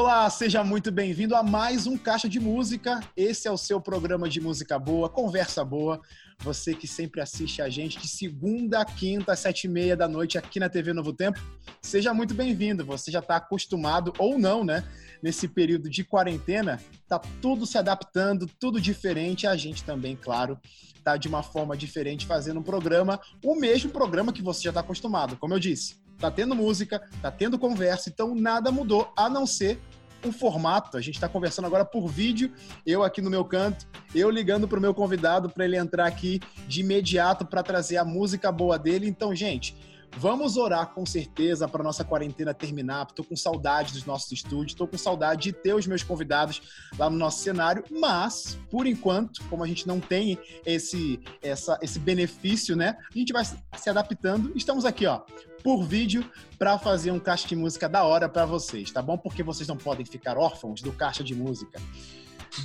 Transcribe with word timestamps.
Olá, 0.00 0.30
seja 0.30 0.64
muito 0.64 0.90
bem-vindo 0.90 1.36
a 1.36 1.42
mais 1.42 1.86
um 1.86 1.94
Caixa 1.94 2.26
de 2.26 2.40
Música. 2.40 3.00
Esse 3.14 3.46
é 3.46 3.50
o 3.50 3.58
seu 3.58 3.78
programa 3.78 4.30
de 4.30 4.40
música 4.40 4.78
boa, 4.78 5.10
conversa 5.10 5.62
boa. 5.62 6.00
Você 6.38 6.74
que 6.74 6.88
sempre 6.88 7.20
assiste 7.20 7.60
a 7.60 7.68
gente 7.68 7.98
de 7.98 8.08
segunda 8.08 8.80
a 8.80 8.84
quinta, 8.86 9.34
às 9.34 9.40
sete 9.40 9.64
e 9.64 9.68
meia 9.68 9.94
da 9.94 10.08
noite 10.08 10.38
aqui 10.38 10.58
na 10.58 10.70
TV 10.70 10.94
Novo 10.94 11.12
Tempo, 11.12 11.38
seja 11.82 12.14
muito 12.14 12.32
bem-vindo. 12.32 12.82
Você 12.86 13.10
já 13.10 13.18
está 13.18 13.36
acostumado 13.36 14.10
ou 14.16 14.38
não, 14.38 14.64
né? 14.64 14.82
Nesse 15.22 15.46
período 15.46 15.90
de 15.90 16.02
quarentena, 16.02 16.80
tá 17.06 17.18
tudo 17.42 17.66
se 17.66 17.76
adaptando, 17.76 18.46
tudo 18.58 18.80
diferente. 18.80 19.46
A 19.46 19.54
gente 19.54 19.84
também, 19.84 20.16
claro, 20.16 20.58
tá 21.04 21.18
de 21.18 21.28
uma 21.28 21.42
forma 21.42 21.76
diferente 21.76 22.26
fazendo 22.26 22.60
um 22.60 22.62
programa, 22.62 23.20
o 23.44 23.54
mesmo 23.54 23.90
programa 23.90 24.32
que 24.32 24.40
você 24.40 24.62
já 24.62 24.70
está 24.70 24.80
acostumado. 24.80 25.36
Como 25.36 25.52
eu 25.52 25.58
disse, 25.58 25.96
tá 26.20 26.30
tendo 26.30 26.54
música, 26.54 27.02
tá 27.22 27.30
tendo 27.30 27.58
conversa, 27.58 28.10
então 28.10 28.34
nada 28.34 28.70
mudou, 28.70 29.12
a 29.16 29.28
não 29.28 29.46
ser 29.46 29.80
o 30.24 30.30
formato. 30.30 30.96
A 30.96 31.00
gente 31.00 31.14
está 31.14 31.28
conversando 31.28 31.64
agora 31.64 31.84
por 31.84 32.06
vídeo, 32.06 32.52
eu 32.86 33.02
aqui 33.02 33.22
no 33.22 33.30
meu 33.30 33.44
canto, 33.44 33.86
eu 34.14 34.30
ligando 34.30 34.68
para 34.68 34.78
o 34.78 34.82
meu 34.82 34.94
convidado 34.94 35.48
para 35.48 35.64
ele 35.64 35.76
entrar 35.76 36.06
aqui 36.06 36.40
de 36.68 36.80
imediato 36.80 37.46
para 37.46 37.62
trazer 37.62 37.96
a 37.96 38.04
música 38.04 38.52
boa 38.52 38.78
dele. 38.78 39.08
Então, 39.08 39.34
gente, 39.34 39.74
Vamos 40.16 40.56
orar 40.56 40.88
com 40.88 41.06
certeza 41.06 41.68
para 41.68 41.82
nossa 41.82 42.04
quarentena 42.04 42.52
terminar. 42.52 43.06
Estou 43.08 43.24
com 43.24 43.36
saudade 43.36 43.92
dos 43.92 44.04
nossos 44.04 44.30
estúdios, 44.32 44.72
estou 44.72 44.86
com 44.86 44.98
saudade 44.98 45.44
de 45.44 45.52
ter 45.52 45.74
os 45.74 45.86
meus 45.86 46.02
convidados 46.02 46.60
lá 46.98 47.08
no 47.08 47.16
nosso 47.16 47.42
cenário, 47.42 47.84
mas 47.90 48.58
por 48.70 48.86
enquanto, 48.86 49.42
como 49.48 49.64
a 49.64 49.66
gente 49.66 49.86
não 49.86 50.00
tem 50.00 50.38
esse 50.66 51.20
essa, 51.42 51.78
esse 51.80 51.98
benefício, 51.98 52.76
né? 52.76 52.96
A 53.14 53.18
gente 53.18 53.32
vai 53.32 53.44
se 53.44 53.90
adaptando. 53.90 54.52
Estamos 54.54 54.84
aqui, 54.84 55.06
ó, 55.06 55.22
por 55.62 55.84
vídeo 55.84 56.28
para 56.58 56.78
fazer 56.78 57.10
um 57.10 57.18
caixa 57.18 57.48
de 57.48 57.56
música 57.56 57.88
da 57.88 58.04
hora 58.04 58.28
para 58.28 58.44
vocês, 58.44 58.90
tá 58.90 59.00
bom? 59.00 59.16
Porque 59.16 59.42
vocês 59.42 59.68
não 59.68 59.76
podem 59.76 60.04
ficar 60.04 60.36
órfãos 60.36 60.82
do 60.82 60.92
caixa 60.92 61.24
de 61.24 61.34
música. 61.34 61.80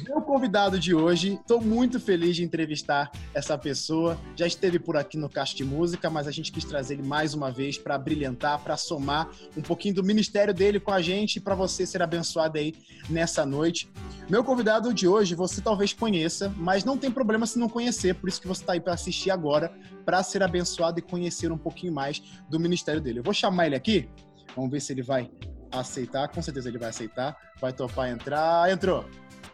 Meu 0.03 0.21
convidado 0.21 0.77
de 0.77 0.93
hoje, 0.93 1.33
estou 1.33 1.61
muito 1.61 1.99
feliz 1.99 2.35
de 2.35 2.43
entrevistar 2.43 3.11
essa 3.33 3.57
pessoa. 3.57 4.19
Já 4.35 4.45
esteve 4.45 4.77
por 4.77 4.97
aqui 4.97 5.17
no 5.17 5.29
Caixa 5.29 5.55
de 5.55 5.63
Música, 5.63 6.09
mas 6.09 6.27
a 6.27 6.31
gente 6.31 6.51
quis 6.51 6.65
trazer 6.65 6.95
ele 6.95 7.03
mais 7.03 7.33
uma 7.33 7.51
vez 7.51 7.77
para 7.77 7.97
brilhantar, 7.97 8.59
para 8.59 8.75
somar 8.77 9.29
um 9.55 9.61
pouquinho 9.61 9.95
do 9.95 10.03
ministério 10.03 10.53
dele 10.53 10.79
com 10.79 10.91
a 10.91 11.01
gente 11.01 11.37
e 11.37 11.39
para 11.39 11.55
você 11.55 11.85
ser 11.85 12.01
abençoado 12.01 12.57
aí 12.57 12.73
nessa 13.09 13.45
noite. 13.45 13.89
Meu 14.29 14.43
convidado 14.43 14.93
de 14.93 15.07
hoje 15.07 15.35
você 15.35 15.61
talvez 15.61 15.93
conheça, 15.93 16.53
mas 16.57 16.83
não 16.83 16.97
tem 16.97 17.11
problema 17.11 17.45
se 17.45 17.57
não 17.57 17.69
conhecer, 17.69 18.15
por 18.15 18.27
isso 18.27 18.41
que 18.41 18.47
você 18.47 18.61
está 18.61 18.73
aí 18.73 18.81
para 18.81 18.93
assistir 18.93 19.31
agora, 19.31 19.71
para 20.03 20.21
ser 20.23 20.43
abençoado 20.43 20.99
e 20.99 21.01
conhecer 21.01 21.51
um 21.51 21.57
pouquinho 21.57 21.93
mais 21.93 22.21
do 22.49 22.59
ministério 22.59 23.01
dele. 23.01 23.19
Eu 23.19 23.23
vou 23.23 23.33
chamar 23.33 23.67
ele 23.67 23.75
aqui, 23.75 24.09
vamos 24.55 24.71
ver 24.71 24.81
se 24.81 24.93
ele 24.93 25.03
vai 25.03 25.29
aceitar, 25.71 26.27
com 26.29 26.41
certeza 26.41 26.69
ele 26.69 26.77
vai 26.77 26.89
aceitar, 26.89 27.35
vai 27.59 27.73
topar 27.73 28.09
entrar. 28.09 28.71
Entrou! 28.71 29.05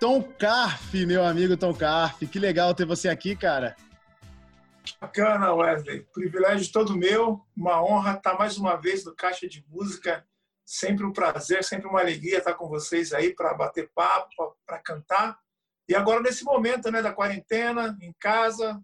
Tom 0.02 0.24
Carf, 0.24 0.96
meu 1.06 1.24
amigo 1.24 1.56
Tom 1.56 1.76
Carf. 1.76 2.26
Que 2.26 2.40
legal 2.40 2.74
ter 2.74 2.88
você 2.88 3.08
aqui, 3.08 3.36
cara. 3.36 3.76
Bacana, 5.00 5.54
Wesley. 5.54 6.08
Privilégio 6.12 6.74
todo 6.74 6.98
meu. 6.98 7.46
Uma 7.56 7.84
honra 7.84 8.16
estar 8.16 8.36
mais 8.36 8.58
uma 8.58 8.76
vez 8.78 9.06
no 9.06 9.16
Caixa 9.16 9.48
de 9.48 9.64
Música. 9.70 10.28
Sempre 10.66 11.06
um 11.06 11.14
prazer, 11.14 11.64
sempre 11.64 11.88
uma 11.88 12.00
alegria 12.00 12.40
estar 12.40 12.56
com 12.56 12.68
vocês 12.68 13.14
aí 13.14 13.36
para 13.36 13.54
bater 13.54 13.92
papo, 13.94 14.58
para 14.66 14.80
cantar. 14.80 15.38
E 15.88 15.94
agora 15.94 16.20
nesse 16.20 16.44
momento 16.44 16.90
né, 16.90 17.04
da 17.04 17.14
quarentena, 17.14 17.96
em 18.02 18.12
casa, 18.20 18.82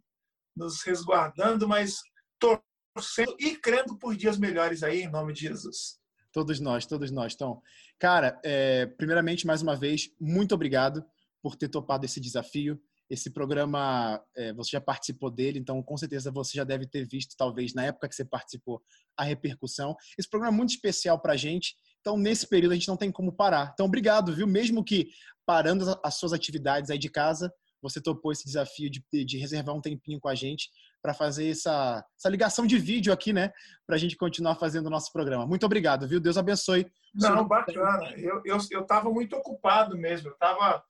nos 0.56 0.84
resguardando, 0.84 1.68
mas 1.68 2.00
torcendo 2.40 3.36
e 3.40 3.56
crendo 3.56 3.98
por 3.98 4.16
dias 4.16 4.38
melhores 4.38 4.84
aí, 4.84 5.02
em 5.02 5.10
nome 5.10 5.34
de 5.34 5.48
Jesus. 5.48 5.98
Todos 6.32 6.60
nós, 6.60 6.86
todos 6.86 7.10
nós. 7.10 7.34
Então, 7.34 7.60
cara, 8.00 8.40
é, 8.44 8.86
primeiramente, 8.86 9.46
mais 9.46 9.62
uma 9.62 9.76
vez, 9.76 10.10
muito 10.20 10.54
obrigado 10.54 11.04
por 11.42 11.56
ter 11.56 11.70
topado 11.70 12.06
esse 12.06 12.20
desafio. 12.20 12.80
Esse 13.10 13.30
programa, 13.30 14.22
é, 14.36 14.52
você 14.54 14.72
já 14.72 14.82
participou 14.82 15.32
dele, 15.32 15.60
então 15.60 15.82
com 15.82 15.96
certeza 15.96 16.30
você 16.30 16.58
já 16.58 16.66
deve 16.66 16.86
ter 16.86 17.08
visto, 17.08 17.38
talvez 17.38 17.74
na 17.74 17.86
época 17.86 18.10
que 18.10 18.16
você 18.16 18.26
participou, 18.26 18.82
a 19.16 19.24
repercussão. 19.24 19.96
Esse 20.18 20.30
programa 20.30 20.54
é 20.54 20.58
muito 20.58 20.72
especial 20.72 21.18
para 21.20 21.34
a 21.34 21.38
gente, 21.38 21.76
então 22.02 22.18
nesse 22.18 22.46
período 22.48 22.74
a 22.74 22.76
gente 22.76 22.88
não 22.88 22.98
tem 22.98 23.10
como 23.10 23.32
parar. 23.32 23.72
Então, 23.74 23.86
obrigado, 23.86 24.36
viu? 24.36 24.46
Mesmo 24.46 24.84
que 24.84 25.10
parando 25.46 25.98
as 26.04 26.16
suas 26.16 26.34
atividades 26.34 26.90
aí 26.90 26.98
de 26.98 27.10
casa, 27.10 27.50
você 27.82 28.02
topou 28.02 28.32
esse 28.34 28.44
desafio 28.44 28.90
de, 28.90 29.02
de 29.24 29.38
reservar 29.38 29.74
um 29.74 29.82
tempinho 29.82 30.20
com 30.20 30.28
a 30.28 30.36
gente 30.36 30.70
para 31.02 31.14
fazer 31.14 31.52
essa, 31.52 32.04
essa 32.18 32.30
ligação 32.30 32.66
de 32.66 32.78
vídeo 32.78 33.14
aqui, 33.14 33.32
né? 33.32 33.52
Para 33.86 33.96
a 33.96 34.00
gente 34.00 34.18
continuar 34.18 34.56
fazendo 34.56 34.88
o 34.88 34.90
nosso 34.90 35.12
programa. 35.12 35.46
Muito 35.46 35.66
obrigado, 35.66 36.08
viu? 36.08 36.20
Deus 36.20 36.38
abençoe. 36.38 36.92
Não, 37.14 37.48
bacana. 37.48 38.12
Eu 38.16 38.40
estava 38.40 39.08
eu, 39.08 39.08
eu 39.08 39.14
muito 39.14 39.36
ocupado 39.36 39.98
mesmo. 39.98 40.30
Eu 40.30 40.36
tava... 40.36 40.84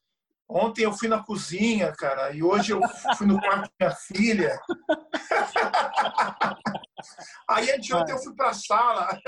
Ontem 0.49 0.83
eu 0.83 0.93
fui 0.93 1.09
na 1.09 1.21
cozinha, 1.21 1.91
cara, 1.91 2.31
e 2.31 2.41
hoje 2.41 2.71
eu 2.71 2.79
fui 3.17 3.27
no 3.27 3.37
quarto 3.37 3.69
da 3.77 3.87
minha 3.87 3.95
filha. 3.95 4.57
Aí 7.49 7.69
anteontem 7.71 8.15
eu 8.15 8.21
fui 8.21 8.33
para 8.33 8.51
a 8.51 8.53
sala. 8.53 9.19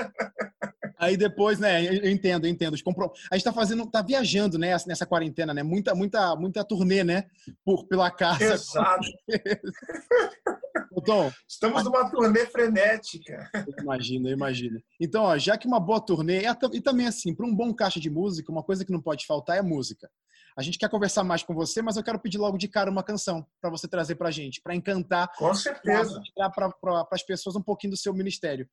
Aí 1.00 1.16
depois, 1.16 1.58
né, 1.58 1.82
eu 1.82 2.10
entendo, 2.10 2.44
eu 2.44 2.50
entendo. 2.50 2.74
A 2.74 3.36
gente 3.36 3.44
tá 3.44 3.52
fazendo, 3.54 3.86
tá 3.86 4.02
viajando, 4.02 4.58
né, 4.58 4.76
nessa 4.86 5.06
quarentena, 5.06 5.54
né? 5.54 5.62
Muita, 5.62 5.94
muita, 5.94 6.36
muita 6.36 6.62
turnê, 6.62 7.02
né? 7.02 7.24
Por, 7.64 7.86
pela 7.86 8.10
casa. 8.10 8.52
Exato. 8.52 9.08
Tom, 11.06 11.32
Estamos 11.48 11.82
numa 11.84 12.10
turnê 12.10 12.44
frenética. 12.44 13.50
Imagina, 13.80 14.28
imagina. 14.28 14.78
Então, 15.00 15.22
ó, 15.22 15.38
já 15.38 15.56
que 15.56 15.66
uma 15.66 15.80
boa 15.80 15.98
turnê, 15.98 16.42
e 16.72 16.80
também 16.82 17.06
assim, 17.06 17.34
para 17.34 17.46
um 17.46 17.54
bom 17.54 17.72
caixa 17.72 17.98
de 17.98 18.10
música, 18.10 18.52
uma 18.52 18.62
coisa 18.62 18.84
que 18.84 18.92
não 18.92 19.00
pode 19.00 19.24
faltar 19.24 19.56
é 19.56 19.62
música. 19.62 20.10
A 20.54 20.62
gente 20.62 20.76
quer 20.76 20.90
conversar 20.90 21.24
mais 21.24 21.42
com 21.42 21.54
você, 21.54 21.80
mas 21.80 21.96
eu 21.96 22.02
quero 22.02 22.18
pedir 22.18 22.36
logo 22.36 22.58
de 22.58 22.68
cara 22.68 22.90
uma 22.90 23.02
canção 23.02 23.46
para 23.62 23.70
você 23.70 23.88
trazer 23.88 24.16
para 24.16 24.30
gente, 24.30 24.60
para 24.60 24.74
encantar. 24.74 25.32
Com 25.38 25.54
certeza. 25.54 26.20
Para 26.34 26.70
pra, 26.70 27.06
as 27.10 27.22
pessoas 27.22 27.56
um 27.56 27.62
pouquinho 27.62 27.92
do 27.92 27.96
seu 27.96 28.12
ministério. 28.12 28.68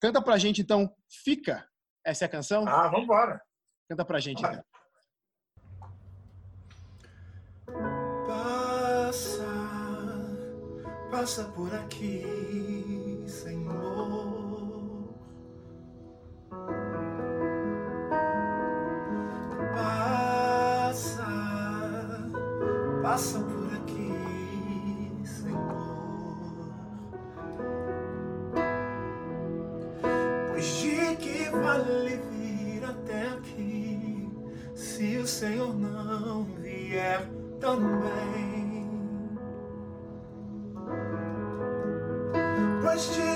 Canta 0.00 0.20
para 0.20 0.36
gente, 0.36 0.60
então, 0.60 0.92
Fica. 1.08 1.66
Essa 2.04 2.24
é 2.24 2.26
a 2.26 2.30
canção? 2.30 2.66
Ah, 2.66 2.88
vamos 2.88 3.04
embora. 3.04 3.40
Canta 3.88 4.04
pra 4.04 4.20
gente, 4.20 4.42
então. 4.42 4.64
Passa, 8.26 9.44
passa 11.10 11.44
por 11.44 11.74
aqui, 11.74 13.24
Senhor. 13.26 14.30
Passa, 19.74 21.26
passa 23.02 23.49
Senhor 35.40 35.74
não 35.74 36.44
vier 36.60 37.26
também? 37.60 38.86
Pois 42.82 43.14
de 43.14 43.29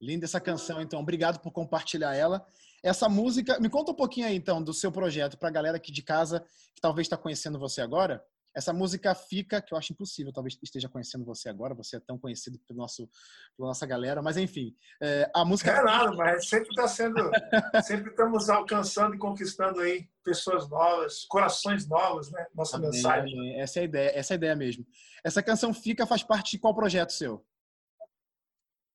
Linda 0.00 0.24
essa 0.24 0.40
canção, 0.40 0.80
então. 0.80 1.00
Obrigado 1.00 1.40
por 1.40 1.50
compartilhar 1.50 2.14
ela. 2.14 2.46
Essa 2.82 3.08
música, 3.08 3.58
me 3.58 3.68
conta 3.68 3.90
um 3.90 3.94
pouquinho 3.94 4.26
aí, 4.26 4.36
então, 4.36 4.62
do 4.62 4.72
seu 4.72 4.92
projeto 4.92 5.36
para 5.36 5.48
a 5.48 5.52
galera 5.52 5.76
aqui 5.76 5.90
de 5.90 6.02
casa 6.02 6.44
que 6.74 6.80
talvez 6.80 7.06
está 7.06 7.16
conhecendo 7.16 7.58
você 7.58 7.80
agora. 7.80 8.22
Essa 8.54 8.72
música 8.72 9.14
fica, 9.14 9.60
que 9.60 9.72
eu 9.72 9.78
acho 9.78 9.92
impossível, 9.92 10.32
talvez 10.32 10.58
esteja 10.62 10.88
conhecendo 10.88 11.24
você 11.24 11.48
agora, 11.48 11.74
você 11.74 11.96
é 11.96 12.00
tão 12.00 12.18
conhecido 12.18 12.58
pelo 12.66 12.78
nosso, 12.78 13.08
pela 13.56 13.68
nossa 13.68 13.86
galera, 13.86 14.22
mas 14.22 14.36
enfim, 14.36 14.74
é, 15.00 15.30
a 15.34 15.44
música. 15.44 15.70
É 15.70 15.82
nada, 15.82 16.12
mas 16.12 16.48
sempre 16.48 16.68
está 16.70 16.88
sendo, 16.88 17.30
sempre 17.84 18.10
estamos 18.10 18.48
alcançando 18.48 19.14
e 19.14 19.18
conquistando 19.18 19.80
aí 19.80 20.08
pessoas 20.24 20.68
novas, 20.68 21.24
corações 21.26 21.86
novos, 21.86 22.32
né? 22.32 22.46
Nossa 22.54 22.78
amém, 22.78 22.90
mensagem. 22.90 23.38
Amém. 23.38 23.60
Essa 23.60 23.78
é 23.78 23.82
a 23.82 23.84
ideia, 23.84 24.12
essa 24.14 24.32
é 24.32 24.34
a 24.34 24.38
ideia 24.38 24.56
mesmo. 24.56 24.84
Essa 25.22 25.42
canção 25.42 25.72
Fica 25.72 26.06
faz 26.06 26.22
parte 26.22 26.52
de 26.52 26.58
qual 26.58 26.74
projeto 26.74 27.12
seu? 27.12 27.44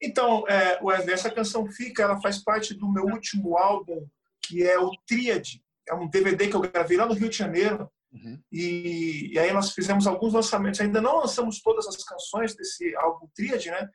Então, 0.03 0.45
é, 0.49 0.83
Wesley, 0.83 1.13
essa 1.13 1.31
canção 1.31 1.65
Fica, 1.71 2.03
ela 2.03 2.19
faz 2.19 2.43
parte 2.43 2.73
do 2.73 2.91
meu 2.91 3.05
último 3.05 3.57
álbum, 3.57 4.05
que 4.41 4.61
é 4.61 4.77
o 4.77 4.91
Tríade. 5.07 5.63
É 5.87 5.93
um 5.93 6.09
DVD 6.09 6.49
que 6.49 6.55
eu 6.55 6.61
gravei 6.61 6.97
lá 6.97 7.05
no 7.05 7.13
Rio 7.13 7.29
de 7.29 7.37
Janeiro. 7.37 7.89
Uhum. 8.11 8.37
E, 8.51 9.31
e, 9.33 9.39
aí 9.39 9.53
nós 9.53 9.71
fizemos 9.71 10.05
alguns 10.05 10.33
lançamentos. 10.33 10.81
Ainda 10.81 10.99
não 10.99 11.19
lançamos 11.19 11.61
todas 11.61 11.87
as 11.87 12.03
canções 12.03 12.53
desse 12.53 12.93
álbum 12.97 13.29
Tríade, 13.33 13.71
né? 13.71 13.89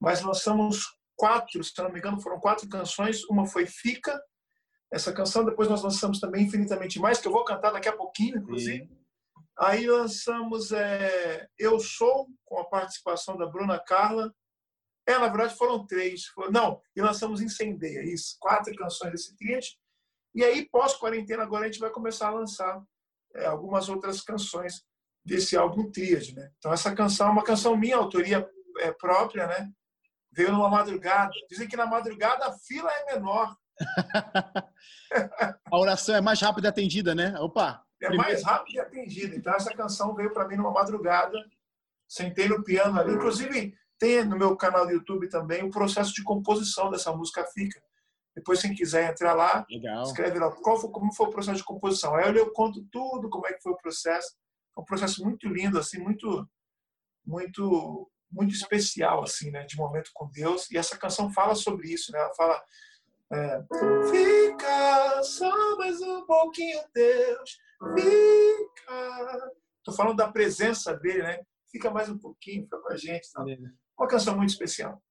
Mas 0.00 0.22
lançamos 0.22 0.96
quatro, 1.14 1.62
se 1.62 1.76
não 1.76 1.92
me 1.92 1.98
engano, 1.98 2.20
foram 2.20 2.40
quatro 2.40 2.66
canções. 2.66 3.22
Uma 3.24 3.46
foi 3.46 3.66
Fica, 3.66 4.18
essa 4.90 5.12
canção. 5.12 5.44
Depois 5.44 5.68
nós 5.68 5.82
lançamos 5.82 6.18
também 6.18 6.44
Infinitamente 6.44 6.98
Mais, 6.98 7.20
que 7.20 7.28
eu 7.28 7.32
vou 7.32 7.44
cantar 7.44 7.70
daqui 7.70 7.88
a 7.88 7.96
pouquinho, 7.96 8.38
inclusive. 8.38 8.86
Sim. 8.86 9.00
Aí 9.58 9.86
lançamos 9.86 10.72
é, 10.72 11.46
Eu 11.58 11.78
Sou, 11.78 12.26
com 12.46 12.58
a 12.58 12.64
participação 12.64 13.36
da 13.36 13.44
Bruna 13.44 13.78
Carla. 13.78 14.34
É, 15.06 15.18
na 15.18 15.28
verdade 15.28 15.56
foram 15.56 15.86
três. 15.86 16.26
Foram, 16.26 16.50
não, 16.50 16.82
e 16.94 17.00
lançamos 17.00 17.40
Incendeia, 17.40 18.02
isso. 18.02 18.36
Quatro 18.38 18.74
canções 18.74 19.12
desse 19.12 19.36
tríade. 19.36 19.78
E 20.34 20.44
aí, 20.44 20.68
pós-quarentena, 20.68 21.42
agora 21.42 21.64
a 21.64 21.66
gente 21.66 21.80
vai 21.80 21.90
começar 21.90 22.28
a 22.28 22.34
lançar 22.34 22.80
é, 23.34 23.46
algumas 23.46 23.88
outras 23.88 24.20
canções 24.20 24.84
desse 25.24 25.56
álbum 25.56 25.90
Tríade, 25.90 26.34
né? 26.34 26.50
Então, 26.58 26.72
essa 26.72 26.94
canção 26.94 27.28
é 27.28 27.30
uma 27.30 27.44
canção 27.44 27.76
minha, 27.76 27.96
autoria 27.96 28.48
é, 28.78 28.92
própria, 28.92 29.46
né? 29.46 29.70
Veio 30.32 30.52
numa 30.52 30.68
madrugada. 30.68 31.32
Dizem 31.48 31.68
que 31.68 31.76
na 31.76 31.86
madrugada 31.86 32.46
a 32.46 32.52
fila 32.52 32.90
é 32.90 33.14
menor. 33.14 33.56
a 35.72 35.78
oração 35.78 36.14
é 36.14 36.20
mais 36.20 36.40
rápida 36.40 36.68
atendida, 36.68 37.14
né? 37.14 37.34
Opa! 37.40 37.82
É 38.00 38.06
primeiro... 38.06 38.30
mais 38.30 38.42
rápida 38.44 38.82
atendida. 38.82 39.36
Então, 39.36 39.54
essa 39.54 39.74
canção 39.74 40.14
veio 40.14 40.32
para 40.32 40.46
mim 40.46 40.56
numa 40.56 40.70
madrugada. 40.70 41.38
Sentei 42.08 42.48
no 42.48 42.62
piano 42.62 42.98
ali. 42.98 43.14
Inclusive, 43.14 43.74
tem 44.00 44.24
no 44.24 44.36
meu 44.36 44.56
canal 44.56 44.86
do 44.86 44.92
YouTube 44.92 45.28
também 45.28 45.62
o 45.62 45.70
processo 45.70 46.12
de 46.14 46.24
composição 46.24 46.90
dessa 46.90 47.14
música 47.14 47.44
Fica. 47.44 47.80
Depois, 48.34 48.62
quem 48.62 48.74
quiser 48.74 49.10
entrar 49.10 49.34
lá, 49.34 49.66
Legal. 49.70 50.02
escreve 50.04 50.38
lá 50.38 50.50
qual 50.50 50.80
foi, 50.80 50.90
como 50.90 51.12
foi 51.12 51.26
o 51.26 51.30
processo 51.30 51.58
de 51.58 51.64
composição. 51.64 52.14
Aí 52.14 52.34
eu 52.34 52.50
conto 52.52 52.82
tudo, 52.90 53.28
como 53.28 53.46
é 53.46 53.52
que 53.52 53.62
foi 53.62 53.72
o 53.72 53.76
processo. 53.76 54.34
É 54.76 54.80
um 54.80 54.84
processo 54.84 55.22
muito 55.22 55.46
lindo, 55.46 55.78
assim, 55.78 55.98
muito, 55.98 56.48
muito, 57.26 58.10
muito 58.30 58.54
especial, 58.54 59.22
assim, 59.22 59.50
né, 59.50 59.64
de 59.64 59.76
momento 59.76 60.10
com 60.14 60.30
Deus. 60.30 60.70
E 60.70 60.78
essa 60.78 60.96
canção 60.96 61.30
fala 61.30 61.54
sobre 61.54 61.92
isso, 61.92 62.12
né? 62.12 62.18
Ela 62.18 62.34
fala 62.34 62.62
é, 63.32 63.62
Fica 64.10 65.22
só 65.22 65.76
mais 65.76 66.00
um 66.00 66.24
pouquinho, 66.24 66.80
Deus. 66.94 67.58
Fica. 67.94 69.52
Estou 69.78 69.94
falando 69.94 70.16
da 70.16 70.32
presença 70.32 70.94
dele, 70.96 71.22
né? 71.22 71.40
Fica 71.70 71.90
mais 71.90 72.08
um 72.08 72.18
pouquinho, 72.18 72.64
fica 72.64 72.78
com 72.78 72.92
a 72.92 72.96
gente. 72.96 73.30
Tá? 73.30 73.44
Uma 74.00 74.08
canção 74.08 74.34
muito 74.34 74.48
especial. 74.48 75.02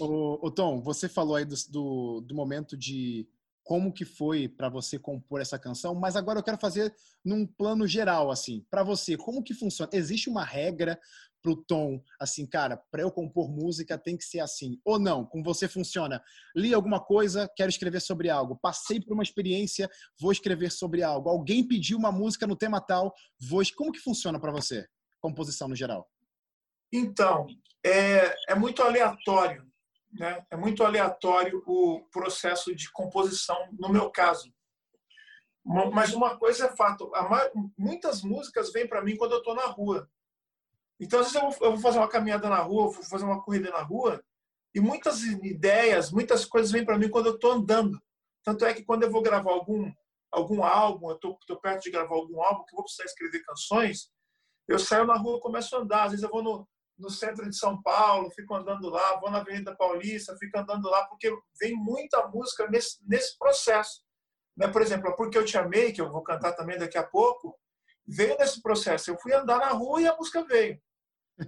O, 0.00 0.48
o 0.48 0.50
Tom, 0.50 0.82
você 0.82 1.08
falou 1.08 1.36
aí 1.36 1.44
do, 1.44 1.54
do, 1.70 2.20
do 2.22 2.34
momento 2.34 2.76
de 2.76 3.28
como 3.62 3.92
que 3.92 4.04
foi 4.04 4.48
para 4.48 4.68
você 4.68 4.98
compor 4.98 5.40
essa 5.40 5.56
canção, 5.56 5.94
mas 5.94 6.16
agora 6.16 6.40
eu 6.40 6.42
quero 6.42 6.58
fazer 6.58 6.92
num 7.24 7.46
plano 7.46 7.86
geral, 7.86 8.32
assim, 8.32 8.66
para 8.68 8.82
você, 8.82 9.16
como 9.16 9.42
que 9.42 9.54
funciona? 9.54 9.88
Existe 9.94 10.28
uma 10.28 10.44
regra 10.44 10.98
pro 11.40 11.54
Tom, 11.54 12.02
assim, 12.18 12.44
cara, 12.44 12.76
para 12.90 13.02
eu 13.02 13.10
compor 13.12 13.48
música 13.48 13.96
tem 13.96 14.16
que 14.16 14.24
ser 14.24 14.40
assim, 14.40 14.80
ou 14.84 14.98
não? 14.98 15.24
Com 15.24 15.40
você 15.40 15.68
funciona? 15.68 16.20
Li 16.56 16.74
alguma 16.74 16.98
coisa, 16.98 17.48
quero 17.54 17.70
escrever 17.70 18.00
sobre 18.00 18.28
algo. 18.28 18.58
Passei 18.60 19.00
por 19.00 19.14
uma 19.14 19.22
experiência, 19.22 19.88
vou 20.18 20.32
escrever 20.32 20.72
sobre 20.72 21.04
algo. 21.04 21.28
Alguém 21.28 21.66
pediu 21.66 21.96
uma 21.98 22.10
música 22.10 22.48
no 22.48 22.56
tema 22.56 22.80
tal, 22.80 23.14
vou. 23.38 23.62
Como 23.76 23.92
que 23.92 24.00
funciona 24.00 24.40
para 24.40 24.50
você? 24.50 24.88
Composição 25.20 25.68
no 25.68 25.76
geral? 25.76 26.10
Então, 26.92 27.46
é, 27.84 28.34
é 28.48 28.54
muito 28.54 28.82
aleatório 28.82 29.64
né? 30.14 30.44
É 30.50 30.56
muito 30.56 30.84
aleatório 30.84 31.62
o 31.66 32.00
processo 32.10 32.74
de 32.74 32.90
composição, 32.92 33.56
no 33.72 33.88
meu 33.88 34.10
caso. 34.10 34.52
Mas 35.92 36.12
uma 36.14 36.38
coisa 36.38 36.66
é 36.66 36.76
fato: 36.76 37.10
muitas 37.76 38.22
músicas 38.22 38.72
vêm 38.72 38.86
para 38.86 39.02
mim 39.02 39.16
quando 39.16 39.32
eu 39.32 39.38
estou 39.38 39.54
na 39.54 39.66
rua. 39.66 40.08
Então, 41.00 41.20
às 41.20 41.32
vezes, 41.32 41.60
eu 41.60 41.72
vou 41.72 41.80
fazer 41.80 41.98
uma 41.98 42.08
caminhada 42.08 42.48
na 42.48 42.58
rua, 42.58 42.92
vou 42.92 43.02
fazer 43.02 43.24
uma 43.24 43.42
corrida 43.42 43.70
na 43.70 43.82
rua, 43.82 44.22
e 44.72 44.80
muitas 44.80 45.22
ideias, 45.22 46.12
muitas 46.12 46.44
coisas 46.44 46.70
vêm 46.70 46.84
para 46.84 46.98
mim 46.98 47.08
quando 47.08 47.26
eu 47.26 47.34
estou 47.34 47.52
andando. 47.52 48.00
Tanto 48.44 48.64
é 48.64 48.72
que 48.72 48.84
quando 48.84 49.02
eu 49.02 49.10
vou 49.10 49.22
gravar 49.22 49.50
algum, 49.50 49.90
algum 50.30 50.62
álbum, 50.62 51.10
eu 51.10 51.16
estou 51.16 51.60
perto 51.60 51.82
de 51.82 51.90
gravar 51.90 52.14
algum 52.14 52.40
álbum, 52.40 52.64
que 52.64 52.74
eu 52.74 52.76
vou 52.76 52.84
precisar 52.84 53.04
escrever 53.04 53.42
canções, 53.42 54.10
eu 54.68 54.78
saio 54.78 55.06
na 55.06 55.16
rua 55.16 55.40
começo 55.40 55.74
a 55.74 55.80
andar. 55.80 56.04
Às 56.04 56.12
vezes 56.12 56.22
eu 56.22 56.30
vou 56.30 56.42
no, 56.42 56.68
no 56.98 57.10
centro 57.10 57.48
de 57.48 57.56
São 57.56 57.82
Paulo, 57.82 58.30
fico 58.30 58.54
andando 58.54 58.88
lá, 58.88 59.18
vou 59.20 59.30
na 59.30 59.38
Avenida 59.38 59.74
Paulista, 59.76 60.36
fico 60.36 60.58
andando 60.58 60.88
lá, 60.88 61.04
porque 61.06 61.30
vem 61.60 61.74
muita 61.74 62.26
música 62.28 62.68
nesse, 62.68 62.98
nesse 63.06 63.36
processo. 63.38 64.02
Né? 64.56 64.68
Por 64.68 64.82
exemplo, 64.82 65.14
Porque 65.16 65.36
Eu 65.36 65.44
Te 65.44 65.58
Amei, 65.58 65.92
que 65.92 66.00
eu 66.00 66.10
vou 66.10 66.22
cantar 66.22 66.52
também 66.52 66.78
daqui 66.78 66.96
a 66.96 67.02
pouco, 67.02 67.58
veio 68.06 68.36
nesse 68.38 68.62
processo. 68.62 69.10
Eu 69.10 69.18
fui 69.18 69.32
andar 69.32 69.58
na 69.58 69.70
rua 69.70 70.00
e 70.00 70.06
a 70.06 70.16
música 70.16 70.44
veio. 70.44 70.80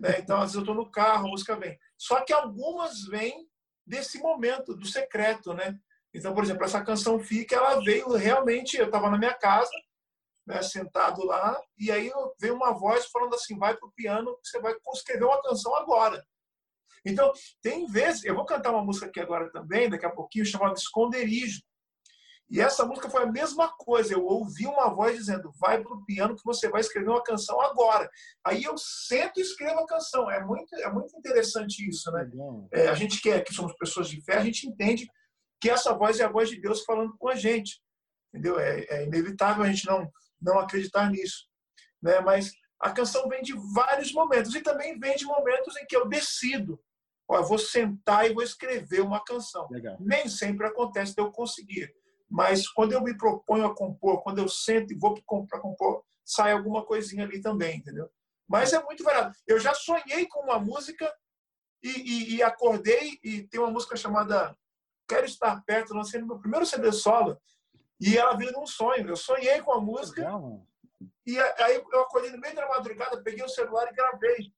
Né? 0.01 0.19
Então, 0.19 0.37
às 0.37 0.53
vezes 0.53 0.57
eu 0.57 0.61
estou 0.63 0.75
no 0.75 0.91
carro, 0.91 1.27
a 1.27 1.31
música 1.31 1.57
vem. 1.57 1.79
Só 1.97 2.25
que 2.25 2.33
algumas 2.33 3.05
vêm 3.05 3.49
desse 3.87 4.19
momento, 4.19 4.75
do 4.75 4.87
secreto, 4.87 5.55
né? 5.55 5.79
Então, 6.13 6.35
por 6.35 6.43
exemplo, 6.43 6.65
essa 6.65 6.83
canção 6.83 7.21
Fica, 7.21 7.55
ela 7.55 7.81
veio 7.83 8.11
realmente, 8.15 8.77
eu 8.77 8.87
estava 8.87 9.09
na 9.11 9.19
minha 9.19 9.35
casa, 9.35 9.71
né, 10.47 10.63
sentado 10.63 11.25
lá, 11.25 11.61
e 11.77 11.91
aí 11.91 12.11
veio 12.41 12.55
uma 12.55 12.73
voz 12.73 13.07
falando 13.07 13.35
assim: 13.35 13.59
vai 13.59 13.77
para 13.77 13.89
o 13.89 13.93
piano, 13.93 14.37
você 14.43 14.61
vai 14.61 14.75
escrever 14.95 15.25
uma 15.25 15.43
canção 15.43 15.75
agora. 15.75 16.25
Então, 17.05 17.33
tem 17.63 17.87
vezes, 17.87 18.25
eu 18.25 18.35
vou 18.35 18.45
cantar 18.45 18.73
uma 18.73 18.85
música 18.85 19.07
aqui 19.07 19.21
agora 19.21 19.51
também, 19.51 19.89
daqui 19.89 20.07
a 20.07 20.11
pouquinho, 20.11 20.45
chamada 20.45 20.75
Esconderijo. 20.75 21.61
E 22.49 22.61
essa 22.61 22.85
música 22.85 23.11
foi 23.11 23.25
a 23.25 23.31
mesma 23.31 23.69
coisa. 23.77 24.15
Eu 24.15 24.25
ouvi 24.25 24.67
uma 24.67 24.89
voz 24.89 25.17
dizendo: 25.17 25.53
vai 25.59 25.83
para 25.83 25.93
o 25.93 26.05
piano 26.05 26.37
que 26.37 26.45
você 26.45 26.69
vai 26.69 26.81
escrever 26.81 27.11
uma 27.11 27.23
canção 27.23 27.61
agora. 27.61 28.09
Aí 28.45 28.63
eu 28.63 28.77
sento 28.79 29.39
e 29.39 29.43
escrevo 29.43 29.81
a 29.81 29.87
canção. 29.87 30.31
É 30.31 30.45
muito, 30.45 30.75
é 30.77 30.93
muito 30.93 31.17
interessante 31.17 31.89
isso, 31.89 32.11
né? 32.13 32.29
É, 32.73 32.89
a 32.89 32.95
gente 32.95 33.21
que, 33.21 33.31
é, 33.31 33.41
que 33.41 33.53
somos 33.53 33.75
pessoas 33.77 34.09
de 34.09 34.21
fé, 34.23 34.37
a 34.37 34.45
gente 34.45 34.67
entende 34.69 35.09
que 35.61 35.71
essa 35.71 35.93
voz 35.93 36.21
é 36.21 36.25
a 36.25 36.31
voz 36.31 36.49
de 36.49 36.61
Deus 36.61 36.85
falando 36.85 37.17
com 37.19 37.29
a 37.29 37.35
gente. 37.35 37.81
Entendeu? 38.33 38.61
É, 38.61 38.85
é 38.91 39.05
inevitável 39.05 39.65
a 39.65 39.69
gente 39.69 39.87
não, 39.87 40.09
não 40.47 40.59
acreditar 40.61 41.11
nisso. 41.11 41.49
Né? 42.01 42.21
Mas 42.21 42.53
a 42.81 42.91
canção 42.91 43.29
vem 43.29 43.43
de 43.43 43.53
vários 43.75 44.13
momentos 44.13 44.55
e 44.55 44.61
também 44.61 44.99
vem 44.99 45.17
de 45.17 45.25
momentos 45.25 45.77
em 45.77 45.87
que 45.87 45.97
eu 45.97 46.09
decido, 46.09 46.81
ó, 47.29 47.39
eu 47.39 47.45
vou 47.45 47.59
sentar 47.59 48.31
e 48.31 48.33
vou 48.33 48.43
escrever 48.43 49.01
uma 49.01 49.23
canção. 49.25 49.67
Legal. 49.71 49.97
Nem 49.99 50.29
sempre 50.29 50.67
acontece 50.67 51.15
de 51.15 51.21
eu 51.21 51.33
conseguir, 51.33 51.93
mas 52.31 52.69
quando 52.69 52.93
eu 52.93 53.03
me 53.03 53.17
proponho 53.17 53.67
a 53.67 53.75
compor, 53.75 54.23
quando 54.23 54.39
eu 54.39 54.49
sento 54.49 54.93
e 54.93 54.99
vou 54.99 55.15
para 55.47 55.61
compor, 55.61 56.05
sai 56.25 56.53
alguma 56.53 56.85
coisinha 56.85 57.25
ali 57.25 57.41
também, 57.41 57.79
entendeu? 57.79 58.09
Mas 58.49 58.73
é 58.73 58.83
muito 58.83 59.03
variado. 59.03 59.35
Eu 59.47 59.59
já 59.59 59.75
sonhei 59.75 60.27
com 60.27 60.41
uma 60.43 60.59
música 60.59 61.13
e, 61.83 61.91
e, 61.91 62.37
e 62.37 62.43
acordei 62.43 63.19
e 63.23 63.43
tem 63.49 63.61
uma 63.61 63.71
música 63.71 63.97
chamada 63.97 64.57
Quero 65.09 65.27
Estar 65.27 65.63
Perto, 65.65 65.95
lancei 65.95 66.21
no 66.21 66.27
meu 66.27 66.39
primeiro 66.39 66.67
CD 66.67 66.93
solo, 66.93 67.41
e 68.01 68.17
ela 68.17 68.37
veio 68.37 68.53
num 68.53 68.67
sonho. 68.67 69.09
Eu 69.09 69.17
sonhei 69.17 69.61
com 69.63 69.73
a 69.73 69.81
música. 69.81 70.23
Legal, 70.23 70.67
e 71.27 71.39
aí 71.39 71.77
eu 71.93 72.01
acordei 72.01 72.31
no 72.31 72.39
meio 72.39 72.55
da 72.55 72.69
madrugada, 72.69 73.23
peguei 73.23 73.45
o 73.45 73.49
celular 73.49 73.89
e 73.91 73.95
gravei. 73.95 74.53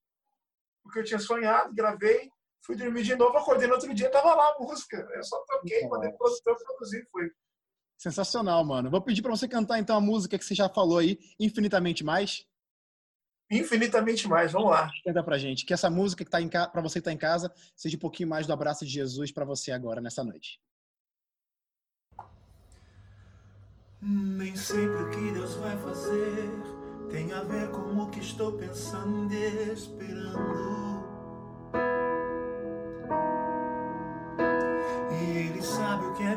Porque 0.83 1.01
eu 1.01 1.05
tinha 1.05 1.19
sonhado, 1.19 1.75
gravei, 1.75 2.31
fui 2.65 2.77
dormir 2.77 3.03
de 3.03 3.17
novo, 3.17 3.37
acordei 3.39 3.67
no 3.67 3.75
outro 3.75 3.93
dia, 3.95 4.07
estava 4.07 4.35
lá 4.35 4.55
a 4.55 4.59
música. 4.63 4.97
Eu 5.15 5.25
só 5.25 5.43
toquei, 5.47 5.83
Nossa. 5.83 5.95
mandei 5.95 6.13
produtor 6.13 6.57
produzir, 6.57 7.09
foi. 7.11 7.31
Sensacional, 7.97 8.65
mano. 8.65 8.91
Vou 8.91 9.01
pedir 9.03 9.23
para 9.23 9.31
você 9.31 9.49
cantar 9.49 9.79
então 9.79 9.97
a 9.97 10.01
música 10.01 10.39
que 10.39 10.45
você 10.45 10.55
já 10.55 10.69
falou 10.69 10.99
aí, 10.99 11.19
Infinitamente 11.41 12.05
Mais. 12.05 12.47
Infinitamente 13.51 14.29
mais, 14.29 14.53
vamos 14.53 14.71
lá. 14.71 14.91
Canta 15.03 15.25
pra 15.25 15.39
gente. 15.39 15.65
Que 15.65 15.73
essa 15.73 15.89
música 15.89 16.23
que 16.23 16.31
tá 16.31 16.39
em 16.39 16.51
para 16.51 16.83
você 16.83 16.95
que 16.95 16.99
está 16.99 17.13
em 17.13 17.17
casa 17.17 17.51
seja 17.75 17.97
um 17.97 18.01
pouquinho 18.01 18.29
mais 18.29 18.47
do 18.47 18.53
abraço 18.53 18.85
de 18.85 18.91
Jesus 18.91 19.33
para 19.33 19.47
você 19.47 19.73
agora, 19.73 20.03
nessa 20.03 20.23
noite. 20.23 20.61
Nem 24.01 24.55
sempre 24.55 25.03
o 25.03 25.11
que 25.11 25.33
Deus 25.33 25.55
vai 25.57 25.77
fazer 25.79 26.51
tem 27.11 27.33
a 27.33 27.43
ver 27.43 27.71
com 27.71 27.99
o 27.99 28.11
que 28.11 28.21
estou 28.21 28.53
pensando 28.53 29.33
e 29.33 29.73
esperando. 29.73 30.79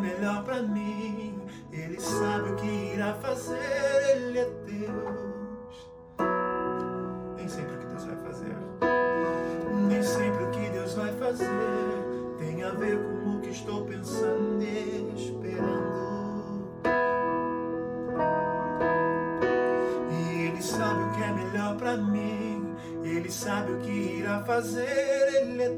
melhor 0.01 0.43
para 0.43 0.61
mim. 0.61 1.39
Ele 1.71 1.99
sabe 1.99 2.49
o 2.49 2.55
que 2.55 2.93
irá 2.93 3.13
fazer, 3.15 3.57
ele 4.15 4.39
é 4.39 4.49
Deus. 4.65 5.91
Nem 7.37 7.47
sempre 7.47 7.75
o 7.75 7.79
que 7.79 7.85
Deus 7.85 8.05
vai 8.05 8.15
fazer, 8.17 8.57
nem 9.87 10.03
sempre 10.03 10.43
o 10.43 10.51
que 10.51 10.69
Deus 10.69 10.93
vai 10.95 11.13
fazer 11.13 11.47
tem 12.37 12.63
a 12.63 12.71
ver 12.71 12.97
com 12.97 13.37
o 13.37 13.41
que 13.41 13.49
estou 13.49 13.85
pensando 13.85 14.61
e 14.61 15.13
esperando. 15.15 15.30
O 23.71 23.79
que 23.79 24.19
irá 24.19 24.43
fazer, 24.43 25.41
Ele 25.41 25.63
é 25.63 25.69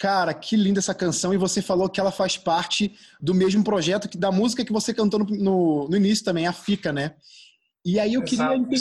Cara, 0.00 0.32
que 0.32 0.56
linda 0.56 0.78
essa 0.78 0.94
canção. 0.94 1.34
E 1.34 1.36
você 1.36 1.60
falou 1.60 1.86
que 1.86 2.00
ela 2.00 2.10
faz 2.10 2.38
parte 2.38 2.96
do 3.20 3.34
mesmo 3.34 3.62
projeto 3.62 4.08
que 4.08 4.16
da 4.16 4.32
música 4.32 4.64
que 4.64 4.72
você 4.72 4.94
cantou 4.94 5.20
no, 5.20 5.26
no, 5.26 5.88
no 5.90 5.96
início 5.96 6.24
também, 6.24 6.46
a 6.46 6.54
Fica, 6.54 6.90
né? 6.90 7.14
E 7.84 8.00
aí 8.00 8.14
eu 8.14 8.24
queria 8.24 8.56
entender 8.56 8.78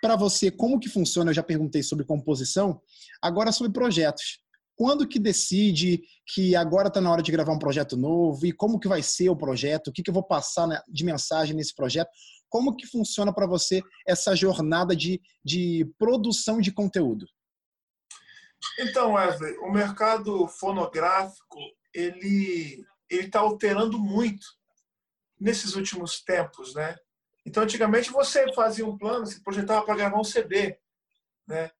para 0.00 0.16
você 0.16 0.50
como 0.50 0.80
que 0.80 0.88
funciona. 0.88 1.30
Eu 1.30 1.34
já 1.34 1.42
perguntei 1.42 1.82
sobre 1.82 2.06
composição, 2.06 2.80
agora 3.20 3.52
sobre 3.52 3.70
projetos. 3.70 4.38
Quando 4.74 5.06
que 5.06 5.18
decide 5.18 6.00
que 6.34 6.56
agora 6.56 6.88
está 6.88 7.02
na 7.02 7.10
hora 7.10 7.22
de 7.22 7.30
gravar 7.30 7.52
um 7.52 7.58
projeto 7.58 7.94
novo 7.94 8.46
e 8.46 8.50
como 8.52 8.80
que 8.80 8.88
vai 8.88 9.02
ser 9.02 9.28
o 9.28 9.36
projeto? 9.36 9.88
O 9.88 9.92
que, 9.92 10.02
que 10.02 10.08
eu 10.08 10.14
vou 10.14 10.22
passar 10.24 10.66
na- 10.66 10.82
de 10.88 11.04
mensagem 11.04 11.54
nesse 11.54 11.74
projeto? 11.74 12.08
Como 12.48 12.74
que 12.74 12.86
funciona 12.86 13.30
para 13.30 13.46
você 13.46 13.82
essa 14.08 14.34
jornada 14.34 14.96
de, 14.96 15.20
de 15.44 15.86
produção 15.98 16.62
de 16.62 16.72
conteúdo? 16.72 17.26
Então, 18.78 19.14
Wesley, 19.14 19.56
o 19.58 19.70
mercado 19.70 20.46
fonográfico 20.48 21.58
ele 21.94 22.84
ele 23.10 23.26
está 23.26 23.40
alterando 23.40 23.98
muito 23.98 24.46
nesses 25.38 25.74
últimos 25.74 26.22
tempos, 26.22 26.74
né? 26.74 26.96
Então, 27.44 27.62
antigamente 27.62 28.10
você 28.10 28.50
fazia 28.54 28.86
um 28.86 28.96
plano, 28.96 29.26
você 29.26 29.38
projetava 29.42 29.84
para 29.84 29.96
gravar 29.96 30.18
um 30.18 30.24
CD, 30.24 30.78
né? 31.46 31.70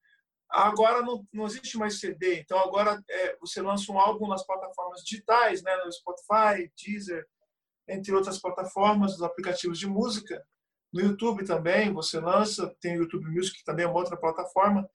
Agora 0.51 1.01
não, 1.01 1.27
não 1.33 1.47
existe 1.47 1.79
mais 1.79 1.99
CD, 1.99 2.41
então 2.41 2.59
agora 2.59 3.03
é, 3.09 3.37
você 3.39 3.63
lança 3.63 3.91
um 3.91 3.99
álbum 3.99 4.29
nas 4.29 4.45
plataformas 4.45 5.03
digitais, 5.03 5.63
né? 5.63 5.75
No 5.77 5.91
Spotify, 5.91 6.71
Deezer, 6.77 7.27
entre 7.89 8.15
outras 8.15 8.39
plataformas, 8.39 9.15
os 9.15 9.23
aplicativos 9.23 9.79
de 9.79 9.87
música. 9.87 10.45
No 10.93 11.01
YouTube 11.01 11.47
também 11.47 11.91
você 11.93 12.21
lança, 12.21 12.75
tem 12.81 12.99
o 12.99 13.03
YouTube 13.03 13.31
Music 13.31 13.59
que 13.59 13.65
também 13.65 13.87
é 13.87 13.89
uma 13.89 13.99
outra 13.99 14.17
plataforma. 14.17 14.87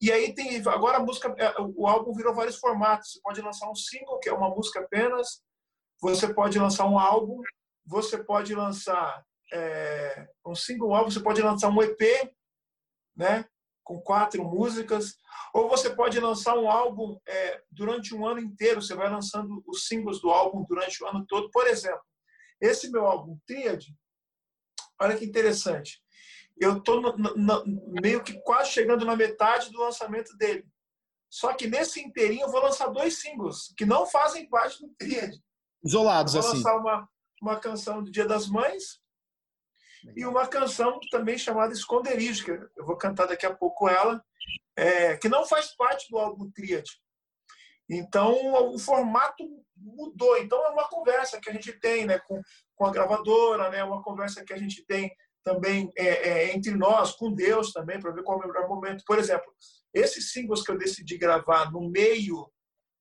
E 0.00 0.10
aí 0.10 0.34
tem 0.34 0.56
agora 0.66 0.96
a 0.96 1.00
música, 1.00 1.34
é, 1.38 1.54
o 1.60 1.86
álbum 1.86 2.14
virou 2.14 2.34
vários 2.34 2.56
formatos. 2.56 3.12
Você 3.12 3.20
pode 3.20 3.42
lançar 3.42 3.70
um 3.70 3.74
single, 3.74 4.18
que 4.18 4.30
é 4.30 4.32
uma 4.32 4.48
música 4.48 4.80
apenas. 4.80 5.42
Você 6.00 6.32
pode 6.32 6.58
lançar 6.58 6.86
um 6.86 6.98
álbum. 6.98 7.42
Você 7.84 8.22
pode 8.24 8.54
lançar 8.54 9.22
é, 9.52 10.26
um 10.46 10.54
single 10.54 10.94
álbum. 10.94 11.10
Você 11.10 11.20
pode 11.20 11.42
lançar 11.42 11.68
um 11.68 11.82
EP, 11.82 12.32
né, 13.14 13.44
com 13.84 14.00
quatro 14.00 14.42
músicas. 14.42 15.16
Ou 15.52 15.68
você 15.68 15.90
pode 15.90 16.18
lançar 16.18 16.56
um 16.56 16.70
álbum 16.70 17.18
é, 17.28 17.62
durante 17.70 18.14
um 18.14 18.26
ano 18.26 18.40
inteiro. 18.40 18.80
Você 18.80 18.94
vai 18.94 19.10
lançando 19.10 19.62
os 19.66 19.86
singles 19.86 20.18
do 20.22 20.30
álbum 20.30 20.64
durante 20.66 21.04
o 21.04 21.06
ano 21.06 21.26
todo. 21.26 21.50
Por 21.50 21.66
exemplo, 21.66 22.02
esse 22.58 22.90
meu 22.90 23.04
álbum 23.04 23.38
Tríade, 23.46 23.94
olha 24.98 25.16
que 25.16 25.26
interessante 25.26 26.00
eu 26.60 26.76
estou 26.76 27.14
meio 28.02 28.22
que 28.22 28.34
quase 28.42 28.70
chegando 28.70 29.06
na 29.06 29.16
metade 29.16 29.70
do 29.70 29.80
lançamento 29.80 30.36
dele. 30.36 30.64
Só 31.30 31.54
que 31.54 31.66
nesse 31.66 32.00
inteirinho 32.00 32.42
eu 32.42 32.50
vou 32.50 32.60
lançar 32.60 32.88
dois 32.88 33.18
singles 33.20 33.72
que 33.76 33.86
não 33.86 34.04
fazem 34.06 34.48
parte 34.48 34.80
do 34.80 34.92
Tríade. 34.94 35.40
Isolados, 35.82 36.34
Vou 36.34 36.42
assim. 36.42 36.56
lançar 36.56 36.76
uma, 36.76 37.08
uma 37.40 37.58
canção 37.58 38.02
do 38.02 38.10
Dia 38.10 38.26
das 38.26 38.46
Mães 38.46 39.00
e 40.14 40.26
uma 40.26 40.46
canção 40.46 40.98
também 41.10 41.38
chamada 41.38 41.72
Esconderijo, 41.72 42.44
que 42.44 42.50
eu 42.50 42.84
vou 42.84 42.96
cantar 42.96 43.26
daqui 43.26 43.46
a 43.46 43.54
pouco 43.54 43.88
ela, 43.88 44.22
é, 44.76 45.16
que 45.16 45.28
não 45.28 45.46
faz 45.46 45.74
parte 45.74 46.10
do 46.10 46.18
álbum 46.18 46.50
Tríade. 46.50 47.00
Então, 47.88 48.72
o 48.72 48.78
formato 48.78 49.44
mudou. 49.76 50.38
Então, 50.38 50.64
é 50.66 50.68
uma 50.68 50.88
conversa 50.88 51.40
que 51.40 51.48
a 51.48 51.52
gente 51.52 51.72
tem 51.72 52.06
né, 52.06 52.18
com, 52.20 52.40
com 52.74 52.86
a 52.86 52.90
gravadora, 52.90 53.70
né, 53.70 53.82
uma 53.82 54.02
conversa 54.02 54.44
que 54.44 54.52
a 54.52 54.58
gente 54.58 54.84
tem 54.84 55.10
também 55.42 55.90
é, 55.96 56.06
é, 56.06 56.54
entre 56.54 56.74
nós, 56.76 57.12
com 57.12 57.32
Deus 57.32 57.72
também, 57.72 57.98
para 57.98 58.12
ver 58.12 58.22
qual 58.22 58.40
é 58.40 58.44
o 58.44 58.48
melhor 58.48 58.68
momento. 58.68 59.04
Por 59.04 59.18
exemplo, 59.18 59.52
esses 59.92 60.32
singles 60.32 60.62
que 60.62 60.70
eu 60.70 60.78
decidi 60.78 61.16
gravar 61.16 61.70
no 61.72 61.88
meio 61.90 62.50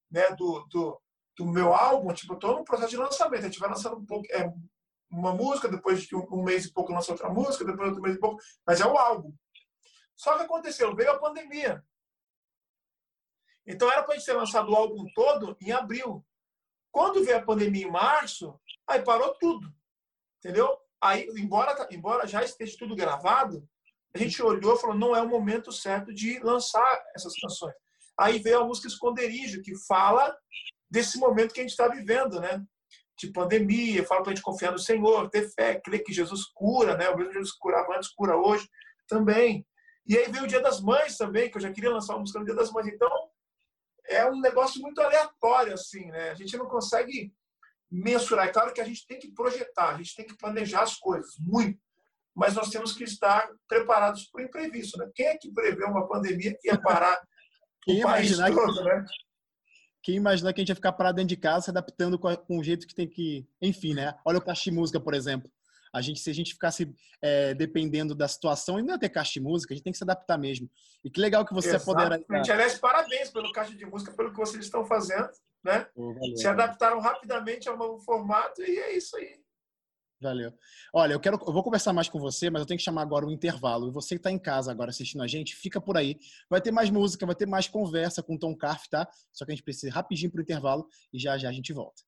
né, 0.10 0.30
do, 0.36 0.66
do, 0.72 1.02
do 1.38 1.46
meu 1.46 1.74
álbum, 1.74 2.14
tipo, 2.14 2.34
estou 2.34 2.58
no 2.58 2.64
processo 2.64 2.92
de 2.92 2.98
lançamento. 2.98 3.42
A 3.42 3.48
gente 3.48 3.60
vai 3.60 3.70
lançando 3.70 3.98
um 3.98 4.06
pouco, 4.06 4.26
é, 4.32 4.52
uma 5.12 5.34
música, 5.34 5.68
depois 5.68 6.04
de 6.04 6.16
um, 6.16 6.26
um 6.32 6.44
mês 6.44 6.66
e 6.66 6.74
pouco 6.74 6.94
lança 6.94 7.12
outra 7.12 7.30
música, 7.30 7.66
depois 7.66 7.90
outro 7.90 8.02
mês 8.02 8.16
e 8.16 8.20
pouco, 8.20 8.42
mas 8.66 8.80
é 8.80 8.86
o 8.86 8.98
álbum. 8.98 9.34
Só 10.16 10.38
que 10.38 10.44
aconteceu, 10.44 10.96
veio 10.96 11.12
a 11.12 11.20
pandemia. 11.20 11.84
Então 13.66 13.92
era 13.92 14.04
para 14.04 14.14
a 14.14 14.18
gente 14.18 14.26
ter 14.26 14.34
lançado 14.34 14.72
o 14.72 14.76
álbum 14.76 15.06
todo 15.14 15.56
em 15.62 15.72
abril. 15.72 16.26
Quando 16.92 17.24
veio 17.24 17.38
a 17.38 17.46
pandemia 17.46 17.86
em 17.86 17.92
março, 17.92 18.60
aí 18.88 19.02
parou 19.04 19.36
tudo. 19.36 19.72
Entendeu? 20.40 20.78
Aí, 21.02 21.28
embora, 21.38 21.88
embora 21.92 22.28
já 22.28 22.44
esteja 22.44 22.78
tudo 22.78 22.96
gravado, 22.96 23.68
a 24.14 24.18
gente 24.18 24.42
olhou 24.42 24.76
e 24.76 24.80
falou: 24.80 24.96
não 24.96 25.16
é 25.16 25.22
o 25.22 25.30
momento 25.30 25.72
certo 25.72 26.14
de 26.14 26.40
lançar 26.40 27.04
essas 27.16 27.34
canções. 27.40 27.74
Aí 28.20 28.40
veio 28.40 28.60
a 28.60 28.66
música 28.66 28.88
Esconderijo, 28.88 29.62
que 29.62 29.76
fala 29.88 30.36
desse 30.90 31.18
momento 31.18 31.54
que 31.54 31.62
a 31.62 31.64
gente 31.64 31.72
está 31.72 31.88
vivendo, 31.88 32.40
né? 32.40 32.62
De 33.18 33.32
pandemia, 33.32 34.06
fala 34.06 34.22
para 34.22 34.32
a 34.32 34.36
gente 34.36 34.44
confiar 34.44 34.72
no 34.72 34.80
Senhor, 34.80 35.30
ter 35.30 35.50
fé, 35.50 35.80
crer 35.80 36.04
que 36.04 36.12
Jesus 36.12 36.46
cura, 36.54 36.98
né? 36.98 37.10
O 37.10 37.18
mesmo 37.18 37.34
Jesus 37.34 37.54
curava 37.54 37.96
antes, 37.96 38.10
cura 38.10 38.36
hoje 38.36 38.68
também. 39.08 39.66
E 40.06 40.18
aí 40.18 40.30
veio 40.32 40.46
o 40.46 40.48
Dia 40.48 40.62
das 40.62 40.82
Mães 40.82 41.18
também, 41.18 41.50
que 41.50 41.58
eu 41.58 41.62
já 41.62 41.72
queria 41.72 41.92
lançar 41.92 42.14
uma 42.14 42.22
música 42.22 42.40
no 42.40 42.46
Dia 42.46 42.56
das 42.56 42.72
Mães. 42.72 42.88
Então, 42.88 43.10
é 44.08 44.26
um 44.30 44.40
negócio 44.40 44.82
muito 44.82 45.00
aleatório, 45.02 45.74
assim, 45.74 46.06
né? 46.08 46.32
A 46.32 46.34
gente 46.34 46.58
não 46.58 46.66
consegue 46.66 47.32
mensurar. 47.92 48.48
É 48.48 48.52
claro 48.52 48.74
que 48.74 48.82
a 48.82 48.86
gente 48.86 49.06
tem 49.08 49.20
que 49.20 49.32
projetar, 49.34 49.90
a 49.90 49.98
gente 49.98 50.16
tem 50.16 50.26
que 50.26 50.38
planejar 50.38 50.84
as 50.84 50.96
coisas, 50.96 51.36
muito. 51.40 51.80
Mas 52.36 52.56
nós 52.56 52.70
temos 52.70 52.94
que 52.94 53.04
estar 53.04 53.50
preparados 53.68 54.26
para 54.26 54.42
o 54.42 54.46
imprevisto, 54.46 54.98
né? 54.98 55.10
Quem 55.14 55.28
é 55.28 55.38
que 55.38 55.52
prevê 55.52 55.84
uma 55.86 56.08
pandemia 56.08 56.56
que 56.60 56.68
ia 56.68 56.80
parar 56.80 57.20
o 57.88 58.02
país 58.02 58.38
todo, 58.38 58.74
que... 58.74 58.84
né? 58.84 59.06
Quem 60.02 60.16
imaginar 60.16 60.54
que 60.54 60.60
a 60.60 60.62
gente 60.62 60.70
ia 60.70 60.76
ficar 60.76 60.94
parado 60.94 61.18
dentro 61.18 61.30
de 61.30 61.38
casa, 61.38 61.66
se 61.66 61.70
adaptando 61.72 62.18
com, 62.18 62.58
o 62.58 62.64
jeito 62.64 62.88
que 62.88 62.96
tem 62.96 63.08
que... 63.08 63.46
Enfim, 63.62 63.94
né? 63.94 64.16
Olha 64.24 64.38
o 64.38 64.42
Caixa 64.42 64.72
Música, 64.72 65.00
por 65.00 65.14
exemplo. 65.14 65.52
A 65.92 66.02
gente, 66.02 66.20
se 66.20 66.30
a 66.30 66.34
gente 66.34 66.54
ficasse 66.54 66.94
é, 67.22 67.54
dependendo 67.54 68.14
da 68.16 68.28
situação, 68.28 68.78
ainda 68.78 68.94
ia 68.94 69.00
ter 69.00 69.10
caixa 69.10 69.34
de 69.34 69.40
música, 69.42 69.74
a 69.74 69.76
gente 69.76 69.84
tem 69.84 69.92
que 69.92 69.98
se 69.98 70.04
adaptar 70.04 70.38
mesmo. 70.38 70.70
E 71.04 71.10
que 71.10 71.20
legal 71.20 71.46
que 71.46 71.54
você 71.54 71.76
Exatamente. 71.76 72.26
poder. 72.26 72.52
Aliás, 72.52 72.78
parabéns 72.78 73.30
pelo 73.32 73.52
caixa 73.52 73.76
de 73.76 73.86
música, 73.86 74.12
pelo 74.14 74.32
que 74.32 74.38
vocês 74.38 74.64
estão 74.64 74.86
fazendo. 74.86 75.30
Né? 75.64 75.88
Valeu, 75.96 76.38
se 76.38 76.48
adaptaram 76.48 77.00
rapidamente 77.00 77.68
ao 77.68 77.78
novo 77.78 78.00
formato 78.00 78.62
e 78.62 78.80
é 78.80 78.96
isso 78.96 79.18
aí. 79.18 79.40
Valeu. 80.22 80.54
Olha, 80.94 81.14
eu 81.14 81.20
quero, 81.20 81.40
eu 81.48 81.54
vou 81.54 81.64
conversar 81.64 81.94
mais 81.94 82.10
com 82.10 82.20
você, 82.20 82.50
mas 82.50 82.60
eu 82.60 82.66
tenho 82.66 82.78
que 82.78 82.84
chamar 82.84 83.04
agora 83.04 83.26
o 83.26 83.30
um 83.30 83.32
intervalo. 83.32 83.88
E 83.88 83.92
você 83.92 84.16
que 84.16 84.20
está 84.20 84.30
em 84.30 84.38
casa 84.38 84.70
agora 84.70 84.90
assistindo 84.90 85.24
a 85.24 85.28
gente, 85.28 85.56
fica 85.56 85.80
por 85.80 85.96
aí. 85.96 86.20
Vai 86.50 86.60
ter 86.60 86.72
mais 86.72 86.90
música, 86.90 87.26
vai 87.26 87.36
ter 87.36 87.46
mais 87.46 87.70
conversa 87.70 88.22
com 88.22 88.36
o 88.36 88.40
Tom 88.40 88.56
Carf, 88.56 88.90
tá? 88.90 89.08
Só 89.32 89.46
que 89.46 89.52
a 89.52 89.56
gente 89.56 89.64
precisa 89.64 89.88
ir 89.88 89.92
rapidinho 89.92 90.30
para 90.30 90.40
o 90.40 90.42
intervalo 90.42 90.88
e 91.14 91.20
já 91.20 91.38
já 91.38 91.48
a 91.48 91.54
gente 91.54 91.72
volta. 91.72 92.04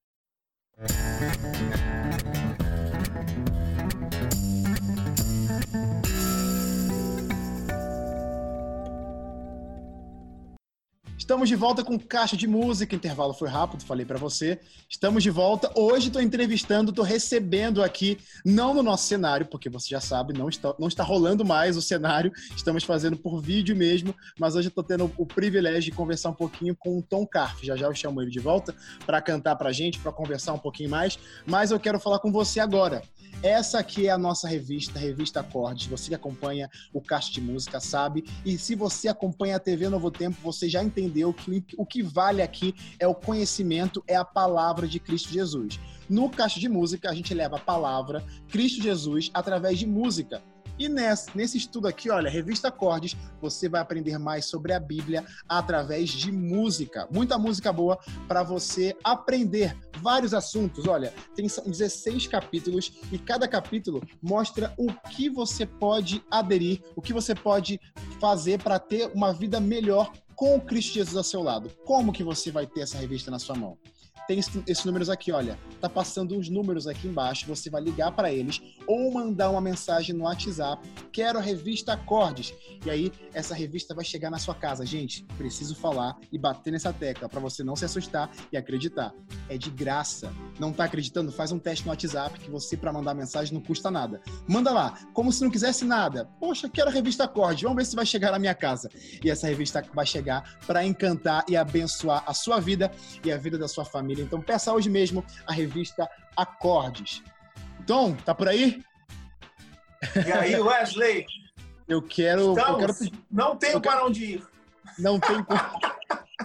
Estamos 11.21 11.47
de 11.47 11.55
volta 11.55 11.83
com 11.83 11.99
Caixa 11.99 12.35
de 12.35 12.47
Música. 12.47 12.95
Intervalo 12.95 13.31
foi 13.31 13.47
rápido, 13.47 13.85
falei 13.85 14.03
para 14.03 14.17
você. 14.17 14.59
Estamos 14.89 15.21
de 15.21 15.29
volta. 15.29 15.71
Hoje 15.75 16.07
estou 16.07 16.19
entrevistando, 16.19 16.89
estou 16.89 17.05
recebendo 17.05 17.83
aqui, 17.83 18.17
não 18.43 18.73
no 18.73 18.81
nosso 18.81 19.05
cenário, 19.05 19.45
porque 19.45 19.69
você 19.69 19.87
já 19.89 20.01
sabe, 20.01 20.33
não 20.33 20.49
está, 20.49 20.73
não 20.79 20.87
está 20.87 21.03
rolando 21.03 21.45
mais 21.45 21.77
o 21.77 21.81
cenário. 21.81 22.31
Estamos 22.55 22.83
fazendo 22.83 23.15
por 23.15 23.39
vídeo 23.39 23.75
mesmo, 23.75 24.15
mas 24.39 24.55
hoje 24.55 24.69
estou 24.69 24.83
tendo 24.83 25.13
o 25.15 25.23
privilégio 25.23 25.91
de 25.91 25.91
conversar 25.91 26.31
um 26.31 26.33
pouquinho 26.33 26.75
com 26.75 26.97
o 26.97 27.03
Tom 27.03 27.23
Carf. 27.27 27.63
Já 27.63 27.75
já 27.75 27.85
eu 27.85 27.93
chamo 27.93 28.19
ele 28.19 28.31
de 28.31 28.39
volta 28.39 28.75
para 29.05 29.21
cantar 29.21 29.55
para 29.57 29.71
gente, 29.71 29.99
para 29.99 30.11
conversar 30.11 30.53
um 30.53 30.59
pouquinho 30.59 30.89
mais. 30.89 31.19
Mas 31.45 31.69
eu 31.69 31.79
quero 31.79 31.99
falar 31.99 32.17
com 32.17 32.31
você 32.31 32.59
agora. 32.59 33.03
Essa 33.43 33.79
aqui 33.79 34.07
é 34.07 34.11
a 34.11 34.19
nossa 34.19 34.47
revista, 34.47 34.99
a 34.99 35.01
Revista 35.01 35.39
Acordes. 35.39 35.87
Você 35.87 36.09
que 36.09 36.15
acompanha 36.15 36.69
o 36.93 37.01
Caixa 37.01 37.31
de 37.31 37.41
Música 37.41 37.79
sabe. 37.79 38.23
E 38.45 38.55
se 38.55 38.75
você 38.75 39.07
acompanha 39.07 39.55
a 39.55 39.59
TV 39.59 39.89
Novo 39.89 40.11
Tempo, 40.11 40.37
você 40.43 40.69
já 40.69 40.83
entendeu 40.83 41.11
que 41.31 41.63
o 41.77 41.85
que 41.85 42.01
vale 42.01 42.41
aqui 42.41 42.73
é 42.99 43.07
o 43.07 43.13
conhecimento, 43.13 44.03
é 44.07 44.15
a 44.15 44.25
palavra 44.25 44.87
de 44.87 44.99
Cristo 44.99 45.29
Jesus. 45.29 45.79
No 46.09 46.29
Caixa 46.29 46.59
de 46.59 46.67
Música, 46.67 47.09
a 47.09 47.13
gente 47.13 47.33
leva 47.33 47.57
a 47.57 47.59
palavra 47.59 48.25
Cristo 48.49 48.81
Jesus 48.81 49.29
através 49.33 49.77
de 49.77 49.85
música. 49.85 50.41
E 50.81 50.89
nesse, 50.89 51.37
nesse 51.37 51.57
estudo 51.59 51.87
aqui, 51.87 52.09
olha, 52.09 52.27
Revista 52.27 52.69
Acordes, 52.69 53.15
você 53.39 53.69
vai 53.69 53.81
aprender 53.81 54.17
mais 54.17 54.45
sobre 54.45 54.73
a 54.73 54.79
Bíblia 54.79 55.23
através 55.47 56.09
de 56.09 56.31
música. 56.31 57.07
Muita 57.11 57.37
música 57.37 57.71
boa 57.71 57.99
para 58.27 58.41
você 58.41 58.95
aprender 59.03 59.77
vários 59.97 60.33
assuntos. 60.33 60.87
Olha, 60.87 61.13
tem 61.35 61.45
16 61.45 62.25
capítulos 62.25 62.93
e 63.11 63.19
cada 63.19 63.47
capítulo 63.47 64.01
mostra 64.21 64.73
o 64.75 64.91
que 65.11 65.29
você 65.29 65.67
pode 65.67 66.23
aderir, 66.31 66.81
o 66.95 67.01
que 67.01 67.13
você 67.13 67.35
pode 67.35 67.79
fazer 68.19 68.59
para 68.61 68.79
ter 68.79 69.11
uma 69.13 69.31
vida 69.31 69.59
melhor 69.59 70.11
com 70.41 70.55
o 70.55 70.59
Cristo 70.59 70.95
Jesus 70.95 71.15
ao 71.15 71.23
seu 71.23 71.43
lado. 71.43 71.69
Como 71.85 72.11
que 72.11 72.23
você 72.23 72.49
vai 72.49 72.65
ter 72.65 72.81
essa 72.81 72.97
revista 72.97 73.29
na 73.29 73.37
sua 73.37 73.55
mão? 73.55 73.77
Tem 74.31 74.63
esses 74.65 74.85
números 74.85 75.09
aqui, 75.09 75.31
olha. 75.31 75.59
Tá 75.81 75.89
passando 75.89 76.37
uns 76.37 76.47
números 76.47 76.87
aqui 76.87 77.07
embaixo, 77.07 77.47
você 77.47 77.69
vai 77.69 77.81
ligar 77.81 78.11
para 78.11 78.31
eles 78.31 78.61
ou 78.87 79.11
mandar 79.11 79.49
uma 79.49 79.59
mensagem 79.59 80.15
no 80.15 80.23
WhatsApp. 80.23 80.87
Quero 81.11 81.37
a 81.37 81.41
revista 81.41 81.93
Acordes. 81.93 82.53
E 82.85 82.89
aí 82.89 83.11
essa 83.33 83.53
revista 83.53 83.93
vai 83.93 84.05
chegar 84.05 84.29
na 84.29 84.37
sua 84.37 84.55
casa. 84.55 84.85
Gente, 84.85 85.25
preciso 85.37 85.75
falar 85.75 86.17
e 86.31 86.37
bater 86.37 86.71
nessa 86.71 86.93
tecla 86.93 87.27
para 87.27 87.39
você 87.39 87.63
não 87.63 87.75
se 87.75 87.83
assustar 87.83 88.31
e 88.51 88.57
acreditar. 88.57 89.13
É 89.49 89.57
de 89.57 89.69
graça. 89.69 90.31
Não 90.59 90.71
tá 90.71 90.85
acreditando? 90.85 91.31
Faz 91.31 91.51
um 91.51 91.59
teste 91.59 91.85
no 91.85 91.91
WhatsApp 91.91 92.39
que 92.39 92.49
você 92.49 92.77
para 92.77 92.93
mandar 92.93 93.13
mensagem 93.13 93.53
não 93.53 93.61
custa 93.61 93.91
nada. 93.91 94.21
Manda 94.47 94.71
lá, 94.71 94.97
como 95.13 95.31
se 95.31 95.43
não 95.43 95.51
quisesse 95.51 95.83
nada. 95.83 96.25
Poxa, 96.39 96.69
quero 96.69 96.89
a 96.89 96.93
revista 96.93 97.25
Acordes. 97.25 97.63
Vamos 97.63 97.77
ver 97.77 97.85
se 97.85 97.95
vai 97.95 98.05
chegar 98.05 98.31
na 98.31 98.39
minha 98.39 98.55
casa. 98.55 98.89
E 99.23 99.29
essa 99.29 99.47
revista 99.47 99.83
vai 99.93 100.05
chegar 100.05 100.57
para 100.65 100.85
encantar 100.85 101.43
e 101.49 101.57
abençoar 101.57 102.23
a 102.25 102.33
sua 102.33 102.59
vida 102.59 102.91
e 103.25 103.31
a 103.31 103.37
vida 103.37 103.57
da 103.57 103.67
sua 103.67 103.83
família 103.83 104.20
Então 104.21 104.41
peça 104.41 104.73
hoje 104.73 104.89
mesmo 104.89 105.25
a 105.47 105.53
revista 105.53 106.09
Acordes. 106.35 107.23
Tom, 107.85 108.15
tá 108.15 108.33
por 108.33 108.47
aí? 108.47 108.83
E 110.25 110.31
aí, 110.31 110.59
Wesley? 110.59 111.25
Eu 111.87 112.01
quero. 112.01 112.57
Eu 112.57 112.77
quero... 112.77 112.93
Não 113.29 113.55
tenho 113.55 113.73
eu 113.73 113.81
para 113.81 114.05
onde 114.05 114.25
ir. 114.25 114.47
Não 114.97 115.19
tem. 115.19 115.37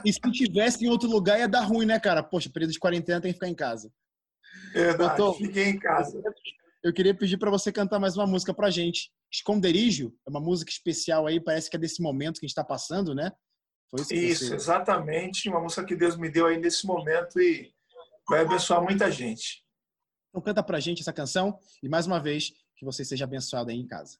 e 0.04 0.12
se 0.12 0.20
tivesse 0.32 0.84
em 0.84 0.88
outro 0.88 1.08
lugar 1.08 1.38
ia 1.38 1.48
dar 1.48 1.62
ruim, 1.62 1.86
né, 1.86 1.98
cara? 1.98 2.22
Poxa, 2.22 2.50
período 2.50 2.72
de 2.72 2.78
quarentena 2.78 3.20
tem 3.20 3.32
que 3.32 3.36
ficar 3.36 3.48
em 3.48 3.54
casa. 3.54 3.90
Verdade, 4.72 5.16
Tom, 5.16 5.34
fiquei 5.34 5.64
em 5.70 5.78
casa. 5.78 6.20
Eu 6.82 6.92
queria 6.92 7.14
pedir 7.14 7.36
para 7.38 7.50
você 7.50 7.72
cantar 7.72 7.98
mais 7.98 8.16
uma 8.16 8.26
música 8.26 8.54
pra 8.54 8.70
gente. 8.70 9.10
Esconderijo 9.32 10.12
é 10.26 10.30
uma 10.30 10.40
música 10.40 10.70
especial 10.70 11.26
aí, 11.26 11.40
parece 11.40 11.68
que 11.68 11.76
é 11.76 11.80
desse 11.80 12.00
momento 12.02 12.38
que 12.38 12.46
a 12.46 12.48
gente 12.48 12.52
está 12.52 12.64
passando, 12.64 13.14
né? 13.14 13.32
Foi 14.04 14.16
isso, 14.16 14.44
isso 14.44 14.48
você... 14.48 14.54
exatamente. 14.54 15.48
Uma 15.48 15.60
música 15.60 15.84
que 15.84 15.96
Deus 15.96 16.16
me 16.16 16.30
deu 16.30 16.46
aí 16.46 16.58
nesse 16.58 16.86
momento 16.86 17.40
e 17.40 17.72
vai 18.28 18.40
abençoar 18.40 18.82
muita 18.82 19.10
gente. 19.10 19.64
Então 20.30 20.42
canta 20.42 20.62
pra 20.62 20.80
gente 20.80 21.00
essa 21.00 21.12
canção 21.12 21.58
e 21.82 21.88
mais 21.88 22.06
uma 22.06 22.20
vez 22.20 22.52
que 22.76 22.84
você 22.84 23.04
seja 23.04 23.24
abençoado 23.24 23.70
aí 23.70 23.78
em 23.78 23.86
casa. 23.86 24.18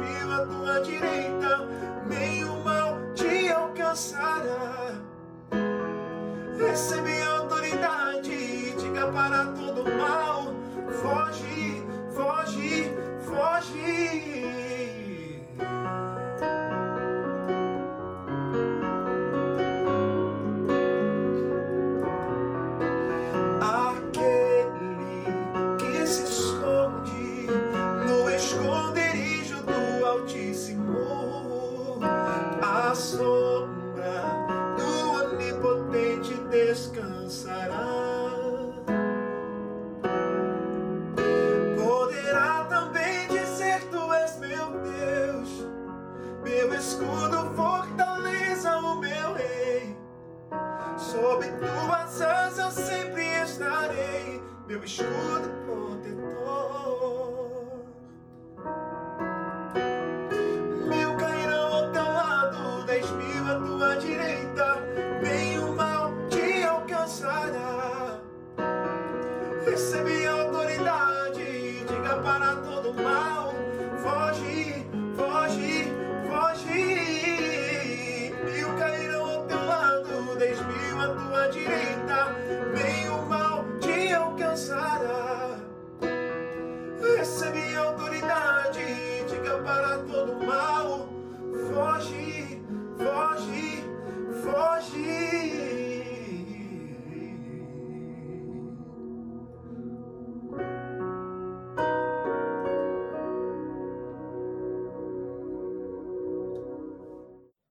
Espírito 0.00 0.32
à 0.32 0.46
tua 0.46 0.80
direita. 0.80 1.09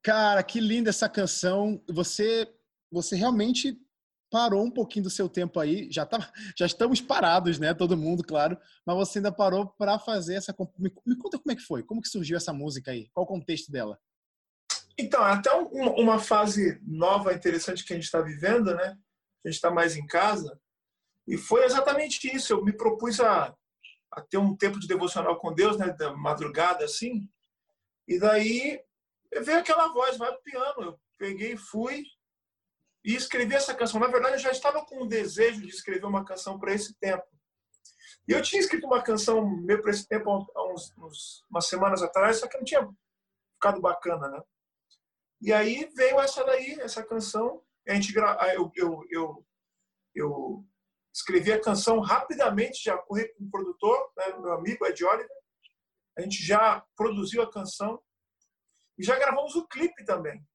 Cara, 0.10 0.42
que 0.42 0.60
linda 0.60 0.90
essa 0.90 1.08
canção. 1.08 1.80
Você, 1.88 2.52
você 2.92 3.16
realmente 3.16 3.80
parou 4.32 4.66
um 4.66 4.72
pouquinho 4.72 5.04
do 5.04 5.10
seu 5.12 5.30
tempo 5.30 5.60
aí, 5.60 5.88
já, 5.92 6.04
tá, 6.04 6.34
já 6.58 6.66
estamos 6.66 7.00
parados, 7.00 7.60
né? 7.60 7.76
Todo 7.76 7.96
mundo, 7.96 8.24
claro, 8.24 8.58
mas 8.84 8.98
você 8.98 9.20
ainda 9.20 9.32
parou 9.32 9.68
para 9.68 10.00
fazer 10.00 10.34
essa. 10.34 10.52
Me, 10.80 10.92
me, 11.06 11.16
conta 11.16 11.38
como 11.38 11.52
é 11.52 11.56
que 11.56 11.62
foi, 11.62 11.84
como 11.84 12.02
que 12.02 12.10
surgiu 12.10 12.38
essa 12.38 12.52
música 12.52 12.90
aí? 12.90 13.08
Qual 13.14 13.24
o 13.24 13.28
contexto 13.28 13.72
dela? 13.72 14.00
Então, 14.98 15.24
é 15.28 15.34
até 15.34 15.56
um, 15.56 15.68
uma 16.02 16.18
fase 16.18 16.82
nova, 16.88 17.32
interessante 17.32 17.86
que 17.86 17.94
a 17.94 17.96
gente 17.96 18.06
está 18.06 18.20
vivendo, 18.20 18.74
né? 18.74 18.98
A 19.46 19.48
gente 19.48 19.58
está 19.58 19.70
mais 19.70 19.96
em 19.96 20.08
casa. 20.08 20.60
E 21.28 21.38
foi 21.38 21.66
exatamente 21.66 22.36
isso. 22.36 22.52
Eu 22.52 22.66
me 22.66 22.74
propus 22.74 23.20
a, 23.20 23.56
a 24.12 24.22
ter 24.22 24.40
um 24.40 24.58
tempo 24.58 24.80
de 24.80 24.88
devocional 24.88 25.38
com 25.38 25.54
Deus, 25.54 25.78
né? 25.78 25.94
Da 25.94 26.18
madrugada, 26.18 26.84
assim. 26.84 27.30
E 28.08 28.18
daí 28.18 28.82
veio 29.32 29.60
aquela 29.60 29.88
voz, 29.90 30.18
vai 30.18 30.32
pro 30.32 30.44
piano. 30.44 30.82
Eu 30.82 31.00
peguei 31.18 31.54
e 31.54 31.58
fui 31.58 32.04
e 33.04 33.16
escrevi 33.16 33.56
essa 33.56 33.74
canção. 33.74 34.00
Na 34.00 34.08
verdade, 34.08 34.36
eu 34.36 34.40
já 34.40 34.52
estava 34.52 34.86
com 34.86 35.02
o 35.02 35.08
desejo 35.08 35.62
de 35.62 35.70
escrever 35.70 36.06
uma 36.06 36.26
canção 36.26 36.60
para 36.60 36.74
esse 36.74 36.94
tempo. 36.96 37.28
E 38.28 38.32
eu 38.32 38.42
tinha 38.42 38.60
escrito 38.60 38.86
uma 38.86 39.02
canção 39.02 39.48
meio 39.62 39.82
para 39.82 39.92
esse 39.92 40.08
tempo 40.08 40.30
há 40.56 40.72
uns, 40.72 40.94
uns, 40.98 41.46
umas 41.50 41.68
semanas 41.68 42.04
atrás, 42.04 42.38
só 42.38 42.48
que 42.48 42.58
não 42.58 42.64
tinha 42.64 42.88
ficado 43.56 43.82
bacana, 43.82 44.30
né? 44.30 44.42
E 45.42 45.54
aí 45.54 45.90
veio 45.96 46.20
essa 46.20 46.44
daí, 46.44 46.78
essa 46.80 47.04
canção. 47.04 47.64
A 47.88 47.94
gente 47.94 48.12
gra... 48.14 48.38
eu, 48.54 48.72
eu, 48.76 49.04
eu, 49.10 49.46
eu 50.14 50.66
escrevi 51.14 51.52
a 51.52 51.62
canção 51.62 52.00
rapidamente, 52.00 52.84
já 52.84 52.98
corri 52.98 53.28
com 53.34 53.46
o 53.46 53.50
produtor, 53.50 54.12
né, 54.18 54.38
meu 54.38 54.54
amigo 54.54 54.86
Ed 54.86 55.04
Oliver. 55.04 55.40
A 56.18 56.22
gente 56.22 56.44
já 56.44 56.86
produziu 56.96 57.42
a 57.42 57.52
canção 57.52 58.02
e 59.00 59.04
já 59.04 59.18
gravamos 59.18 59.56
o 59.56 59.66
clipe 59.66 60.04
também. 60.04 60.46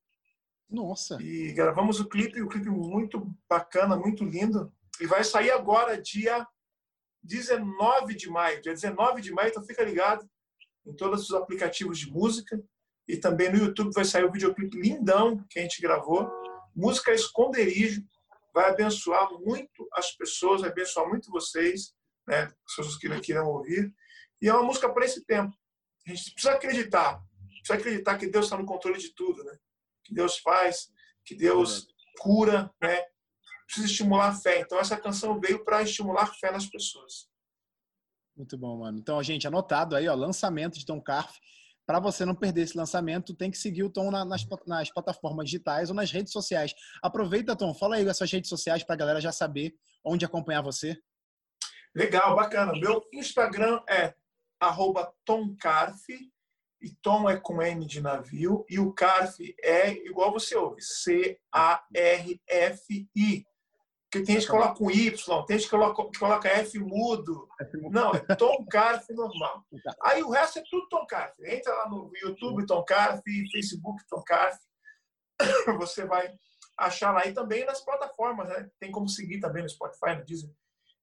Nossa! 0.68 1.16
E 1.20 1.52
gravamos 1.52 1.98
o 1.98 2.08
clipe, 2.08 2.42
o 2.42 2.48
clipe 2.48 2.68
muito 2.68 3.34
bacana, 3.48 3.96
muito 3.96 4.22
lindo. 4.22 4.70
E 5.00 5.06
vai 5.06 5.24
sair 5.24 5.50
agora, 5.50 6.00
dia 6.00 6.46
19 7.22 8.14
de 8.14 8.28
maio. 8.28 8.60
Dia 8.60 8.74
19 8.74 9.22
de 9.22 9.32
maio, 9.32 9.48
então 9.48 9.64
fica 9.64 9.82
ligado 9.82 10.28
em 10.86 10.94
todos 10.94 11.30
os 11.30 11.34
aplicativos 11.34 11.98
de 11.98 12.10
música. 12.10 12.62
E 13.08 13.16
também 13.16 13.50
no 13.50 13.58
YouTube 13.58 13.94
vai 13.94 14.04
sair 14.04 14.24
o 14.24 14.32
videoclipe 14.32 14.78
lindão 14.78 15.42
que 15.48 15.58
a 15.58 15.62
gente 15.62 15.80
gravou. 15.80 16.30
Música 16.76 17.12
Esconderijo. 17.12 18.02
Vai 18.52 18.70
abençoar 18.70 19.32
muito 19.40 19.88
as 19.92 20.12
pessoas, 20.12 20.60
vai 20.60 20.70
abençoar 20.70 21.08
muito 21.08 21.30
vocês, 21.30 21.92
né? 22.26 22.42
As 22.44 22.76
pessoas 22.76 22.96
que 22.96 23.20
queiram 23.20 23.48
ouvir. 23.48 23.92
E 24.40 24.48
é 24.48 24.52
uma 24.52 24.62
música 24.62 24.88
para 24.92 25.04
esse 25.04 25.24
tempo. 25.24 25.52
A 26.06 26.10
gente 26.10 26.32
precisa 26.32 26.54
acreditar. 26.54 27.20
Precisa 27.64 27.78
acreditar 27.78 28.18
que 28.18 28.26
Deus 28.26 28.44
está 28.44 28.58
no 28.58 28.66
controle 28.66 28.98
de 28.98 29.14
tudo, 29.14 29.42
né? 29.42 29.56
que 30.04 30.14
Deus 30.14 30.38
faz, 30.38 30.90
que 31.24 31.34
Deus 31.34 31.86
cura, 32.20 32.70
né? 32.80 33.02
Precisa 33.66 33.86
estimular 33.86 34.28
a 34.28 34.34
fé. 34.34 34.60
Então 34.60 34.78
essa 34.78 34.96
canção 34.96 35.40
veio 35.40 35.64
para 35.64 35.82
estimular 35.82 36.26
fé 36.38 36.52
nas 36.52 36.66
pessoas. 36.66 37.28
Muito 38.36 38.58
bom, 38.58 38.78
mano. 38.80 38.98
Então, 38.98 39.22
gente, 39.22 39.46
anotado 39.46 39.96
aí, 39.96 40.06
ó, 40.06 40.14
lançamento 40.14 40.78
de 40.78 40.84
Tom 40.84 41.00
Carf. 41.00 41.38
Para 41.86 42.00
você 42.00 42.24
não 42.24 42.34
perder 42.34 42.62
esse 42.62 42.76
lançamento, 42.76 43.34
tem 43.34 43.50
que 43.50 43.58
seguir 43.58 43.82
o 43.82 43.90
Tom 43.90 44.10
nas, 44.10 44.46
nas 44.66 44.90
plataformas 44.90 45.46
digitais 45.46 45.90
ou 45.90 45.96
nas 45.96 46.10
redes 46.10 46.32
sociais. 46.32 46.74
Aproveita, 47.02 47.54
Tom, 47.54 47.74
fala 47.74 47.96
aí 47.96 48.08
as 48.08 48.16
suas 48.16 48.32
redes 48.32 48.48
sociais 48.48 48.82
para 48.82 48.94
a 48.94 48.98
galera 48.98 49.20
já 49.20 49.30
saber 49.30 49.74
onde 50.04 50.24
acompanhar 50.24 50.62
você. 50.62 50.96
Legal, 51.94 52.34
bacana. 52.34 52.72
Meu 52.72 53.06
Instagram 53.12 53.82
é 53.88 54.14
arroba 54.58 55.12
tomcarf, 55.24 56.02
e 56.84 56.94
Tom 56.96 57.28
é 57.28 57.36
com 57.36 57.62
M 57.62 57.84
de 57.86 58.00
navio, 58.00 58.64
e 58.68 58.78
o 58.78 58.92
CARF 58.92 59.56
é 59.62 59.90
igual 59.90 60.30
você 60.30 60.54
ouve, 60.54 60.82
C-A-R-F-I. 60.82 61.44
Porque 64.14 64.26
tem 64.26 64.36
gente 64.36 64.46
que 64.46 64.52
coloca 64.52 64.76
com 64.76 64.90
Y, 64.90 65.44
tem 65.46 65.58
gente 65.58 65.64
que 65.64 65.70
coloca, 65.70 66.18
coloca 66.20 66.48
F 66.48 66.78
mudo. 66.78 67.48
Não, 67.90 68.12
é 68.12 68.20
Tom 68.36 68.64
Carf 68.66 69.10
normal. 69.10 69.64
Aí 70.04 70.22
o 70.22 70.30
resto 70.30 70.60
é 70.60 70.62
tudo 70.70 70.88
Tom 70.88 71.04
Carf. 71.04 71.34
Entra 71.44 71.74
lá 71.74 71.88
no 71.88 72.12
YouTube 72.22 72.64
Tom 72.64 72.84
Carf, 72.84 73.20
Facebook 73.50 74.04
Tom 74.08 74.22
Carf. 74.22 74.56
Você 75.78 76.04
vai 76.04 76.32
achar 76.78 77.10
lá. 77.10 77.26
E 77.26 77.32
também 77.32 77.64
nas 77.64 77.80
plataformas, 77.84 78.48
né? 78.48 78.70
Tem 78.78 78.92
como 78.92 79.08
seguir 79.08 79.40
também 79.40 79.64
no 79.64 79.68
Spotify, 79.68 80.14
no 80.16 80.24
Disney 80.24 80.54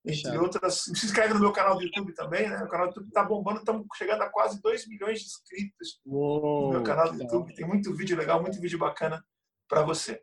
entre 0.06 0.38
outras. 0.38 0.84
Se 0.96 1.06
inscreve 1.06 1.34
no 1.34 1.40
meu 1.40 1.52
canal 1.52 1.76
do 1.76 1.84
YouTube 1.84 2.14
também, 2.14 2.50
né? 2.50 2.64
O 2.64 2.68
canal 2.68 2.88
do 2.88 2.92
YouTube 2.92 3.08
está 3.08 3.24
bombando, 3.24 3.60
estamos 3.60 3.86
chegando 3.96 4.22
a 4.22 4.30
quase 4.30 4.62
2 4.62 4.88
milhões 4.88 5.20
de 5.20 5.26
inscritos 5.26 6.00
Uou, 6.06 6.68
no 6.68 6.70
meu 6.72 6.84
canal 6.84 7.12
do 7.12 7.22
YouTube. 7.22 7.54
Tem 7.54 7.68
muito 7.68 7.96
vídeo 7.96 8.18
legal, 8.18 8.42
muito 8.42 8.60
vídeo 8.60 8.80
bacana 8.80 9.24
para 9.68 9.84
você. 9.84 10.22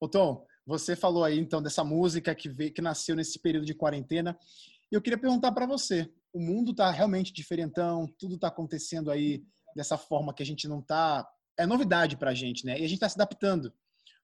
Ô 0.00 0.08
Tom, 0.08 0.44
você 0.66 0.96
falou 0.96 1.24
aí 1.24 1.38
então 1.38 1.62
dessa 1.62 1.84
música 1.84 2.34
que 2.34 2.48
veio, 2.48 2.72
que 2.72 2.80
nasceu 2.80 3.14
nesse 3.14 3.38
período 3.38 3.66
de 3.66 3.74
quarentena. 3.74 4.38
E 4.90 4.94
eu 4.94 5.02
queria 5.02 5.18
perguntar 5.18 5.52
para 5.52 5.66
você: 5.66 6.10
o 6.32 6.40
mundo 6.40 6.70
está 6.72 6.90
realmente 6.90 7.32
diferentão? 7.32 8.06
Tudo 8.18 8.36
está 8.36 8.48
acontecendo 8.48 9.10
aí 9.10 9.42
dessa 9.74 9.98
forma 9.98 10.34
que 10.34 10.42
a 10.42 10.46
gente 10.46 10.66
não 10.66 10.80
está. 10.80 11.28
É 11.58 11.66
novidade 11.66 12.16
para 12.16 12.30
a 12.30 12.34
gente, 12.34 12.64
né? 12.64 12.72
E 12.72 12.84
a 12.84 12.88
gente 12.88 12.94
está 12.94 13.08
se 13.08 13.16
adaptando. 13.16 13.72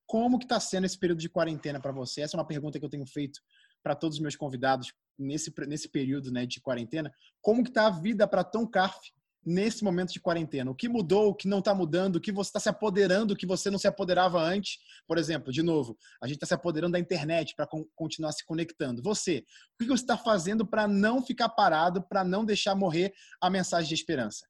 Como 0.06 0.38
que 0.38 0.44
está 0.44 0.58
sendo 0.60 0.86
esse 0.86 0.98
período 0.98 1.18
de 1.18 1.28
quarentena 1.28 1.80
para 1.80 1.92
você? 1.92 2.22
Essa 2.22 2.36
é 2.36 2.38
uma 2.38 2.46
pergunta 2.46 2.78
que 2.78 2.84
eu 2.84 2.88
tenho 2.88 3.06
feito 3.06 3.40
para 3.86 3.94
todos 3.94 4.16
os 4.16 4.20
meus 4.20 4.34
convidados 4.34 4.92
nesse, 5.16 5.54
nesse 5.68 5.88
período 5.88 6.32
né, 6.32 6.44
de 6.44 6.60
quarentena. 6.60 7.14
Como 7.40 7.62
que 7.62 7.68
está 7.68 7.86
a 7.86 7.90
vida 7.90 8.26
para 8.26 8.42
Tom 8.42 8.66
Carf 8.66 8.98
nesse 9.44 9.84
momento 9.84 10.12
de 10.12 10.18
quarentena? 10.18 10.68
O 10.72 10.74
que 10.74 10.88
mudou, 10.88 11.28
o 11.28 11.34
que 11.36 11.46
não 11.46 11.60
está 11.60 11.72
mudando, 11.72 12.16
o 12.16 12.20
que 12.20 12.32
você 12.32 12.48
está 12.48 12.58
se 12.58 12.68
apoderando, 12.68 13.32
o 13.32 13.36
que 13.36 13.46
você 13.46 13.70
não 13.70 13.78
se 13.78 13.86
apoderava 13.86 14.40
antes? 14.40 14.78
Por 15.06 15.18
exemplo, 15.18 15.52
de 15.52 15.62
novo, 15.62 15.96
a 16.20 16.26
gente 16.26 16.38
está 16.38 16.46
se 16.46 16.54
apoderando 16.54 16.94
da 16.94 16.98
internet 16.98 17.54
para 17.54 17.68
continuar 17.94 18.32
se 18.32 18.44
conectando. 18.44 19.00
Você, 19.04 19.44
o 19.74 19.84
que 19.84 19.86
você 19.88 20.02
está 20.02 20.18
fazendo 20.18 20.66
para 20.66 20.88
não 20.88 21.22
ficar 21.22 21.50
parado, 21.50 22.02
para 22.02 22.24
não 22.24 22.44
deixar 22.44 22.74
morrer 22.74 23.14
a 23.40 23.48
mensagem 23.48 23.86
de 23.86 23.94
esperança? 23.94 24.48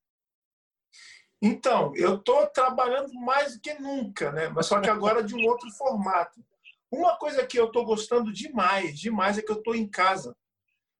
Então, 1.42 1.92
eu 1.94 2.14
estou 2.14 2.46
trabalhando 2.46 3.12
mais 3.12 3.57
do 3.57 3.61
que 3.61 3.75
nunca, 3.75 4.33
né? 4.33 4.49
Mas 4.49 4.64
só 4.64 4.81
que 4.81 4.88
agora 4.88 5.22
de 5.22 5.35
um 5.35 5.44
outro 5.44 5.70
formato. 5.72 6.42
Uma 6.90 7.16
coisa 7.16 7.46
que 7.46 7.59
eu 7.59 7.66
estou 7.66 7.85
gostando 7.85 8.33
demais, 8.33 8.99
demais, 8.99 9.38
é 9.38 9.42
que 9.42 9.51
eu 9.51 9.59
estou 9.59 9.75
em 9.75 9.88
casa. 9.88 10.37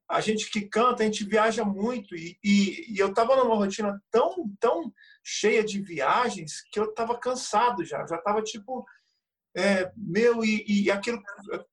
A 0.09 0.21
gente 0.21 0.51
que 0.51 0.63
canta, 0.63 1.03
a 1.03 1.07
gente 1.07 1.25
viaja 1.25 1.65
muito 1.65 2.15
e, 2.15 2.39
e, 2.43 2.95
e 2.95 2.99
eu 2.99 3.09
estava 3.09 3.37
numa 3.37 3.57
rotina 3.57 4.01
tão, 4.11 4.49
tão 4.61 4.93
cheia 5.25 5.65
de 5.65 5.81
viagens 5.83 6.63
que 6.71 6.79
eu 6.79 6.85
estava 6.85 7.19
cansado 7.19 7.85
já. 7.85 8.07
Já 8.07 8.17
estava 8.17 8.43
tipo 8.43 8.87
é, 9.57 9.91
meu 9.97 10.45
e, 10.45 10.65
e, 10.69 10.91
aquilo 10.91 11.21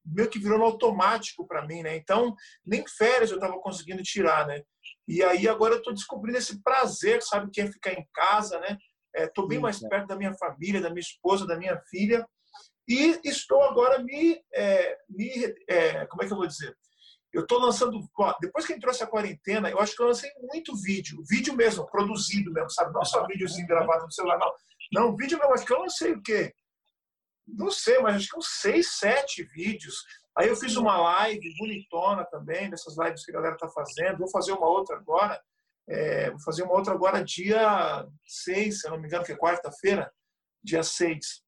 meio 0.05 0.29
que 0.29 0.39
virou 0.39 0.57
no 0.57 0.63
automático 0.63 1.45
para 1.45 1.67
mim, 1.67 1.83
né? 1.83 1.95
Então 1.97 2.33
nem 2.65 2.87
férias 2.87 3.29
eu 3.29 3.35
estava 3.35 3.59
conseguindo 3.59 4.01
tirar, 4.01 4.47
né? 4.47 4.63
E 5.07 5.21
aí 5.21 5.47
agora 5.47 5.73
eu 5.73 5.79
estou 5.79 5.93
descobrindo 5.93 6.37
esse 6.37 6.63
prazer, 6.63 7.21
sabe, 7.21 7.51
que 7.51 7.59
é 7.59 7.71
ficar 7.71 7.91
em 7.91 8.07
casa, 8.13 8.57
né? 8.61 8.77
Estou 9.13 9.45
é, 9.45 9.47
bem 9.49 9.59
mais 9.59 9.79
perto 9.79 10.07
da 10.07 10.15
minha 10.15 10.33
família, 10.33 10.81
da 10.81 10.89
minha 10.89 11.01
esposa, 11.01 11.45
da 11.45 11.57
minha 11.57 11.77
filha. 11.89 12.25
E 12.87 13.19
estou 13.23 13.61
agora 13.63 13.99
me, 13.99 14.41
é, 14.53 14.97
me 15.09 15.55
é, 15.67 16.05
como 16.07 16.23
é 16.23 16.27
que 16.27 16.33
eu 16.33 16.37
vou 16.37 16.47
dizer? 16.47 16.75
Eu 17.31 17.41
estou 17.41 17.59
lançando, 17.59 17.99
depois 18.41 18.65
que 18.65 18.73
entrou 18.73 18.91
essa 18.91 19.07
quarentena, 19.07 19.69
eu 19.69 19.79
acho 19.79 19.95
que 19.95 20.01
eu 20.01 20.07
lancei 20.07 20.31
muito 20.39 20.75
vídeo, 20.75 21.23
vídeo 21.27 21.55
mesmo, 21.55 21.89
produzido 21.89 22.51
mesmo, 22.51 22.69
sabe? 22.69 22.93
Não 22.93 23.03
só 23.03 23.25
videozinho 23.25 23.65
gravado 23.65 24.05
no 24.05 24.11
celular, 24.11 24.37
não. 24.37 24.53
Não, 24.91 25.15
vídeo 25.15 25.39
mesmo, 25.39 25.53
acho 25.53 25.65
que 25.65 25.73
eu 25.73 25.79
lancei 25.79 26.11
o 26.11 26.21
quê? 26.21 26.53
Não 27.47 27.71
sei, 27.71 27.99
mas 27.99 28.17
acho 28.17 28.29
que 28.29 28.37
uns 28.37 28.59
seis, 28.61 28.95
sete 28.97 29.43
vídeos 29.43 29.95
Aí 30.35 30.47
eu 30.47 30.55
fiz 30.55 30.75
uma 30.75 30.97
live 30.97 31.55
bonitona 31.57 32.25
também, 32.25 32.69
dessas 32.69 32.97
lives 32.97 33.23
que 33.23 33.31
a 33.31 33.35
galera 33.35 33.57
tá 33.57 33.69
fazendo. 33.69 34.17
Vou 34.17 34.29
fazer 34.29 34.51
uma 34.51 34.67
outra 34.67 34.95
agora. 34.95 35.39
É, 35.87 36.31
vou 36.31 36.39
fazer 36.39 36.63
uma 36.63 36.73
outra 36.73 36.93
agora 36.93 37.23
dia 37.23 38.07
6, 38.25 38.79
se 38.79 38.87
eu 38.87 38.91
não 38.91 38.99
me 38.99 39.07
engano, 39.07 39.23
que 39.25 39.33
é 39.33 39.37
quarta-feira, 39.37 40.11
dia 40.63 40.81
6 40.81 41.42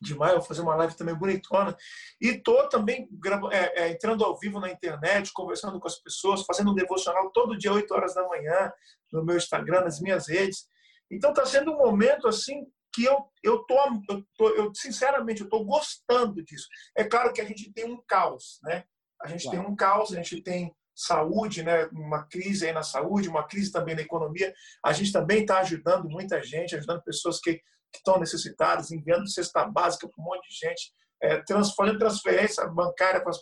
de 0.00 0.14
maio. 0.14 0.38
Vou 0.38 0.44
fazer 0.44 0.62
uma 0.62 0.74
live 0.76 0.96
também 0.96 1.14
bonitona. 1.14 1.76
E 2.20 2.34
tô 2.38 2.68
também 2.68 3.08
é, 3.52 3.82
é, 3.82 3.90
entrando 3.90 4.24
ao 4.24 4.38
vivo 4.38 4.60
na 4.60 4.70
internet, 4.70 5.32
conversando 5.32 5.78
com 5.80 5.86
as 5.86 5.98
pessoas, 5.98 6.44
fazendo 6.44 6.70
um 6.70 6.74
devocional 6.74 7.30
todo 7.30 7.56
dia, 7.56 7.72
8 7.72 7.92
horas 7.94 8.14
da 8.14 8.26
manhã, 8.26 8.72
no 9.12 9.24
meu 9.24 9.36
Instagram, 9.36 9.82
nas 9.82 10.00
minhas 10.00 10.28
redes. 10.28 10.68
Então 11.10 11.30
está 11.30 11.46
sendo 11.46 11.72
um 11.72 11.78
momento 11.78 12.26
assim 12.26 12.66
que 12.92 13.04
eu 13.04 13.26
eu 13.42 13.58
tô, 13.64 13.78
eu, 14.08 14.26
tô, 14.36 14.48
eu 14.50 14.74
sinceramente 14.74 15.42
eu 15.42 15.48
tô 15.48 15.64
gostando 15.64 16.42
disso. 16.42 16.66
É 16.96 17.04
claro 17.04 17.32
que 17.32 17.40
a 17.40 17.44
gente 17.44 17.72
tem 17.72 17.84
um 17.84 18.02
caos, 18.06 18.58
né? 18.62 18.84
A 19.22 19.28
gente 19.28 19.44
claro. 19.44 19.58
tem 19.58 19.66
um 19.68 19.76
caos, 19.76 20.12
a 20.12 20.16
gente 20.16 20.42
tem 20.42 20.74
saúde, 20.96 21.62
né? 21.62 21.86
Uma 21.92 22.24
crise 22.24 22.66
aí 22.66 22.72
na 22.72 22.82
saúde, 22.82 23.28
uma 23.28 23.46
crise 23.46 23.70
também 23.70 23.94
na 23.94 24.00
economia. 24.00 24.52
A 24.82 24.92
gente 24.92 25.12
também 25.12 25.42
está 25.42 25.58
ajudando 25.58 26.08
muita 26.08 26.42
gente, 26.42 26.74
ajudando 26.74 27.02
pessoas 27.02 27.38
que 27.38 27.60
estão 27.98 28.18
necessitadas, 28.18 28.90
enviando 28.90 29.28
cesta 29.28 29.64
básica 29.64 30.08
para 30.08 30.22
um 30.22 30.24
monte 30.24 30.48
de 30.48 30.54
gente, 30.54 30.92
é, 31.22 31.42
trans, 31.42 31.74
fazendo 31.74 31.98
transferência 31.98 32.66
bancária 32.66 33.20
para 33.20 33.30
as 33.30 33.38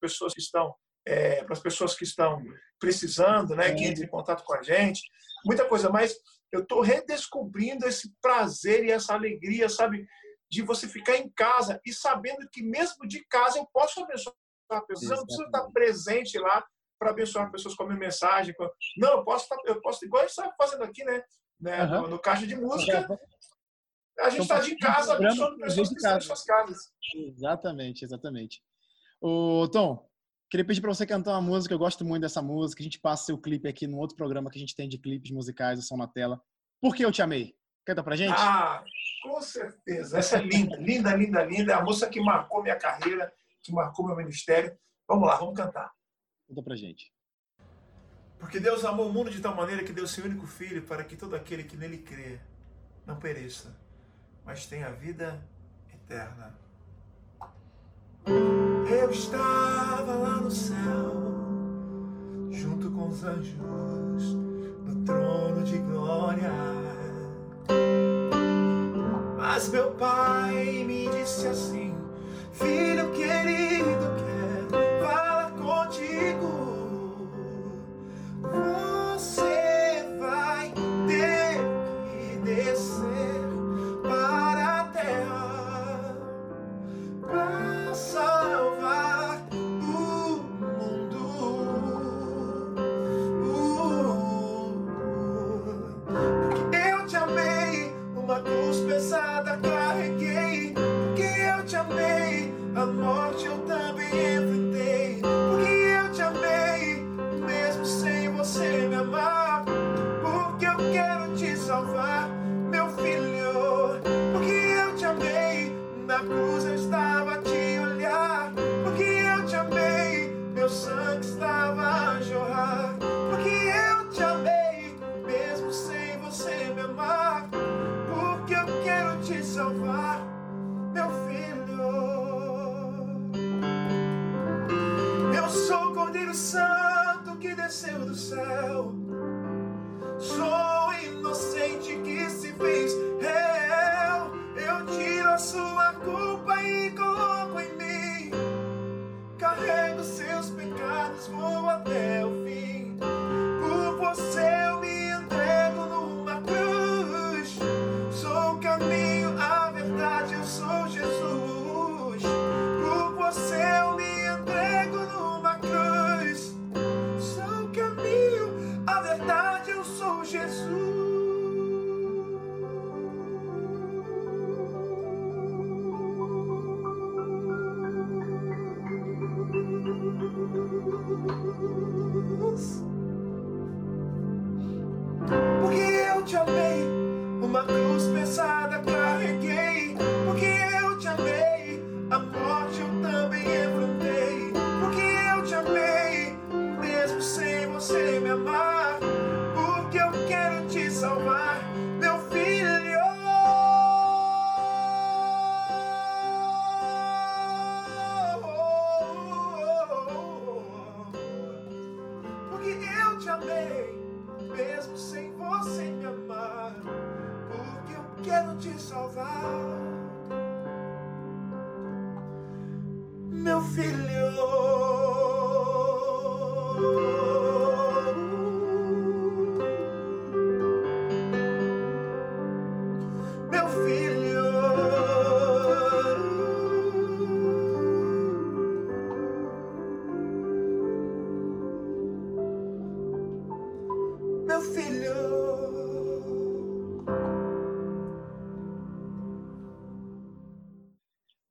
pessoas 0.00 0.32
que 0.34 0.40
estão 0.40 0.74
é, 1.06 1.44
para 1.44 1.52
as 1.52 1.60
pessoas 1.60 1.94
que 1.94 2.02
estão 2.02 2.42
precisando, 2.80 3.54
né, 3.54 3.72
que 3.72 3.84
entrem 3.84 4.06
em 4.06 4.10
contato 4.10 4.42
com 4.42 4.54
a 4.54 4.62
gente, 4.62 5.00
muita 5.44 5.64
coisa. 5.64 5.88
Mas 5.88 6.18
eu 6.52 6.62
estou 6.62 6.80
redescobrindo 6.80 7.86
esse 7.86 8.12
prazer 8.20 8.84
e 8.84 8.90
essa 8.90 9.14
alegria, 9.14 9.68
sabe? 9.68 10.06
De 10.50 10.62
você 10.62 10.88
ficar 10.88 11.16
em 11.16 11.30
casa 11.30 11.80
e 11.84 11.92
sabendo 11.92 12.48
que 12.52 12.62
mesmo 12.62 13.06
de 13.06 13.24
casa 13.26 13.58
eu 13.58 13.66
posso 13.72 14.02
abençoar 14.02 14.34
pessoas. 14.86 15.10
Eu 15.10 15.16
não 15.16 15.26
preciso 15.26 15.46
estar 15.46 15.70
presente 15.70 16.38
lá 16.38 16.64
para 16.98 17.10
abençoar 17.10 17.50
pessoas 17.50 17.74
com 17.74 17.84
a 17.84 17.86
minha 17.86 17.98
mensagem. 17.98 18.54
Não, 18.96 19.18
eu 19.18 19.24
posso, 19.24 19.44
estar, 19.44 19.56
eu 19.64 19.80
posso 19.80 20.04
igual 20.04 20.22
a 20.22 20.26
gente 20.26 20.38
está 20.38 20.54
fazendo 20.58 20.82
aqui, 20.82 21.04
né? 21.04 21.22
né? 21.60 21.84
Uhum. 21.84 22.02
No, 22.02 22.08
no 22.08 22.18
caixa 22.18 22.46
de 22.46 22.56
música. 22.56 23.06
A 24.20 24.30
gente 24.30 24.42
está 24.42 24.56
então, 24.56 24.68
de 24.68 24.76
casa 24.76 25.14
abençoando 25.14 25.58
pessoas 25.58 25.88
que 25.88 25.96
estão 25.96 26.16
em 26.16 26.20
suas 26.20 26.44
casas. 26.44 26.92
Exatamente, 27.14 28.04
exatamente. 28.04 28.62
O 29.20 29.68
Tom, 29.68 30.08
queria 30.50 30.64
pedir 30.64 30.80
para 30.80 30.94
você 30.94 31.06
cantar 31.06 31.32
uma 31.32 31.42
música. 31.42 31.74
Eu 31.74 31.78
gosto 31.78 32.04
muito 32.04 32.22
dessa 32.22 32.40
música. 32.40 32.82
A 32.82 32.84
gente 32.84 32.98
passa 32.98 33.26
seu 33.26 33.38
clipe 33.38 33.68
aqui 33.68 33.86
no 33.86 33.98
outro 33.98 34.16
programa 34.16 34.50
que 34.50 34.58
a 34.58 34.60
gente 34.60 34.74
tem 34.74 34.88
de 34.88 34.98
clipes 34.98 35.30
musicais, 35.30 35.78
o 35.78 35.82
som 35.82 35.96
na 35.96 36.08
tela. 36.08 36.40
Por 36.80 36.94
que 36.94 37.04
eu 37.04 37.12
te 37.12 37.22
amei? 37.22 37.54
Canta 37.84 38.02
pra 38.02 38.16
gente? 38.16 38.34
Ah, 38.36 38.82
com 39.22 39.40
certeza. 39.40 40.18
Essa 40.18 40.38
é 40.38 40.42
linda, 40.42 40.76
linda, 40.76 41.14
linda, 41.14 41.44
linda. 41.44 41.72
É 41.72 41.74
a 41.74 41.82
moça 41.82 42.08
que 42.08 42.20
marcou 42.20 42.62
minha 42.62 42.76
carreira, 42.76 43.32
que 43.62 43.72
marcou 43.72 44.06
meu 44.06 44.16
ministério. 44.16 44.76
Vamos 45.06 45.28
lá, 45.28 45.36
vamos 45.36 45.54
cantar. 45.54 45.92
Canta 46.48 46.62
pra 46.62 46.74
gente. 46.74 47.12
Porque 48.38 48.60
Deus 48.60 48.84
amou 48.84 49.08
o 49.08 49.12
mundo 49.12 49.30
de 49.30 49.40
tal 49.40 49.54
maneira 49.54 49.84
que 49.84 49.92
deu 49.92 50.06
seu 50.06 50.24
único 50.24 50.46
filho 50.46 50.82
para 50.82 51.04
que 51.04 51.16
todo 51.16 51.34
aquele 51.34 51.64
que 51.64 51.76
nele 51.76 51.98
crê 51.98 52.40
não 53.06 53.18
pereça, 53.18 53.74
mas 54.46 54.64
tenha 54.66 54.90
vida 54.90 55.42
eterna. 55.92 56.54
Eu 58.88 59.10
estava 59.10 60.14
lá 60.14 60.36
no 60.36 60.50
céu, 60.50 61.12
junto 62.52 62.90
com 62.92 63.08
os 63.08 63.24
anjos, 63.24 64.34
no 64.84 65.04
trono 65.04 65.64
de 65.64 65.78
glória. 65.78 66.52
Mas 69.36 69.68
meu 69.68 69.90
pai 69.92 70.84
me 70.84 71.08
disse 71.10 71.48
assim: 71.48 71.94
Filho 72.52 73.10
querido, 73.12 74.14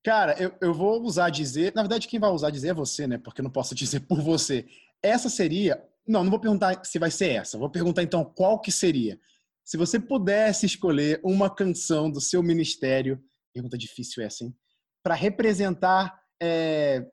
Cara, 0.05 0.39
eu, 0.39 0.55
eu 0.61 0.71
vou 0.71 1.01
usar 1.01 1.31
dizer. 1.31 1.73
Na 1.73 1.81
verdade, 1.81 2.07
quem 2.07 2.19
vai 2.19 2.29
usar 2.29 2.51
dizer 2.51 2.67
é 2.69 2.73
você, 2.75 3.07
né? 3.07 3.17
Porque 3.17 3.41
eu 3.41 3.43
não 3.43 3.49
posso 3.49 3.73
dizer 3.75 4.01
por 4.01 4.21
você. 4.21 4.63
Essa 5.01 5.29
seria. 5.29 5.83
Não, 6.07 6.23
não 6.23 6.29
vou 6.29 6.39
perguntar 6.39 6.85
se 6.85 6.99
vai 6.99 7.09
ser 7.09 7.31
essa. 7.31 7.57
Vou 7.57 7.71
perguntar 7.71 8.03
então 8.03 8.23
qual 8.23 8.61
que 8.61 8.71
seria. 8.71 9.19
Se 9.63 9.77
você 9.77 9.99
pudesse 9.99 10.67
escolher 10.67 11.19
uma 11.23 11.49
canção 11.49 12.11
do 12.11 12.21
seu 12.21 12.43
ministério, 12.43 13.19
pergunta 13.51 13.75
difícil 13.75 14.21
essa, 14.23 14.43
hein? 14.43 14.55
Para 15.03 15.15
representar 15.15 16.15
é, 16.39 17.03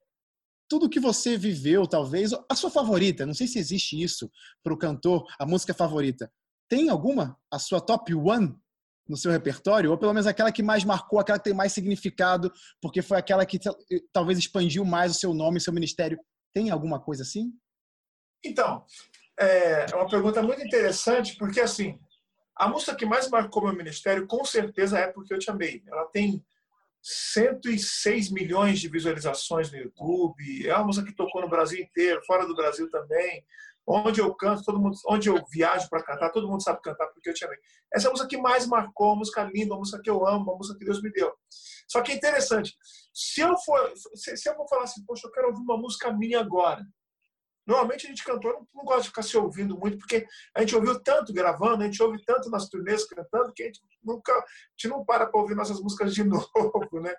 tudo 0.69 0.91
que 0.91 1.01
você 1.01 1.39
viveu, 1.39 1.87
talvez, 1.87 2.33
a 2.47 2.55
sua 2.55 2.71
favorita. 2.71 3.25
Não 3.25 3.33
sei 3.33 3.47
se 3.47 3.59
existe 3.59 4.03
isso 4.03 4.31
para 4.63 4.75
o 4.75 4.79
cantor, 4.79 5.25
a 5.39 5.47
música 5.47 5.73
favorita. 5.73 6.31
Tem 6.69 6.91
alguma? 6.91 7.39
A 7.51 7.59
sua 7.59 7.81
top 7.81 8.15
one 8.15 8.55
no 9.09 9.17
seu 9.17 9.31
repertório? 9.31 9.91
Ou 9.91 9.99
pelo 9.99 10.13
menos 10.13 10.27
aquela 10.27 10.53
que 10.53 10.63
mais 10.63 10.85
marcou, 10.85 11.19
aquela 11.19 11.39
que 11.39 11.45
tem 11.45 11.55
mais 11.55 11.73
significado, 11.73 12.53
porque 12.81 13.03
foi 13.03 13.19
aquela 13.19 13.45
que 13.45 13.59
talvez 14.13 14.39
expandiu 14.39 14.85
mais 14.85 15.13
o 15.13 15.19
seu 15.19 15.35
nome, 15.35 15.59
o 15.59 15.61
seu 15.61 15.73
ministério? 15.73 16.19
Tem 16.55 16.71
alguma 16.71 17.01
coisa 17.01 17.23
assim? 17.23 17.53
Então, 18.45 18.85
é, 19.39 19.87
é 19.91 19.95
uma 19.95 20.09
pergunta 20.09 20.43
muito 20.43 20.63
interessante, 20.63 21.37
porque 21.37 21.61
assim, 21.61 21.99
a 22.57 22.69
música 22.69 22.95
que 22.95 23.07
mais 23.07 23.29
marcou 23.29 23.65
meu 23.65 23.75
ministério, 23.75 24.27
com 24.27 24.45
certeza, 24.45 24.99
é 24.99 25.07
Porque 25.09 25.33
Eu 25.33 25.39
Te 25.39 25.51
Amei. 25.51 25.83
Ela 25.87 26.05
tem 26.07 26.45
106 27.03 28.31
milhões 28.31 28.79
de 28.79 28.89
visualizações 28.89 29.71
no 29.73 29.79
YouTube. 29.79 30.69
É 30.69 30.77
uma 30.77 30.87
música 30.87 31.07
que 31.07 31.17
tocou 31.17 31.41
no 31.41 31.49
Brasil 31.49 31.83
inteiro, 31.83 32.23
fora 32.25 32.47
do 32.47 32.55
Brasil 32.55 32.91
também. 32.91 33.45
Onde 33.87 34.21
eu 34.21 34.33
canto, 34.35 34.63
todo 34.65 34.79
mundo, 34.79 34.97
onde 35.09 35.29
eu 35.29 35.43
viajo 35.51 35.89
para 35.89 36.05
cantar, 36.05 36.31
todo 36.31 36.49
mundo 36.49 36.63
sabe 36.63 36.81
cantar 36.83 37.09
porque 37.09 37.31
eu 37.31 37.35
te 37.35 37.45
amei. 37.45 37.59
Essa 37.93 38.07
é 38.07 38.09
a 38.09 38.11
música 38.13 38.29
que 38.29 38.37
mais 38.37 38.67
marcou, 38.67 39.09
uma 39.09 39.17
música 39.17 39.43
linda, 39.53 39.75
uma 39.75 39.81
música 39.81 40.01
que 40.01 40.11
eu 40.11 40.27
amo, 40.27 40.45
uma 40.45 40.57
música 40.57 40.79
que 40.79 40.85
Deus 40.85 41.03
me 41.03 41.11
deu. 41.11 41.33
Só 41.89 42.01
que 42.01 42.13
é 42.13 42.15
interessante, 42.15 42.75
se 43.13 43.41
eu 43.41 43.57
for, 43.59 43.93
se, 44.15 44.37
se 44.37 44.49
eu 44.49 44.55
for 44.55 44.69
falar 44.69 44.85
assim, 44.85 45.05
poxa, 45.05 45.27
eu 45.27 45.33
quero 45.33 45.49
ouvir 45.49 45.61
uma 45.61 45.77
música 45.77 46.13
minha 46.13 46.41
agora. 46.41 46.83
Normalmente 47.67 48.07
a 48.07 48.09
gente 48.09 48.25
cantor 48.25 48.55
não, 48.55 48.69
não 48.75 48.85
gosta 48.85 49.03
de 49.03 49.09
ficar 49.09 49.23
se 49.23 49.37
ouvindo 49.37 49.79
muito, 49.79 49.99
porque 49.99 50.27
a 50.57 50.61
gente 50.61 50.75
ouviu 50.75 51.01
tanto 51.01 51.33
gravando, 51.33 51.83
a 51.83 51.87
gente 51.87 52.03
ouve 52.03 52.23
tanto 52.25 52.51
nas 52.51 52.69
turnês 52.69 53.07
cantando, 53.07 53.53
que 53.53 53.63
a 53.63 53.67
gente 53.67 53.81
nunca, 54.03 54.33
a 54.33 54.45
gente 54.77 54.91
não 54.91 55.05
para 55.05 55.27
para 55.27 55.41
ouvir 55.41 55.55
nossas 55.55 55.81
músicas 55.81 56.15
de 56.15 56.25
novo, 56.25 57.01
né? 57.01 57.15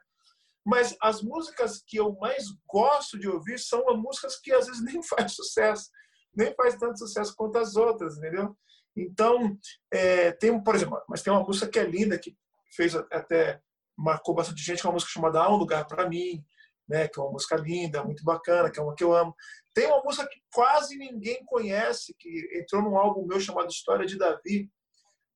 Mas 0.65 0.95
as 1.01 1.21
músicas 1.21 1.83
que 1.85 1.97
eu 1.97 2.15
mais 2.19 2.45
gosto 2.67 3.19
de 3.19 3.27
ouvir 3.27 3.59
são 3.59 3.89
as 3.89 3.97
músicas 3.97 4.39
que 4.39 4.51
às 4.53 4.65
vezes 4.67 4.83
nem 4.83 5.01
faz 5.07 5.33
sucesso 5.33 5.89
nem 6.35 6.53
faz 6.55 6.75
tanto 6.77 6.99
sucesso 6.99 7.35
quanto 7.35 7.57
as 7.57 7.75
outras, 7.75 8.17
entendeu? 8.17 8.55
Então, 8.95 9.57
é, 9.91 10.31
tem, 10.31 10.61
por 10.61 10.75
exemplo, 10.75 11.01
mas 11.07 11.21
tem 11.21 11.33
uma 11.33 11.43
música 11.43 11.67
que 11.67 11.79
é 11.79 11.83
linda, 11.83 12.17
que 12.17 12.35
fez 12.75 12.95
até, 12.95 13.61
marcou 13.97 14.35
bastante 14.35 14.61
gente, 14.61 14.81
que 14.81 14.87
é 14.87 14.89
uma 14.89 14.95
música 14.95 15.11
chamada 15.11 15.41
Há 15.41 15.51
um 15.51 15.57
Lugar 15.57 15.85
para 15.87 16.07
Mim, 16.07 16.43
né, 16.87 17.07
que 17.07 17.19
é 17.19 17.23
uma 17.23 17.31
música 17.31 17.55
linda, 17.55 18.03
muito 18.03 18.23
bacana, 18.23 18.69
que 18.69 18.79
é 18.79 18.83
uma 18.83 18.95
que 18.95 19.03
eu 19.03 19.15
amo. 19.15 19.35
Tem 19.73 19.87
uma 19.87 20.03
música 20.03 20.27
que 20.27 20.41
quase 20.53 20.97
ninguém 20.97 21.43
conhece, 21.45 22.15
que 22.17 22.49
entrou 22.53 22.81
num 22.81 22.97
álbum 22.97 23.25
meu 23.25 23.39
chamado 23.39 23.69
História 23.69 24.05
de 24.05 24.17
Davi, 24.17 24.69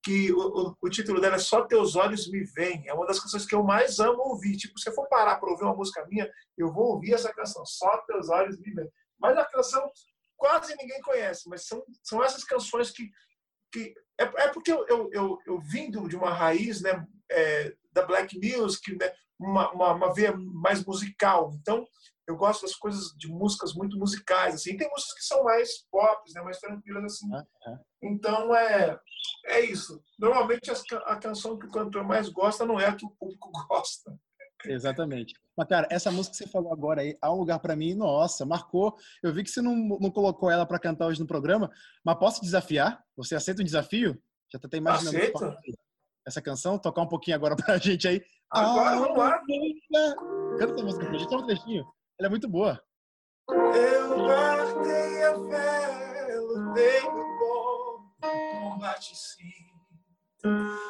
que 0.04 0.32
o, 0.32 0.40
o, 0.40 0.78
o, 0.82 0.90
título 0.90 1.20
dela 1.20 1.36
é 1.36 1.40
Só 1.40 1.66
Teus 1.66 1.96
Olhos 1.96 2.30
Me 2.30 2.44
Vêm. 2.44 2.88
É 2.88 2.94
uma 2.94 3.06
das 3.06 3.20
canções 3.20 3.46
que 3.46 3.56
eu 3.56 3.64
mais 3.64 4.00
amo 4.00 4.22
ouvir. 4.22 4.56
Tipo, 4.56 4.80
se 4.80 4.90
eu 4.90 4.94
for 4.94 5.08
parar 5.10 5.38
para 5.38 5.50
ouvir 5.50 5.64
uma 5.64 5.76
música 5.76 6.06
minha, 6.08 6.32
eu 6.58 6.72
vou 6.72 6.94
ouvir 6.94 7.14
essa 7.14 7.34
canção, 7.34 7.66
Só 7.66 7.98
Teus 8.06 8.30
Olhos 8.30 8.60
Me 8.60 8.74
Vêm. 8.74 8.90
Mas 9.20 9.38
a 9.38 9.44
canção 9.46 9.92
quase 10.38 10.76
ninguém 10.76 11.02
conhece, 11.02 11.50
mas 11.50 11.66
são, 11.66 11.84
são 12.04 12.24
essas 12.24 12.44
canções 12.44 12.92
que. 12.92 13.10
que 13.72 13.94
é, 14.20 14.24
é 14.24 14.48
porque 14.50 14.72
eu, 14.72 14.86
eu, 14.88 15.10
eu, 15.12 15.38
eu 15.46 15.62
vim 15.62 15.92
de 15.92 16.16
uma 16.16 16.34
raiz 16.34 16.82
né, 16.82 17.06
é, 17.30 17.74
da 17.92 18.06
black 18.06 18.38
music, 18.38 18.96
né, 18.98 19.12
uma, 19.40 19.72
uma, 19.72 19.94
uma 19.94 20.14
veia 20.14 20.36
mais 20.36 20.84
musical. 20.84 21.52
Então, 21.60 21.86
eu 22.28 22.36
gosto 22.36 22.64
das 22.64 22.76
coisas 22.76 23.14
de 23.18 23.28
músicas 23.30 23.74
muito 23.74 23.98
musicais 23.98 24.56
assim 24.56 24.76
tem 24.76 24.90
músicas 24.90 25.14
que 25.14 25.24
são 25.24 25.44
mais 25.44 25.86
pop 25.90 26.22
né 26.34 26.42
mais 26.42 26.60
tranquilas 26.60 27.06
assim 27.06 27.28
então 28.04 28.54
é 28.54 29.00
é 29.46 29.62
isso 29.62 30.04
normalmente 30.20 30.70
a 31.06 31.16
canção 31.16 31.58
que 31.58 31.66
o 31.66 31.72
cantor 31.72 32.04
mais 32.04 32.28
gosta 32.28 32.66
não 32.66 32.80
é 32.80 32.88
a 32.88 32.96
que 32.96 33.06
o 33.06 33.12
público 33.12 33.50
gosta 33.70 34.20
Exatamente. 34.66 35.34
Mas, 35.56 35.68
cara, 35.68 35.88
essa 35.90 36.12
música 36.12 36.32
que 36.36 36.44
você 36.44 36.48
falou 36.48 36.72
agora 36.72 37.02
aí, 37.02 37.18
há 37.22 37.32
um 37.32 37.38
lugar 37.38 37.60
para 37.60 37.76
mim, 37.76 37.94
nossa, 37.94 38.46
marcou. 38.46 38.96
Eu 39.22 39.34
vi 39.34 39.44
que 39.44 39.50
você 39.50 39.62
não, 39.62 39.76
não 39.76 40.12
colocou 40.12 40.50
ela 40.50 40.66
para 40.66 40.80
cantar 40.80 41.08
hoje 41.08 41.20
no 41.20 41.28
programa, 41.28 41.72
mas 42.04 42.18
posso 42.18 42.42
desafiar? 42.42 43.04
Você 43.16 43.36
aceita 43.36 43.62
o 43.62 43.66
desafio? 43.66 44.22
Já 44.52 44.60
tá 44.60 44.68
até 44.68 44.78
imaginando 44.78 45.18
essa 46.26 46.42
canção, 46.42 46.78
tocar 46.78 47.02
um 47.02 47.08
pouquinho 47.08 47.36
agora 47.36 47.56
pra 47.58 47.78
gente 47.78 48.08
aí. 48.08 48.22
Agora, 48.52 48.90
ah, 48.90 49.00
vamos 49.00 49.18
lá. 49.18 49.42
Canta 50.58 50.74
essa 50.74 50.84
música 50.84 51.06
pra 51.06 51.18
gente, 51.18 51.30
só 51.30 51.38
um 51.38 51.46
trechinho. 51.46 51.86
Ela 52.20 52.28
é 52.28 52.30
muito 52.30 52.48
boa. 52.48 52.82
Eu 53.50 54.18
guardei 54.18 55.24
a 55.24 55.36
fé, 55.36 56.36
lutei 56.40 57.02
no 57.02 57.40
bom 57.40 58.70
combate 58.72 59.16
sim. 59.16 59.68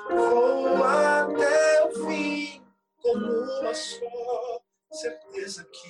Vou 0.10 0.84
até 0.84 1.86
o 1.86 2.08
fim 2.08 2.57
como 3.08 3.26
uma 3.26 3.74
só 3.74 4.62
certeza 4.92 5.64
que 5.64 5.88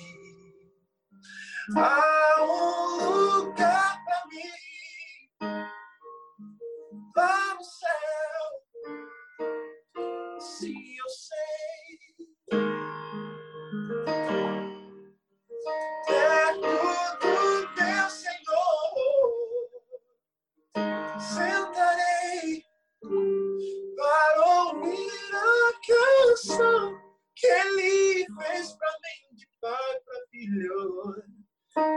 há 1.76 2.44
um 2.44 3.38
lugar 3.38 4.04
para 4.04 4.26
mim 4.26 4.52
lá 7.16 7.54
no 7.54 7.64
céu. 7.64 7.90
Se 10.40 10.68
eu 10.96 11.08
sei. 11.08 11.37
Filho. 30.68 31.24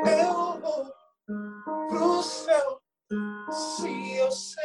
Eu 0.08 0.62
vou 0.62 0.94
pro 1.90 2.24
céu 2.24 2.82
se 3.52 4.16
eu 4.18 4.32
sei. 4.32 4.62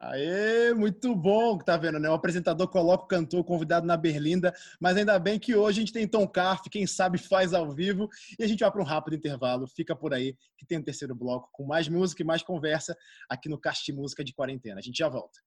Aê, 0.00 0.74
muito 0.74 1.16
bom, 1.16 1.56
tá 1.56 1.78
vendo, 1.78 1.98
né? 1.98 2.10
O 2.10 2.12
apresentador 2.12 2.68
coloca 2.68 3.04
o 3.04 3.08
cantor 3.08 3.42
convidado 3.42 3.86
na 3.86 3.96
berlinda, 3.96 4.54
mas 4.78 4.98
ainda 4.98 5.18
bem 5.18 5.38
que 5.38 5.56
hoje 5.56 5.78
a 5.78 5.80
gente 5.80 5.94
tem 5.94 6.06
Tom 6.06 6.28
Carf, 6.28 6.68
quem 6.68 6.86
sabe 6.86 7.16
faz 7.16 7.54
ao 7.54 7.72
vivo, 7.72 8.10
e 8.38 8.44
a 8.44 8.46
gente 8.46 8.60
vai 8.60 8.70
para 8.70 8.82
um 8.82 8.84
rápido 8.84 9.16
intervalo. 9.16 9.66
Fica 9.66 9.96
por 9.96 10.12
aí, 10.12 10.36
que 10.58 10.66
tem 10.66 10.76
o 10.76 10.82
um 10.82 10.84
terceiro 10.84 11.14
bloco 11.14 11.48
com 11.50 11.64
mais 11.64 11.88
música 11.88 12.22
e 12.22 12.26
mais 12.26 12.42
conversa 12.42 12.94
aqui 13.30 13.48
no 13.48 13.58
Cast 13.58 13.90
Música 13.94 14.22
de 14.22 14.34
Quarentena. 14.34 14.78
A 14.78 14.82
gente 14.82 14.98
já 14.98 15.08
volta. 15.08 15.40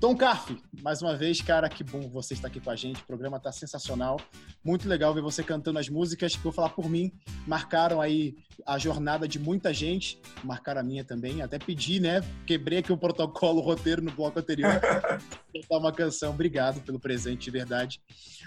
Tom 0.00 0.16
Carf, 0.16 0.50
mais 0.82 1.00
uma 1.00 1.16
vez, 1.16 1.40
cara, 1.40 1.68
que 1.68 1.82
bom 1.82 2.08
você 2.10 2.34
estar 2.34 2.48
aqui 2.48 2.60
com 2.60 2.70
a 2.70 2.76
gente. 2.76 3.00
O 3.02 3.06
programa 3.06 3.40
tá 3.40 3.50
sensacional. 3.50 4.20
Muito 4.62 4.88
legal 4.88 5.14
ver 5.14 5.22
você 5.22 5.42
cantando 5.42 5.78
as 5.78 5.88
músicas 5.88 6.36
que, 6.36 6.42
vou 6.42 6.52
falar 6.52 6.70
por 6.70 6.90
mim, 6.90 7.12
marcaram 7.46 8.00
aí 8.00 8.36
a 8.66 8.76
jornada 8.78 9.26
de 9.26 9.38
muita 9.38 9.72
gente, 9.72 10.20
marcaram 10.42 10.80
a 10.80 10.84
minha 10.84 11.04
também. 11.04 11.40
Até 11.40 11.58
pedi, 11.58 12.00
né? 12.00 12.20
Quebrei 12.46 12.80
aqui 12.80 12.92
o 12.92 12.98
protocolo, 12.98 13.60
o 13.60 13.64
roteiro 13.64 14.02
no 14.02 14.12
bloco 14.12 14.38
anterior. 14.38 14.72
cantar 15.54 15.78
uma 15.78 15.92
canção. 15.92 16.30
Obrigado 16.30 16.80
pelo 16.82 17.00
presente, 17.00 17.44
de 17.44 17.50
verdade. 17.50 18.00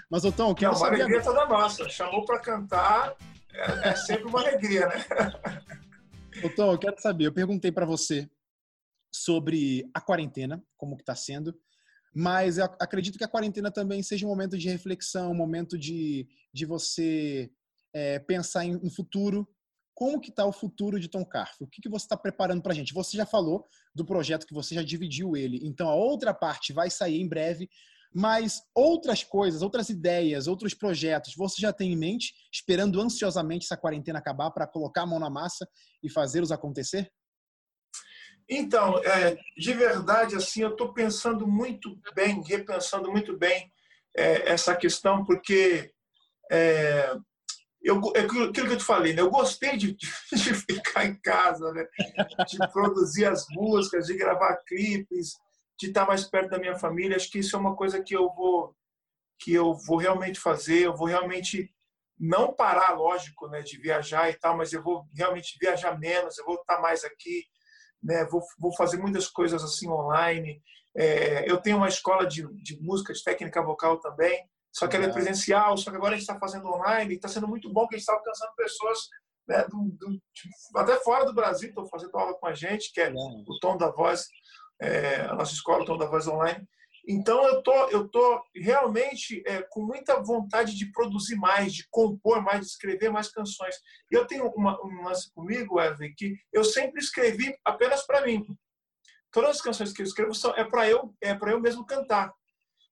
Mas, 0.08 0.24
ô 0.24 0.30
Tom, 0.30 0.54
quero 0.54 0.72
Não, 0.72 0.78
saber... 0.78 0.96
Uma 0.96 1.04
alegria 1.04 1.22
toda 1.22 1.46
nossa. 1.46 1.88
Chamou 1.88 2.24
para 2.24 2.38
cantar, 2.38 3.14
é, 3.52 3.88
é 3.88 3.96
sempre 3.96 4.24
uma 4.24 4.40
alegria, 4.40 4.86
né? 4.86 5.04
Ô 6.44 6.48
Tom, 6.50 6.72
eu 6.72 6.78
quero 6.78 7.00
saber, 7.00 7.26
eu 7.26 7.32
perguntei 7.32 7.72
para 7.72 7.84
você 7.84 8.28
sobre 9.10 9.88
a 9.94 10.00
quarentena, 10.00 10.62
como 10.76 10.96
que 10.96 11.02
está 11.02 11.14
sendo, 11.14 11.54
mas 12.14 12.58
acredito 12.58 13.18
que 13.18 13.24
a 13.24 13.28
quarentena 13.28 13.70
também 13.70 14.02
seja 14.02 14.26
um 14.26 14.28
momento 14.28 14.56
de 14.56 14.68
reflexão, 14.68 15.30
um 15.30 15.36
momento 15.36 15.78
de, 15.78 16.26
de 16.52 16.66
você 16.66 17.50
é, 17.92 18.18
pensar 18.18 18.64
em, 18.64 18.78
em 18.82 18.90
futuro. 18.90 19.48
como 19.94 20.20
que 20.20 20.30
está 20.30 20.44
o 20.44 20.52
futuro 20.52 20.98
de 20.98 21.08
Tom 21.08 21.24
Carf? 21.24 21.60
O 21.60 21.66
que, 21.66 21.82
que 21.82 21.88
você 21.88 22.06
está 22.06 22.16
preparando 22.16 22.62
para 22.62 22.72
a 22.72 22.74
gente? 22.74 22.94
Você 22.94 23.16
já 23.16 23.26
falou 23.26 23.66
do 23.94 24.04
projeto 24.04 24.46
que 24.46 24.54
você 24.54 24.74
já 24.74 24.82
dividiu 24.82 25.36
ele, 25.36 25.60
então 25.62 25.88
a 25.88 25.94
outra 25.94 26.32
parte 26.32 26.72
vai 26.72 26.90
sair 26.90 27.20
em 27.20 27.28
breve, 27.28 27.68
mas 28.14 28.62
outras 28.74 29.22
coisas, 29.22 29.60
outras 29.60 29.90
ideias, 29.90 30.46
outros 30.46 30.72
projetos, 30.72 31.34
você 31.36 31.60
já 31.60 31.72
tem 31.72 31.92
em 31.92 31.96
mente, 31.96 32.32
esperando 32.52 33.00
ansiosamente 33.00 33.64
essa 33.64 33.76
quarentena 33.76 34.18
acabar 34.18 34.50
para 34.50 34.66
colocar 34.66 35.02
a 35.02 35.06
mão 35.06 35.18
na 35.18 35.28
massa 35.28 35.68
e 36.02 36.08
fazê-los 36.10 36.50
acontecer? 36.50 37.12
Então, 38.48 38.98
é, 39.04 39.36
de 39.56 39.72
verdade, 39.74 40.34
assim, 40.34 40.62
eu 40.62 40.70
estou 40.70 40.92
pensando 40.92 41.46
muito 41.46 41.98
bem, 42.14 42.42
repensando 42.42 43.10
muito 43.10 43.36
bem 43.36 43.70
é, 44.16 44.50
essa 44.50 44.74
questão, 44.74 45.24
porque 45.24 45.92
é, 46.50 47.14
eu, 47.82 48.00
é 48.14 48.20
aquilo 48.20 48.52
que 48.52 48.60
eu 48.60 48.76
te 48.76 48.84
falei, 48.84 49.12
né? 49.12 49.20
eu 49.20 49.30
gostei 49.30 49.76
de, 49.78 49.94
de 49.94 50.54
ficar 50.54 51.04
em 51.04 51.14
casa, 51.20 51.72
né? 51.72 51.86
de 52.46 52.58
produzir 52.72 53.26
as 53.26 53.46
músicas, 53.50 54.06
de 54.06 54.16
gravar 54.16 54.56
clipes, 54.66 55.34
de 55.78 55.88
estar 55.88 56.06
mais 56.06 56.24
perto 56.24 56.50
da 56.50 56.58
minha 56.58 56.76
família. 56.76 57.16
Acho 57.16 57.30
que 57.30 57.38
isso 57.38 57.54
é 57.54 57.58
uma 57.58 57.76
coisa 57.76 58.02
que 58.02 58.14
eu 58.14 58.32
vou 58.34 58.74
que 59.40 59.54
eu 59.54 59.72
vou 59.72 59.96
realmente 59.96 60.40
fazer. 60.40 60.80
Eu 60.80 60.96
vou 60.96 61.06
realmente 61.06 61.72
não 62.18 62.52
parar, 62.52 62.90
lógico, 62.96 63.46
né, 63.46 63.62
de 63.62 63.78
viajar 63.78 64.28
e 64.28 64.34
tal, 64.34 64.56
mas 64.56 64.72
eu 64.72 64.82
vou 64.82 65.06
realmente 65.14 65.56
viajar 65.60 65.96
menos. 65.96 66.36
Eu 66.36 66.44
vou 66.44 66.56
estar 66.56 66.80
mais 66.80 67.04
aqui, 67.04 67.44
né? 68.02 68.24
Vou, 68.24 68.42
vou 68.58 68.74
fazer 68.76 68.96
muitas 68.98 69.28
coisas 69.28 69.62
assim 69.62 69.88
online. 69.88 70.62
É, 70.96 71.50
eu 71.50 71.58
tenho 71.58 71.76
uma 71.76 71.88
escola 71.88 72.26
de, 72.26 72.46
de 72.62 72.80
música, 72.80 73.12
de 73.12 73.22
técnica 73.22 73.62
vocal 73.62 73.98
também. 74.00 74.44
Só 74.72 74.86
que 74.86 74.96
ela 74.96 75.06
é 75.06 75.12
presencial, 75.12 75.76
só 75.76 75.90
que 75.90 75.96
agora 75.96 76.14
a 76.14 76.18
gente 76.18 76.28
está 76.28 76.38
fazendo 76.38 76.68
online 76.68 77.12
e 77.12 77.16
está 77.16 77.28
sendo 77.28 77.48
muito 77.48 77.72
bom 77.72 77.86
que 77.88 77.94
a 77.94 77.98
gente 77.98 78.06
está 78.06 78.12
alcançando 78.12 78.54
pessoas 78.54 78.98
né, 79.48 79.64
do, 79.64 79.90
do, 79.96 80.10
tipo, 80.34 80.54
até 80.76 80.96
fora 80.98 81.24
do 81.24 81.34
Brasil, 81.34 81.70
estão 81.70 81.88
fazendo 81.88 82.16
aula 82.16 82.34
com 82.34 82.46
a 82.46 82.54
gente, 82.54 82.92
que 82.92 83.00
é 83.00 83.10
o 83.10 83.58
Tom 83.60 83.76
da 83.76 83.90
Voz, 83.90 84.26
é, 84.80 85.22
a 85.22 85.34
nossa 85.34 85.52
escola, 85.52 85.82
o 85.82 85.86
Tom 85.86 85.96
da 85.96 86.06
Voz 86.06 86.28
Online. 86.28 86.68
Então, 87.06 87.46
eu 87.46 87.62
tô, 87.62 87.88
eu 87.88 88.08
tô 88.08 88.42
realmente 88.54 89.42
é, 89.46 89.62
com 89.62 89.82
muita 89.82 90.22
vontade 90.22 90.76
de 90.76 90.90
produzir 90.92 91.36
mais, 91.36 91.72
de 91.72 91.86
compor 91.90 92.42
mais, 92.42 92.60
de 92.60 92.66
escrever 92.66 93.10
mais 93.10 93.28
canções. 93.28 93.76
Eu 94.10 94.26
tenho 94.26 94.46
uma, 94.48 94.78
um 94.84 95.04
lance 95.04 95.32
comigo, 95.32 95.80
Evelyn, 95.80 96.14
que 96.16 96.36
eu 96.52 96.64
sempre 96.64 97.00
escrevi 97.00 97.56
apenas 97.64 98.06
para 98.06 98.24
mim. 98.24 98.44
Todas 99.30 99.56
as 99.56 99.60
canções 99.60 99.92
que 99.92 100.02
eu 100.02 100.06
escrevo 100.06 100.34
são, 100.34 100.54
é 100.54 100.64
para 100.64 100.88
eu, 100.88 101.14
é 101.20 101.34
para 101.34 101.52
eu 101.52 101.60
mesmo 101.60 101.84
cantar. 101.86 102.32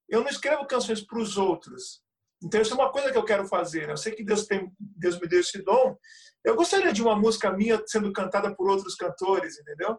Eu 0.09 0.21
não 0.21 0.29
escrevo 0.29 0.67
canções 0.67 1.01
para 1.01 1.19
os 1.19 1.37
outros. 1.37 2.03
Então, 2.43 2.61
isso 2.61 2.73
é 2.73 2.77
uma 2.77 2.93
coisa 2.93 3.11
que 3.11 3.19
eu 3.19 3.25
quero 3.25 3.47
fazer. 3.47 3.87
Né? 3.87 3.93
Eu 3.93 3.97
sei 3.97 4.13
que 4.13 4.23
Deus, 4.23 4.47
tem, 4.47 4.71
Deus 4.79 5.19
me 5.19 5.27
deu 5.27 5.41
esse 5.41 5.63
dom. 5.63 5.97
Eu 6.45 6.55
gostaria 6.55 6.93
de 6.93 7.03
uma 7.03 7.17
música 7.17 7.51
minha 7.51 7.83
sendo 7.87 8.13
cantada 8.13 8.55
por 8.55 8.71
outros 8.71 8.95
cantores, 8.95 9.59
entendeu? 9.59 9.99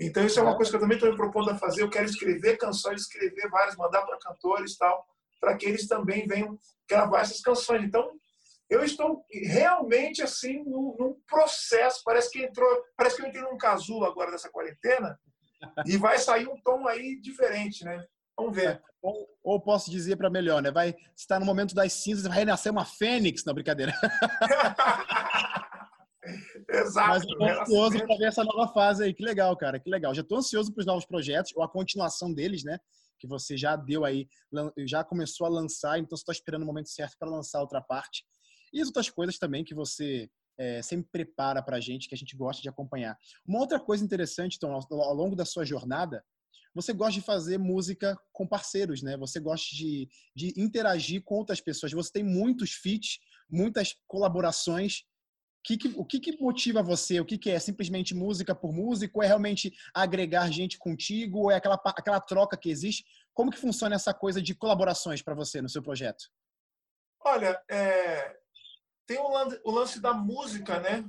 Então, 0.00 0.24
isso 0.24 0.38
é 0.38 0.42
uma 0.42 0.54
coisa 0.54 0.70
que 0.70 0.76
eu 0.76 0.80
também 0.80 0.96
estou 0.96 1.10
me 1.10 1.16
propondo 1.16 1.50
a 1.50 1.58
fazer. 1.58 1.82
Eu 1.82 1.90
quero 1.90 2.06
escrever 2.06 2.56
canções, 2.56 3.02
escrever 3.02 3.48
várias, 3.50 3.76
mandar 3.76 4.02
para 4.02 4.18
cantores 4.18 4.72
e 4.72 4.78
tal, 4.78 5.04
para 5.40 5.56
que 5.56 5.66
eles 5.66 5.88
também 5.88 6.26
venham 6.26 6.58
gravar 6.88 7.20
essas 7.20 7.40
canções. 7.40 7.82
Então, 7.82 8.12
eu 8.70 8.84
estou 8.84 9.24
realmente 9.32 10.22
assim 10.22 10.62
num, 10.64 10.94
num, 10.98 11.16
processo. 11.26 12.02
Parece 12.04 12.30
que 12.30 12.44
entrou, 12.44 12.68
parece 12.96 13.16
que 13.16 13.22
eu 13.22 13.26
entrei 13.26 13.42
num 13.42 13.56
casulo 13.56 14.04
agora 14.04 14.30
dessa 14.30 14.50
quarentena 14.50 15.18
e 15.84 15.96
vai 15.96 16.18
sair 16.18 16.46
um 16.46 16.60
tom 16.62 16.86
aí 16.86 17.18
diferente, 17.20 17.84
né? 17.84 18.04
Vamos 18.36 18.54
ver. 18.54 18.80
Ou, 19.02 19.28
ou 19.42 19.60
posso 19.60 19.90
dizer 19.90 20.16
para 20.16 20.30
melhor, 20.30 20.62
né? 20.62 20.70
Vai 20.70 20.94
estar 21.16 21.40
no 21.40 21.46
momento 21.46 21.74
das 21.74 21.92
cinzas, 21.92 22.26
vai 22.26 22.38
renascer 22.38 22.70
uma 22.70 22.84
fênix 22.84 23.44
na 23.44 23.52
brincadeira. 23.52 23.92
Exato. 26.70 27.08
Mas 27.08 27.22
estou 27.22 27.48
ansioso 27.48 28.06
para 28.06 28.16
ver 28.16 28.24
essa 28.26 28.44
nova 28.44 28.72
fase 28.72 29.04
aí. 29.04 29.14
Que 29.14 29.24
legal, 29.24 29.56
cara. 29.56 29.80
Que 29.80 29.88
legal. 29.88 30.14
Já 30.14 30.22
estou 30.22 30.38
ansioso 30.38 30.72
para 30.72 30.80
os 30.80 30.86
novos 30.86 31.06
projetos, 31.06 31.52
ou 31.56 31.62
a 31.62 31.68
continuação 31.68 32.32
deles, 32.32 32.62
né? 32.62 32.78
Que 33.18 33.26
você 33.26 33.56
já 33.56 33.74
deu 33.74 34.04
aí, 34.04 34.28
já 34.86 35.02
começou 35.02 35.46
a 35.46 35.50
lançar, 35.50 35.98
então 35.98 36.16
você 36.16 36.22
está 36.22 36.32
esperando 36.32 36.62
o 36.62 36.66
momento 36.66 36.88
certo 36.90 37.16
para 37.18 37.28
lançar 37.28 37.60
outra 37.60 37.80
parte. 37.80 38.24
E 38.72 38.80
as 38.80 38.88
outras 38.88 39.08
coisas 39.08 39.38
também 39.38 39.64
que 39.64 39.74
você 39.74 40.30
é, 40.58 40.82
sempre 40.82 41.08
prepara 41.10 41.62
para 41.62 41.76
a 41.76 41.80
gente, 41.80 42.08
que 42.08 42.14
a 42.14 42.18
gente 42.18 42.36
gosta 42.36 42.60
de 42.60 42.68
acompanhar. 42.68 43.16
Uma 43.46 43.60
outra 43.60 43.80
coisa 43.80 44.04
interessante, 44.04 44.56
então, 44.56 44.72
ao, 44.72 45.00
ao 45.00 45.14
longo 45.14 45.34
da 45.34 45.44
sua 45.44 45.64
jornada, 45.64 46.22
você 46.74 46.92
gosta 46.92 47.14
de 47.14 47.22
fazer 47.22 47.58
música 47.58 48.16
com 48.32 48.46
parceiros, 48.46 49.02
né? 49.02 49.16
Você 49.16 49.40
gosta 49.40 49.74
de, 49.74 50.08
de 50.34 50.52
interagir 50.56 51.22
com 51.22 51.36
outras 51.36 51.60
pessoas. 51.60 51.92
Você 51.92 52.12
tem 52.12 52.22
muitos 52.22 52.72
feats, 52.72 53.18
muitas 53.50 53.96
colaborações. 54.06 55.04
Que 55.64 55.76
que, 55.76 55.88
o 55.96 56.04
que, 56.04 56.20
que, 56.20 56.40
motiva 56.40 56.82
você? 56.82 57.20
O 57.20 57.24
que, 57.24 57.36
que, 57.36 57.50
é? 57.50 57.58
Simplesmente 57.58 58.14
música 58.14 58.54
por 58.54 58.72
música? 58.72 59.12
Ou 59.16 59.22
é 59.22 59.26
realmente 59.26 59.72
agregar 59.92 60.50
gente 60.50 60.78
contigo? 60.78 61.40
Ou 61.40 61.50
é 61.50 61.56
aquela, 61.56 61.80
aquela 61.84 62.20
troca 62.20 62.56
que 62.56 62.70
existe? 62.70 63.04
Como 63.34 63.50
que 63.50 63.58
funciona 63.58 63.94
essa 63.94 64.14
coisa 64.14 64.40
de 64.40 64.54
colaborações 64.54 65.20
para 65.20 65.34
você 65.34 65.60
no 65.60 65.68
seu 65.68 65.82
projeto? 65.82 66.24
Olha, 67.24 67.60
é... 67.68 68.36
tem 69.06 69.18
o 69.18 69.28
lance, 69.28 69.60
o 69.64 69.70
lance 69.70 70.00
da 70.00 70.14
música, 70.14 70.80
né? 70.80 71.04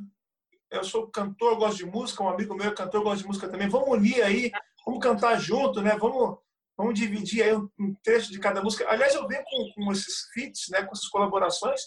Eu 0.70 0.84
sou 0.84 1.08
cantor, 1.08 1.58
gosto 1.58 1.78
de 1.78 1.86
música, 1.86 2.24
um 2.24 2.30
amigo 2.30 2.56
meu 2.56 2.70
é 2.70 2.74
cantor, 2.74 3.04
gosta 3.04 3.22
de 3.22 3.28
música 3.28 3.48
também. 3.48 3.70
Vamos 3.70 3.90
unir 3.90 4.22
aí 4.22 4.52
vamos 4.90 5.04
cantar 5.04 5.40
junto, 5.40 5.82
né? 5.82 5.96
Vamos, 5.98 6.40
vamos 6.76 7.00
dividir 7.00 7.44
aí 7.44 7.56
um, 7.56 7.94
trecho 8.04 8.32
de 8.32 8.40
cada 8.40 8.62
música. 8.62 8.90
Aliás, 8.90 9.14
eu 9.14 9.28
venho 9.28 9.44
com, 9.46 9.86
com 9.86 9.92
esses 9.92 10.30
feats, 10.34 10.70
né? 10.70 10.84
Com 10.84 10.94
essas 10.94 11.08
colaborações, 11.08 11.82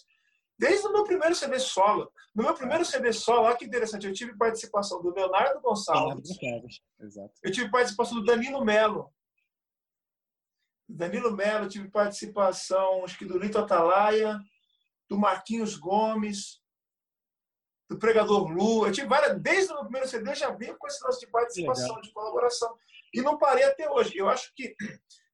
desde 0.63 0.87
o 0.87 0.93
meu 0.93 1.03
primeiro 1.03 1.35
CD 1.35 1.59
solo. 1.59 2.09
No 2.33 2.45
meu 2.45 2.55
primeiro 2.55 2.85
CD 2.85 3.13
solo, 3.13 3.47
olha 3.47 3.57
que 3.57 3.65
interessante, 3.65 4.07
eu 4.07 4.13
tive 4.13 4.37
participação 4.37 5.03
do 5.03 5.13
Leonardo 5.13 5.61
Gonçalves. 5.61 6.31
Exato. 7.01 7.33
Eu 7.43 7.51
tive 7.51 7.69
participação 7.69 8.21
do 8.21 8.25
Danilo 8.25 8.65
Melo. 8.65 9.13
Danilo 10.89 11.35
Melo, 11.35 11.69
tive 11.69 11.91
participação, 11.91 13.05
acho 13.05 13.19
que 13.19 13.25
do 13.25 13.39
Lito 13.39 13.59
Atalaia, 13.59 14.39
do 15.09 15.19
Marquinhos 15.19 15.77
Gomes, 15.77 16.63
do 17.91 17.99
Pregador 17.99 18.47
Lu. 18.47 18.87
Eu 18.87 18.93
tive 18.93 19.09
várias, 19.09 19.43
desde 19.43 19.73
o 19.73 19.75
meu 19.75 19.85
primeiro 19.87 20.09
CD 20.09 20.33
já 20.33 20.51
vinha 20.53 20.77
com 20.77 20.87
esse 20.87 21.03
lance 21.03 21.19
de 21.19 21.27
participação, 21.27 22.01
de 22.01 22.13
colaboração. 22.13 22.73
E 23.13 23.21
não 23.21 23.37
parei 23.37 23.65
até 23.65 23.91
hoje. 23.91 24.17
Eu 24.17 24.29
acho 24.29 24.55
que, 24.55 24.77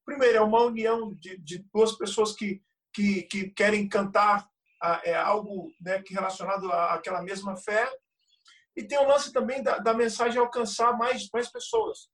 primeiro, 0.03 0.39
é 0.39 0.41
uma 0.41 0.63
união 0.63 1.13
de, 1.13 1.37
de 1.37 1.59
duas 1.71 1.91
pessoas 1.91 2.33
que, 2.33 2.63
que, 2.91 3.21
que 3.23 3.51
querem 3.51 3.87
cantar 3.87 4.48
é 5.03 5.15
algo 5.15 5.71
né, 5.81 6.01
que 6.01 6.13
relacionado 6.13 6.71
àquela 6.71 7.21
mesma 7.21 7.55
fé. 7.55 7.89
E 8.75 8.83
tem 8.83 8.97
o 8.97 9.07
lance 9.07 9.33
também 9.33 9.61
da, 9.61 9.77
da 9.77 9.93
mensagem 9.93 10.39
alcançar 10.39 10.97
mais, 10.97 11.27
mais 11.33 11.49
pessoas. 11.51 12.09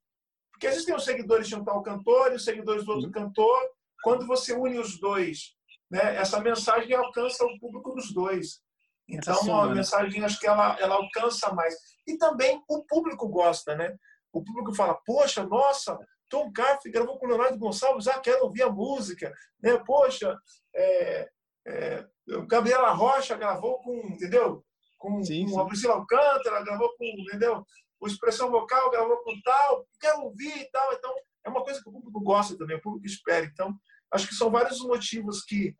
Porque 0.52 0.68
existem 0.68 0.96
os 0.96 1.04
seguidores 1.04 1.48
de 1.48 1.56
um 1.56 1.64
tal 1.64 1.84
cantor 1.84 2.32
e 2.32 2.36
os 2.36 2.46
seguidores 2.46 2.86
do 2.86 2.94
outro 2.94 3.12
cantor. 3.12 3.60
Quando 4.04 4.26
você 4.26 4.54
une 4.54 4.80
os 4.80 5.00
dois, 5.00 5.56
né, 5.92 6.16
essa 6.16 6.40
mensagem 6.40 6.94
alcança 6.94 7.46
o 7.46 7.60
público 7.60 7.94
dos 7.94 8.14
dois. 8.14 8.62
Então, 9.08 9.60
a 9.60 9.68
né? 9.68 9.76
mensagem, 9.76 10.24
acho 10.24 10.40
que 10.40 10.48
ela, 10.48 10.78
ela 10.80 10.96
alcança 10.96 11.54
mais. 11.54 11.76
E 12.08 12.18
também 12.18 12.64
o 12.68 12.84
público 12.84 13.28
gosta, 13.28 13.76
né? 13.76 13.96
O 14.34 14.44
público 14.44 14.74
fala, 14.74 14.96
poxa, 15.06 15.44
nossa, 15.44 15.98
Tom 16.30 16.52
Carf 16.52 16.84
gravou 16.86 17.18
com 17.18 17.26
o 17.26 17.30
Leonardo 17.30 17.58
Gonçalves, 17.58 18.08
ah, 18.08 18.20
quero 18.20 18.46
ouvir 18.46 18.64
a 18.64 18.70
música. 18.70 19.34
Né? 19.62 19.78
Poxa, 19.86 20.38
é, 20.76 21.30
é, 21.68 22.06
Gabriela 22.48 22.92
Rocha 22.92 23.36
gravou 23.36 23.80
com, 23.80 24.08
entendeu? 24.08 24.64
Com, 24.98 25.24
sim, 25.24 25.50
com 25.50 25.60
a 25.60 25.66
Priscila 25.66 25.96
Alcântara, 25.96 26.64
gravou 26.64 26.96
com, 26.98 27.06
entendeu? 27.06 27.66
O 28.00 28.08
Expressão 28.08 28.52
Vocal 28.52 28.92
gravou 28.92 29.18
com 29.24 29.40
tal, 29.42 29.88
quero 30.00 30.22
ouvir 30.22 30.58
e 30.58 30.72
tal. 30.72 30.94
Então, 30.94 31.14
é 31.46 31.50
uma 31.50 31.64
coisa 31.64 31.82
que 31.82 31.90
o 31.90 31.92
público 31.92 32.22
gosta 32.22 32.58
também, 32.58 32.78
o 32.78 32.82
público 32.82 33.06
espera. 33.06 33.46
Então, 33.46 33.74
acho 34.12 34.28
que 34.28 34.36
são 34.36 34.50
vários 34.50 34.80
motivos 34.82 35.44
que, 35.44 35.76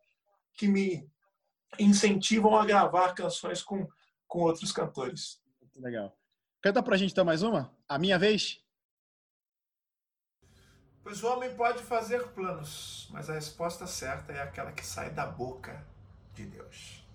que 0.54 0.68
me, 0.68 1.08
incentivam 1.78 2.56
a 2.56 2.64
gravar 2.64 3.14
canções 3.14 3.62
com, 3.62 3.86
com 4.26 4.40
outros 4.40 4.72
cantores. 4.72 5.40
Muito 5.60 5.80
legal. 5.80 6.16
Canta 6.62 6.82
pra 6.82 6.96
gente 6.96 7.12
então 7.12 7.24
mais 7.24 7.42
uma? 7.42 7.74
A 7.88 7.98
minha 7.98 8.18
vez? 8.18 8.60
Pois 11.06 11.22
o 11.22 11.28
homem 11.28 11.54
pode 11.54 11.84
fazer 11.84 12.20
planos, 12.30 13.08
mas 13.12 13.30
a 13.30 13.34
resposta 13.34 13.86
certa 13.86 14.32
é 14.32 14.42
aquela 14.42 14.72
que 14.72 14.84
sai 14.84 15.08
da 15.08 15.24
boca 15.24 15.80
de 16.34 16.44
Deus. 16.44 17.06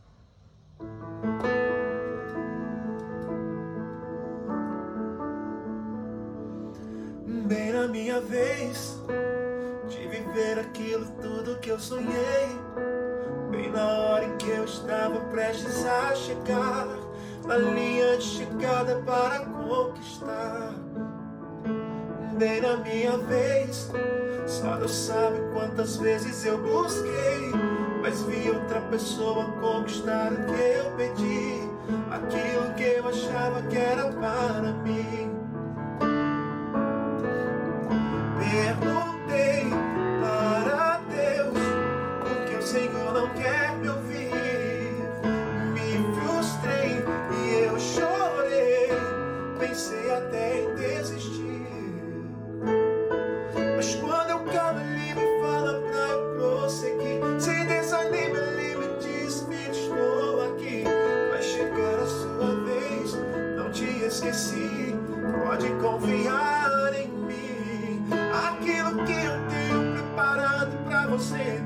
Bem 7.50 7.74
na 7.74 7.90
minha 7.90 8.22
vez 8.22 8.98
de 9.90 10.08
viver 10.08 10.60
aquilo 10.60 11.12
tudo 11.22 11.60
que 11.60 11.70
eu 11.70 11.78
sonhei 11.78 12.48
Bem 13.52 13.70
na 13.70 13.86
hora 13.86 14.24
em 14.24 14.38
que 14.38 14.52
eu 14.52 14.64
estava 14.64 15.20
prestes 15.32 15.86
a 15.86 16.16
chegar 16.16 16.88
Na 17.46 17.58
linha 17.58 18.18
de 18.18 18.24
chegada 18.24 19.02
para 19.04 19.46
conquistar 19.46 20.91
Na 22.42 22.78
minha 22.78 23.18
vez 23.18 23.92
Só 24.48 24.76
Deus 24.78 24.92
sabe 24.92 25.40
quantas 25.54 25.98
vezes 25.98 26.44
eu 26.46 26.58
busquei 26.58 27.52
Mas 28.02 28.24
vi 28.24 28.50
outra 28.50 28.82
pessoa 28.82 29.46
conquistar 29.62 30.34
o 30.34 30.46
que 30.46 30.62
eu 30.62 30.92
pedi 30.98 31.72
aquilo 32.12 32.74
que 32.76 32.84
eu 32.84 33.08
achava 33.08 33.62
que 33.64 33.78
era 33.78 34.12
para 34.12 34.74
mim. 34.84 35.31
Esqueci. 64.22 64.96
Pode 65.44 65.70
confiar 65.82 66.94
em 66.94 67.08
mim. 67.08 68.06
Aquilo 68.48 69.04
que 69.06 69.14
eu 69.14 69.48
tenho 69.50 69.94
preparado 69.94 70.78
pra 70.86 71.08
você, 71.08 71.62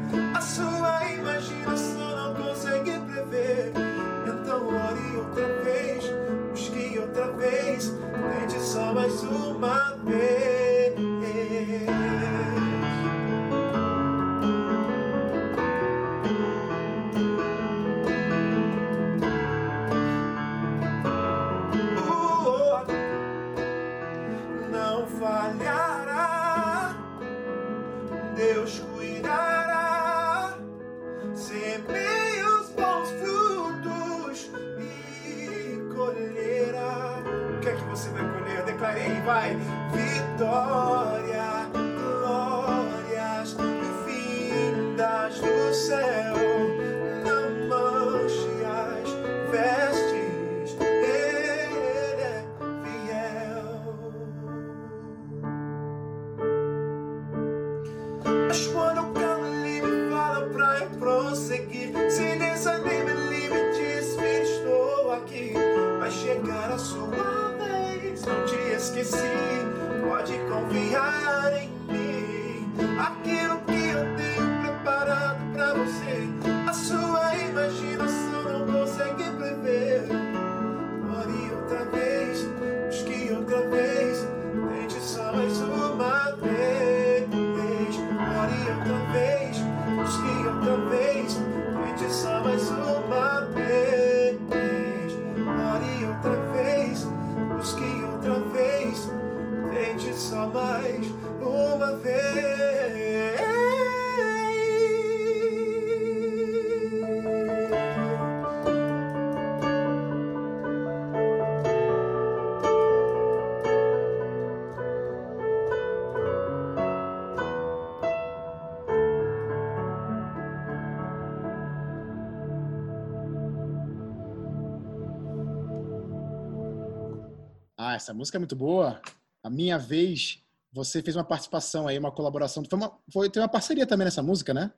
música 128.16 128.38
é 128.38 128.40
muito 128.40 128.56
boa. 128.56 129.02
A 129.44 129.50
minha 129.50 129.78
vez, 129.78 130.44
você 130.72 131.02
fez 131.04 131.16
uma 131.16 131.24
participação 131.24 131.88
aí, 131.88 131.98
uma 132.00 132.12
colaboração. 132.12 132.64
Foi 132.68 132.78
uma, 132.80 132.98
foi, 133.12 133.30
tem 133.30 133.42
uma 133.42 133.50
parceria 133.50 133.86
também 133.86 134.06
nessa 134.06 134.24
música, 134.24 134.54
né? 134.54 134.72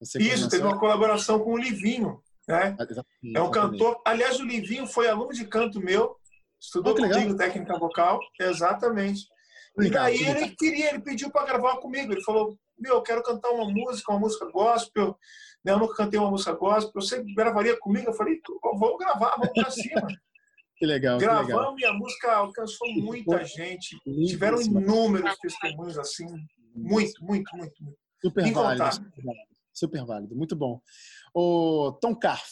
Você 0.00 0.18
Isso, 0.22 0.48
teve 0.48 0.62
uma 0.64 0.78
colaboração 0.78 1.40
com 1.40 1.52
o 1.54 1.58
Livinho, 1.58 2.22
né? 2.48 2.74
Ah, 2.78 2.84
exatamente, 2.88 3.36
É 3.36 3.40
um 3.42 3.50
cantor. 3.50 4.00
Aliás, 4.06 4.38
o 4.40 4.44
Livinho 4.44 4.86
foi 4.86 5.08
aluno 5.08 5.32
de 5.32 5.44
canto 5.46 5.80
meu, 5.80 6.16
estudou 6.58 6.94
Oh, 6.94 6.96
legal. 7.02 7.20
comigo 7.20 7.36
técnica 7.36 7.78
vocal, 7.78 8.20
exatamente. 8.40 9.26
E 9.78 9.82
Legal, 9.82 10.04
daí 10.04 10.18
que 10.18 10.24
legal. 10.24 10.42
ele 10.42 10.56
queria, 10.56 10.88
ele 10.90 11.00
pediu 11.00 11.30
para 11.30 11.46
gravar 11.46 11.76
comigo. 11.78 12.12
Ele 12.12 12.22
falou: 12.22 12.58
Meu, 12.78 12.94
eu 12.94 13.02
quero 13.02 13.22
cantar 13.22 13.50
uma 13.50 13.70
música, 13.70 14.10
uma 14.10 14.18
música 14.20 14.50
gospel. 14.50 15.16
Né, 15.64 15.72
Eu 15.72 15.78
nunca 15.78 15.94
cantei 15.94 16.18
uma 16.18 16.30
música 16.30 16.52
gospel. 16.52 17.00
Você 17.00 17.22
gravaria 17.34 17.78
comigo? 17.78 18.08
Eu 18.10 18.14
falei: 18.14 18.40
"Ó, 18.64 18.76
Vamos 18.78 18.98
gravar, 18.98 19.36
vamos 19.36 19.52
pra 19.52 19.70
cima. 19.70 20.06
Que 20.80 20.86
legal, 20.86 21.18
que 21.18 21.26
legal. 21.26 21.46
Gravamos 21.46 21.80
e 21.80 21.84
a 21.84 21.92
música 21.92 22.32
alcançou 22.32 22.88
muita 22.94 23.44
gente. 23.44 23.96
Tiveram 24.26 24.60
inúmeros 24.62 25.36
testemunhos 25.38 25.98
assim. 25.98 26.24
Muito, 26.74 27.22
muito, 27.22 27.54
muito, 27.54 27.84
muito. 27.84 27.98
Super 28.22 28.44
válido, 28.52 28.92
super 28.94 29.24
válido. 29.24 29.46
Super 29.74 30.04
válido, 30.06 30.34
muito 30.36 30.56
bom. 30.56 30.80
O 31.34 31.92
Tom 32.00 32.14
Carf, 32.16 32.50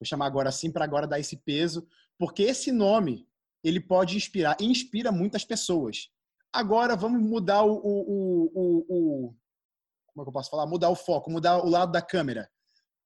vou 0.00 0.04
chamar 0.06 0.26
agora 0.26 0.48
assim 0.48 0.72
para 0.72 0.84
agora 0.84 1.06
dar 1.06 1.20
esse 1.20 1.36
peso, 1.36 1.86
porque 2.18 2.42
esse 2.42 2.72
nome 2.72 3.26
ele 3.62 3.78
pode 3.80 4.16
inspirar, 4.16 4.56
e 4.60 4.64
inspira 4.64 5.12
muitas 5.12 5.44
pessoas. 5.44 6.08
Agora 6.52 6.96
vamos 6.96 7.22
mudar 7.22 7.62
o, 7.62 7.72
o, 7.74 7.80
o, 7.82 8.50
o- 8.54 8.86
o- 9.28 9.36
como 10.06 10.22
é 10.22 10.24
que 10.24 10.28
eu 10.28 10.32
posso 10.32 10.50
falar? 10.50 10.66
Mudar 10.66 10.90
o 10.90 10.96
foco, 10.96 11.30
mudar 11.30 11.58
o 11.58 11.68
lado 11.68 11.92
da 11.92 12.02
câmera. 12.02 12.50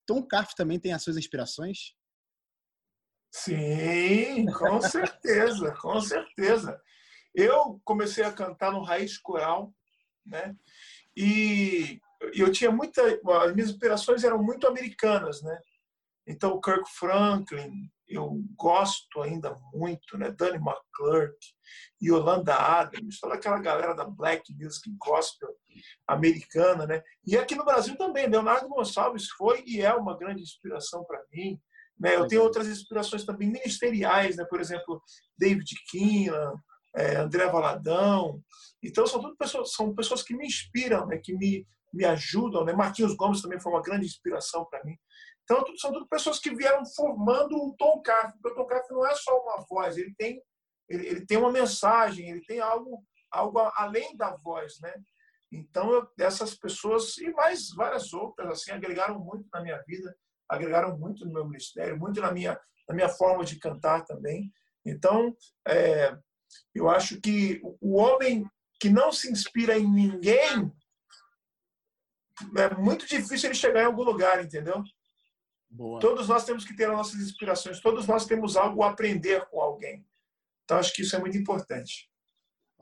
Tom 0.07 0.23
Carf 0.23 0.55
também 0.55 0.79
tem 0.81 0.93
as 0.95 1.03
suas 1.03 1.17
inspirações? 1.19 1.95
Sim, 3.33 4.45
com 4.53 4.79
certeza, 4.83 5.75
com 5.81 5.99
certeza. 6.01 6.79
Eu 7.35 7.81
comecei 7.83 8.23
a 8.23 8.33
cantar 8.33 8.73
no 8.73 8.83
Raiz 8.83 9.17
Coral, 9.17 9.73
né? 10.25 10.55
E 11.17 11.99
eu 12.35 12.53
tinha 12.53 12.71
muita. 12.71 13.03
As 13.43 13.55
minhas 13.55 13.71
inspirações 13.71 14.23
eram 14.23 14.43
muito 14.43 14.67
americanas, 14.67 15.43
né? 15.43 15.59
Então, 16.27 16.61
Kirk 16.61 16.85
Franklin, 16.91 17.91
eu 18.07 18.45
gosto 18.55 19.23
ainda 19.23 19.59
muito, 19.73 20.19
né? 20.19 20.31
Danny 20.31 20.59
McClurk, 20.59 21.37
Yolanda 22.03 22.55
Adams, 22.55 23.19
toda 23.19 23.35
aquela 23.35 23.59
galera 23.59 23.95
da 23.95 24.05
Black 24.05 24.55
Music 24.55 24.89
Gospel 24.99 25.57
americana, 26.07 26.87
né? 26.87 27.03
E 27.27 27.37
aqui 27.37 27.55
no 27.55 27.65
Brasil 27.65 27.97
também, 27.97 28.29
Leonardo 28.29 28.69
Gonçalves 28.69 29.31
foi 29.31 29.65
e 29.67 29.81
é 29.81 29.95
uma 29.95 30.17
grande 30.17 30.43
inspiração 30.43 31.03
para 31.05 31.25
mim. 31.33 31.59
Né? 31.99 32.11
Eu 32.15 32.27
tenho 32.27 32.43
Legal. 32.43 32.45
outras 32.47 32.67
inspirações 32.69 33.25
também 33.25 33.49
ministeriais, 33.49 34.37
né? 34.37 34.45
por 34.49 34.61
exemplo, 34.61 35.01
David 35.37 35.71
Kinlan, 35.91 36.53
é, 36.97 37.17
André 37.17 37.47
Valadão. 37.49 38.43
Então, 38.83 39.07
são 39.07 39.21
tudo 39.21 39.37
pessoas, 39.37 39.73
são 39.73 39.95
pessoas 39.95 40.23
que 40.23 40.35
me 40.37 40.47
inspiram, 40.47 41.07
né? 41.07 41.19
que 41.23 41.33
me, 41.37 41.67
me 41.93 42.05
ajudam. 42.05 42.65
Né? 42.65 42.73
Marquinhos 42.73 43.15
Gomes 43.17 43.41
também 43.41 43.61
foi 43.61 43.73
uma 43.73 43.83
grande 43.83 44.07
inspiração 44.07 44.67
para 44.69 44.83
mim. 44.85 44.97
Então, 45.45 45.65
tudo- 45.65 45.79
são 45.79 45.93
tudo 45.93 46.07
pessoas 46.09 46.39
que 46.39 46.55
vieram 46.55 46.83
formando 46.95 47.57
o 47.57 47.75
Tom 47.77 48.01
Carf, 48.03 48.33
porque 48.43 48.59
o 48.61 48.63
Tom 48.63 48.67
Carf 48.69 48.89
não 48.91 49.07
é 49.07 49.15
só 49.15 49.37
uma 49.41 49.65
voz, 49.69 49.97
ele 49.97 50.15
tem, 50.17 50.41
ele, 50.89 51.07
ele 51.07 51.27
tem 51.27 51.37
uma 51.37 51.51
mensagem, 51.51 52.31
ele 52.31 52.45
tem 52.45 52.61
algo, 52.61 53.03
algo 53.31 53.59
a- 53.59 53.73
além 53.77 54.17
da 54.17 54.37
voz, 54.37 54.79
né? 54.81 54.95
Então, 55.51 55.93
eu, 55.93 56.09
essas 56.21 56.55
pessoas 56.55 57.19
e 57.19 57.31
mais 57.33 57.71
várias 57.75 58.13
outras 58.15 58.49
assim 58.51 58.71
agregaram 58.71 59.19
muito 59.19 59.47
na 59.53 59.61
minha 59.61 59.83
vida, 59.87 60.15
agregaram 60.53 60.99
muito 60.99 61.25
no 61.25 61.33
meu 61.33 61.47
ministério, 61.47 61.99
muito 61.99 62.21
na 62.21 62.31
minha, 62.31 62.61
na 62.87 62.95
minha 62.95 63.09
forma 63.09 63.45
de 63.45 63.59
cantar 63.59 64.05
também. 64.05 64.53
Então, 64.85 65.35
é, 65.67 66.17
eu 66.75 66.91
acho 66.91 67.21
que 67.21 67.61
o 67.81 67.97
homem 67.97 68.47
que 68.79 68.91
não 68.91 69.11
se 69.11 69.31
inspira 69.31 69.79
em 69.79 69.91
ninguém 69.91 70.71
é 72.57 72.75
muito 72.75 73.07
difícil 73.07 73.49
ele 73.49 73.55
chegar 73.55 73.83
em 73.83 73.87
algum 73.87 74.03
lugar, 74.03 74.45
entendeu? 74.45 74.83
Boa. 75.71 76.01
Todos 76.01 76.29
nós 76.29 76.45
temos 76.45 76.65
que 76.65 76.77
ter 76.77 76.85
as 76.85 76.97
nossas 76.97 77.21
inspirações, 77.21 77.81
todos 77.81 78.07
nós 78.07 78.27
temos 78.27 78.57
algo 78.57 78.83
a 78.83 78.91
aprender 78.91 79.47
com 79.49 79.61
alguém. 79.61 80.05
Então, 80.65 80.79
acho 80.79 80.93
que 80.93 81.03
isso 81.03 81.17
é 81.17 81.19
muito 81.19 81.39
importante. 81.39 82.12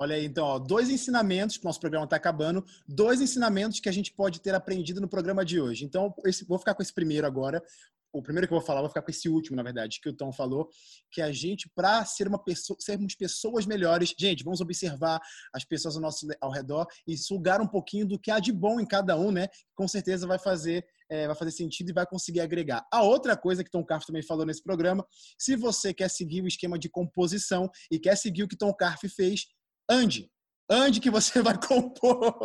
Olha 0.02 0.16
aí, 0.16 0.24
então, 0.24 0.46
ó, 0.46 0.58
dois 0.58 0.88
ensinamentos, 0.88 1.60
nosso 1.62 1.78
programa 1.78 2.04
está 2.04 2.16
acabando, 2.16 2.64
dois 2.88 3.20
ensinamentos 3.20 3.80
que 3.80 3.88
a 3.88 3.92
gente 3.92 4.10
pode 4.10 4.40
ter 4.40 4.54
aprendido 4.54 4.98
no 4.98 5.06
programa 5.06 5.44
de 5.44 5.60
hoje. 5.60 5.84
Então, 5.84 6.14
esse, 6.24 6.42
vou 6.46 6.58
ficar 6.58 6.74
com 6.74 6.82
esse 6.82 6.94
primeiro 6.94 7.26
agora. 7.26 7.62
O 8.10 8.22
primeiro 8.22 8.48
que 8.48 8.54
eu 8.54 8.58
vou 8.58 8.66
falar, 8.66 8.80
vou 8.80 8.88
ficar 8.88 9.02
com 9.02 9.10
esse 9.10 9.28
último, 9.28 9.56
na 9.56 9.62
verdade, 9.62 10.00
que 10.00 10.08
o 10.08 10.12
Tom 10.14 10.32
falou, 10.32 10.70
que 11.12 11.20
a 11.20 11.30
gente, 11.30 11.70
para 11.74 12.02
ser 12.06 12.26
uma 12.26 12.42
pessoa, 12.42 12.78
sermos 12.80 13.14
pessoas 13.14 13.66
melhores, 13.66 14.14
gente, 14.18 14.42
vamos 14.42 14.62
observar 14.62 15.20
as 15.52 15.66
pessoas 15.66 15.96
ao 15.96 16.02
nosso 16.02 16.26
ao 16.40 16.50
redor 16.50 16.86
e 17.06 17.14
sugar 17.18 17.60
um 17.60 17.68
pouquinho 17.68 18.06
do 18.06 18.18
que 18.18 18.30
há 18.30 18.40
de 18.40 18.52
bom 18.52 18.80
em 18.80 18.86
cada 18.86 19.18
um, 19.18 19.30
né? 19.30 19.48
Com 19.74 19.86
certeza 19.86 20.26
vai 20.26 20.38
fazer 20.38 20.82
é, 21.10 21.26
vai 21.26 21.36
fazer 21.36 21.50
sentido 21.50 21.90
e 21.90 21.92
vai 21.92 22.06
conseguir 22.06 22.40
agregar. 22.40 22.86
A 22.90 23.02
outra 23.02 23.36
coisa 23.36 23.62
que 23.62 23.70
Tom 23.70 23.84
Carf 23.84 24.06
também 24.06 24.22
falou 24.22 24.46
nesse 24.46 24.62
programa, 24.62 25.04
se 25.38 25.56
você 25.56 25.92
quer 25.92 26.08
seguir 26.08 26.40
o 26.40 26.46
esquema 26.46 26.78
de 26.78 26.88
composição 26.88 27.68
e 27.90 27.98
quer 27.98 28.16
seguir 28.16 28.44
o 28.44 28.48
que 28.48 28.56
Tom 28.56 28.72
Carf 28.72 29.06
fez, 29.08 29.46
ande. 29.90 30.30
Ande 30.70 31.00
que 31.00 31.10
você 31.10 31.42
vai 31.42 31.58
compor. 31.58 32.38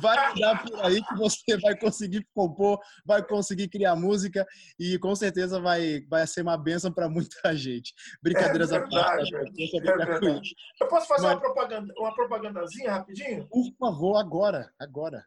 Vai 0.00 0.32
andar 0.32 0.62
por 0.62 0.84
aí 0.84 1.02
que 1.02 1.14
você 1.16 1.56
vai 1.58 1.74
conseguir 1.78 2.26
compor, 2.34 2.78
vai 3.06 3.26
conseguir 3.26 3.68
criar 3.68 3.96
música 3.96 4.46
e 4.78 4.98
com 4.98 5.14
certeza 5.14 5.58
vai, 5.58 6.02
vai 6.10 6.26
ser 6.26 6.42
uma 6.42 6.58
benção 6.58 6.92
para 6.92 7.08
muita 7.08 7.36
gente. 7.56 7.94
Brincadeiras 8.22 8.70
é 8.70 8.76
à 8.76 8.86
parte. 8.86 9.34
É 9.34 10.84
Eu 10.84 10.88
posso 10.88 11.08
fazer 11.08 11.26
Mas... 11.26 11.34
uma, 11.34 11.40
propaganda, 11.40 11.94
uma 11.96 12.14
propagandazinha 12.14 12.90
rapidinho? 12.90 13.48
Por 13.48 13.64
favor, 13.78 14.16
agora, 14.16 14.70
agora. 14.78 15.24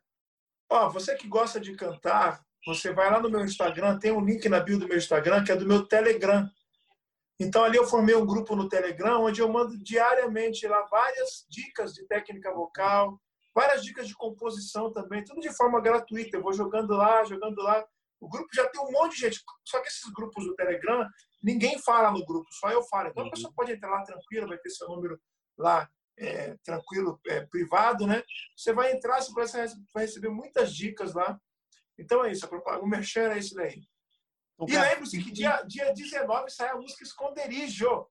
Ó, 0.70 0.90
você 0.90 1.16
que 1.16 1.28
gosta 1.28 1.60
de 1.60 1.74
cantar, 1.76 2.44
você 2.68 2.94
vai 2.94 3.10
lá 3.10 3.20
no 3.20 3.30
meu 3.30 3.44
Instagram, 3.44 3.98
tem 3.98 4.12
um 4.12 4.24
link 4.24 4.48
na 4.48 4.60
bio 4.60 4.78
do 4.78 4.88
meu 4.88 4.98
Instagram, 4.98 5.44
que 5.44 5.52
é 5.52 5.56
do 5.56 5.68
meu 5.68 5.86
Telegram. 5.88 6.48
Então, 7.40 7.64
ali 7.64 7.78
eu 7.78 7.86
formei 7.86 8.16
um 8.16 8.26
grupo 8.26 8.56
no 8.56 8.70
Telegram, 8.70 9.24
onde 9.24 9.42
eu 9.42 9.50
mando 9.50 9.78
diariamente 9.78 10.68
lá 10.68 10.82
várias 10.90 11.46
dicas 11.50 11.94
de 11.94 12.08
técnica 12.08 12.54
vocal, 12.54 13.20
várias 13.54 13.84
dicas 13.84 14.08
de 14.08 14.16
composição 14.16 14.92
também, 14.92 15.24
tudo 15.24 15.42
de 15.42 15.54
forma 15.56 15.82
gratuita. 15.82 16.38
Eu 16.38 16.42
vou 16.42 16.54
jogando 16.54 16.96
lá, 16.96 17.24
jogando 17.26 17.62
lá. 17.62 17.86
O 18.22 18.30
grupo 18.30 18.48
já 18.54 18.68
tem 18.70 18.82
um 18.82 18.92
monte 18.92 19.16
de 19.16 19.22
gente, 19.22 19.42
só 19.66 19.82
que 19.82 19.88
esses 19.88 20.10
grupos 20.14 20.46
do 20.46 20.56
Telegram, 20.56 21.06
ninguém 21.44 21.78
fala 21.80 22.12
no 22.12 22.26
grupo, 22.26 22.48
só 22.52 22.70
eu 22.70 22.82
falo. 22.84 23.10
Então, 23.10 23.28
a 23.28 23.30
pessoa 23.30 23.54
pode 23.56 23.74
entrar 23.74 23.90
lá 23.90 24.04
tranquila, 24.04 24.48
vai 24.48 24.58
ter 24.58 24.70
seu 24.70 24.88
número 24.88 25.20
lá 25.58 25.90
é, 26.18 26.56
tranquilo, 26.64 27.20
é, 27.28 27.42
privado, 27.46 28.08
né? 28.08 28.24
Você 28.56 28.74
vai 28.74 28.94
entrar, 28.94 29.22
você 29.22 29.34
vai 29.94 30.06
receber 30.06 30.30
muitas 30.30 30.74
dicas 30.74 31.14
lá. 31.14 31.40
Então 31.98 32.24
é 32.26 32.32
isso, 32.32 32.48
o 32.82 32.88
merchan 32.88 33.32
é 33.32 33.38
esse 33.38 33.54
daí. 33.54 33.82
Então, 34.60 34.68
e 34.68 34.90
lembre-se 34.90 35.22
que 35.22 35.32
dia, 35.32 35.62
dia 35.68 35.94
19 35.94 36.50
sai 36.50 36.70
a 36.70 36.76
música 36.76 37.04
Esconderijo. 37.04 38.08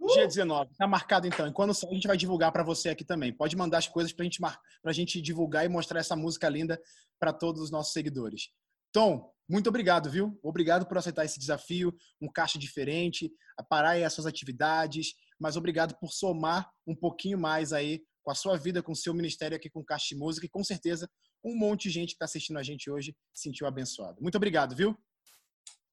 Uh! 0.00 0.14
Dia 0.14 0.26
19, 0.26 0.74
tá 0.76 0.86
marcado 0.86 1.26
então. 1.26 1.46
E 1.46 1.52
quando 1.52 1.74
sair, 1.74 1.90
a 1.90 1.94
gente 1.94 2.06
vai 2.06 2.16
divulgar 2.16 2.50
para 2.50 2.62
você 2.62 2.88
aqui 2.88 3.04
também. 3.04 3.32
Pode 3.32 3.54
mandar 3.56 3.78
as 3.78 3.86
coisas 3.86 4.12
para 4.12 4.24
gente, 4.24 4.38
a 4.42 4.92
gente 4.92 5.20
divulgar 5.20 5.66
e 5.66 5.68
mostrar 5.68 6.00
essa 6.00 6.16
música 6.16 6.48
linda 6.48 6.80
para 7.18 7.32
todos 7.32 7.60
os 7.60 7.70
nossos 7.70 7.92
seguidores. 7.92 8.48
Tom, 8.92 9.30
muito 9.48 9.68
obrigado, 9.68 10.10
viu? 10.10 10.38
Obrigado 10.42 10.86
por 10.86 10.96
aceitar 10.96 11.24
esse 11.24 11.38
desafio, 11.38 11.94
um 12.20 12.30
caixa 12.32 12.58
diferente, 12.58 13.30
parar 13.68 13.90
aí 13.90 14.04
as 14.04 14.12
suas 14.12 14.26
atividades, 14.26 15.14
mas 15.38 15.56
obrigado 15.56 15.94
por 15.98 16.12
somar 16.12 16.70
um 16.86 16.94
pouquinho 16.94 17.38
mais 17.38 17.72
aí 17.72 18.02
com 18.22 18.30
a 18.30 18.34
sua 18.34 18.56
vida, 18.56 18.82
com 18.82 18.92
o 18.92 18.96
seu 18.96 19.12
ministério 19.14 19.56
aqui 19.56 19.68
com 19.68 19.84
Caixa 19.84 20.08
de 20.10 20.16
Música 20.16 20.46
e 20.46 20.48
com 20.48 20.62
certeza 20.62 21.08
um 21.44 21.56
monte 21.56 21.84
de 21.84 21.90
gente 21.90 22.08
que 22.08 22.14
está 22.14 22.26
assistindo 22.26 22.58
a 22.58 22.62
gente 22.62 22.90
hoje 22.90 23.14
se 23.34 23.44
sentiu 23.44 23.66
abençoado. 23.66 24.20
Muito 24.20 24.36
obrigado, 24.36 24.76
viu? 24.76 24.96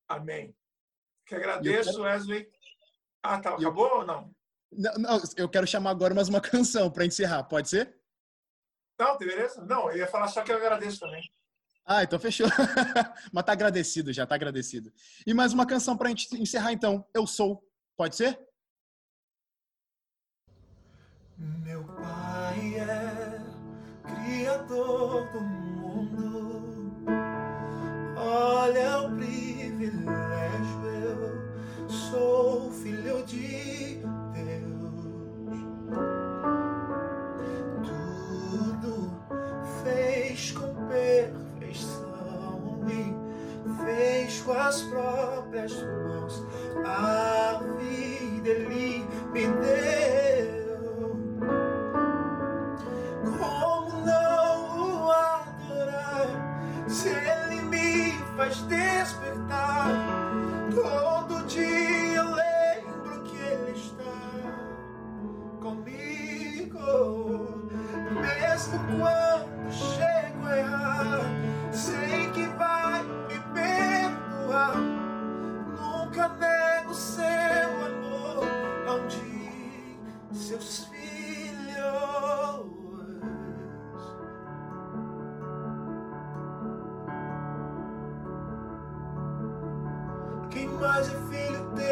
Amém. 0.08 0.56
Que 1.26 1.36
agradeço, 1.36 1.92
quero... 1.92 2.04
Wesley. 2.04 2.50
Ah, 3.22 3.40
tá. 3.40 3.56
Acabou 3.56 3.88
eu... 3.88 3.96
ou 3.98 4.06
não? 4.06 4.36
não? 4.72 4.94
Não, 4.98 5.22
eu 5.36 5.50
quero 5.50 5.68
chamar 5.68 5.92
agora 5.92 6.14
mais 6.14 6.30
uma 6.30 6.40
canção 6.42 6.90
para 6.90 7.06
encerrar. 7.06 7.44
Pode 7.44 7.70
ser? 7.70 7.96
Não, 9.00 9.18
beleza? 9.18 9.64
Não, 9.66 9.92
eu 9.92 9.98
ia 9.98 10.08
falar 10.08 10.28
só 10.28 10.42
que 10.42 10.52
eu 10.52 10.58
agradeço 10.58 11.00
também. 11.00 11.22
Ah, 11.86 12.04
então 12.04 12.20
fechou. 12.20 12.48
Mas 13.32 13.46
tá 13.46 13.52
agradecido 13.54 14.12
já, 14.12 14.26
tá 14.26 14.36
agradecido. 14.36 14.92
E 15.26 15.34
mais 15.34 15.54
uma 15.54 15.66
canção 15.66 15.96
para 15.96 16.08
a 16.08 16.10
gente 16.10 16.36
encerrar 16.42 16.74
então. 16.74 17.08
Eu 17.14 17.26
sou. 17.26 17.64
Pode 17.96 18.16
ser? 18.16 18.40
Meu 21.38 21.84
pai 21.84 22.76
é 22.80 23.42
criador 24.04 25.32
do 25.32 25.42
mundo. 25.42 27.08
Olha 28.18 29.02
o 29.02 29.10
brilho 29.12 29.57
privilégio, 29.78 30.86
eu 31.04 31.88
sou 31.88 32.72
filho 32.72 33.24
de 33.26 34.02
Deus. 34.34 35.60
Tudo 37.86 39.12
fez 39.84 40.52
com 40.52 40.74
perfeição 40.88 42.82
e 42.90 43.86
fez 43.86 44.42
com 44.42 44.54
as 44.54 44.82
próprias 44.82 45.74
mãos. 45.74 46.44
A 46.84 47.62
vida 47.78 48.50
ele 48.50 49.06
me 49.32 49.48
deu. 49.48 50.07
Faz 58.38 58.62
despertar? 58.62 59.90
Todo 60.74 61.44
dia 61.48 62.18
eu 62.18 62.36
lembro 62.36 63.24
que 63.24 63.36
Ele 63.36 63.72
está 63.72 64.14
comigo, 65.60 66.80
mesmo 68.14 68.80
quando 68.96 69.72
chego 69.72 70.46
a 70.46 70.58
errar, 70.58 71.22
sei 71.72 72.30
que 72.30 72.46
vai 72.50 73.04
me 73.04 73.40
perdoar. 73.56 74.78
Nunca 75.76 76.30
nego 76.30 76.94
seu 76.94 77.26
amor, 77.88 78.46
onde 78.88 79.98
seus 80.32 80.87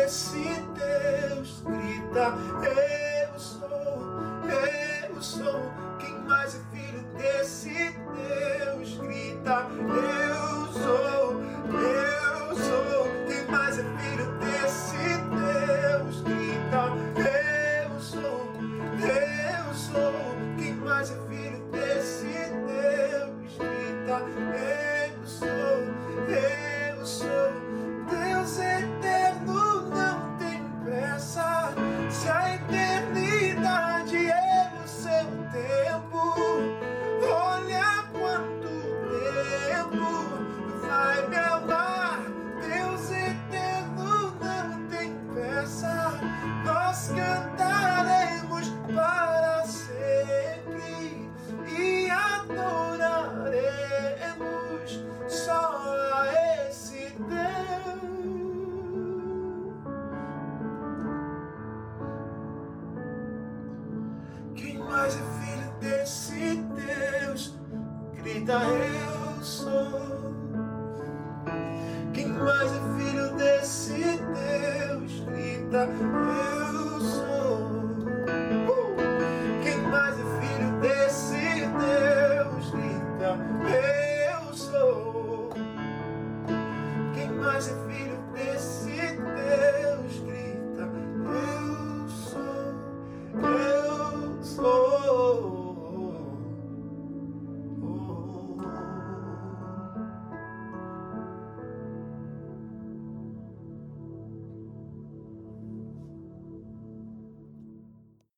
desse 0.06 0.38
Deus. 0.76 1.64
Grita, 1.66 2.38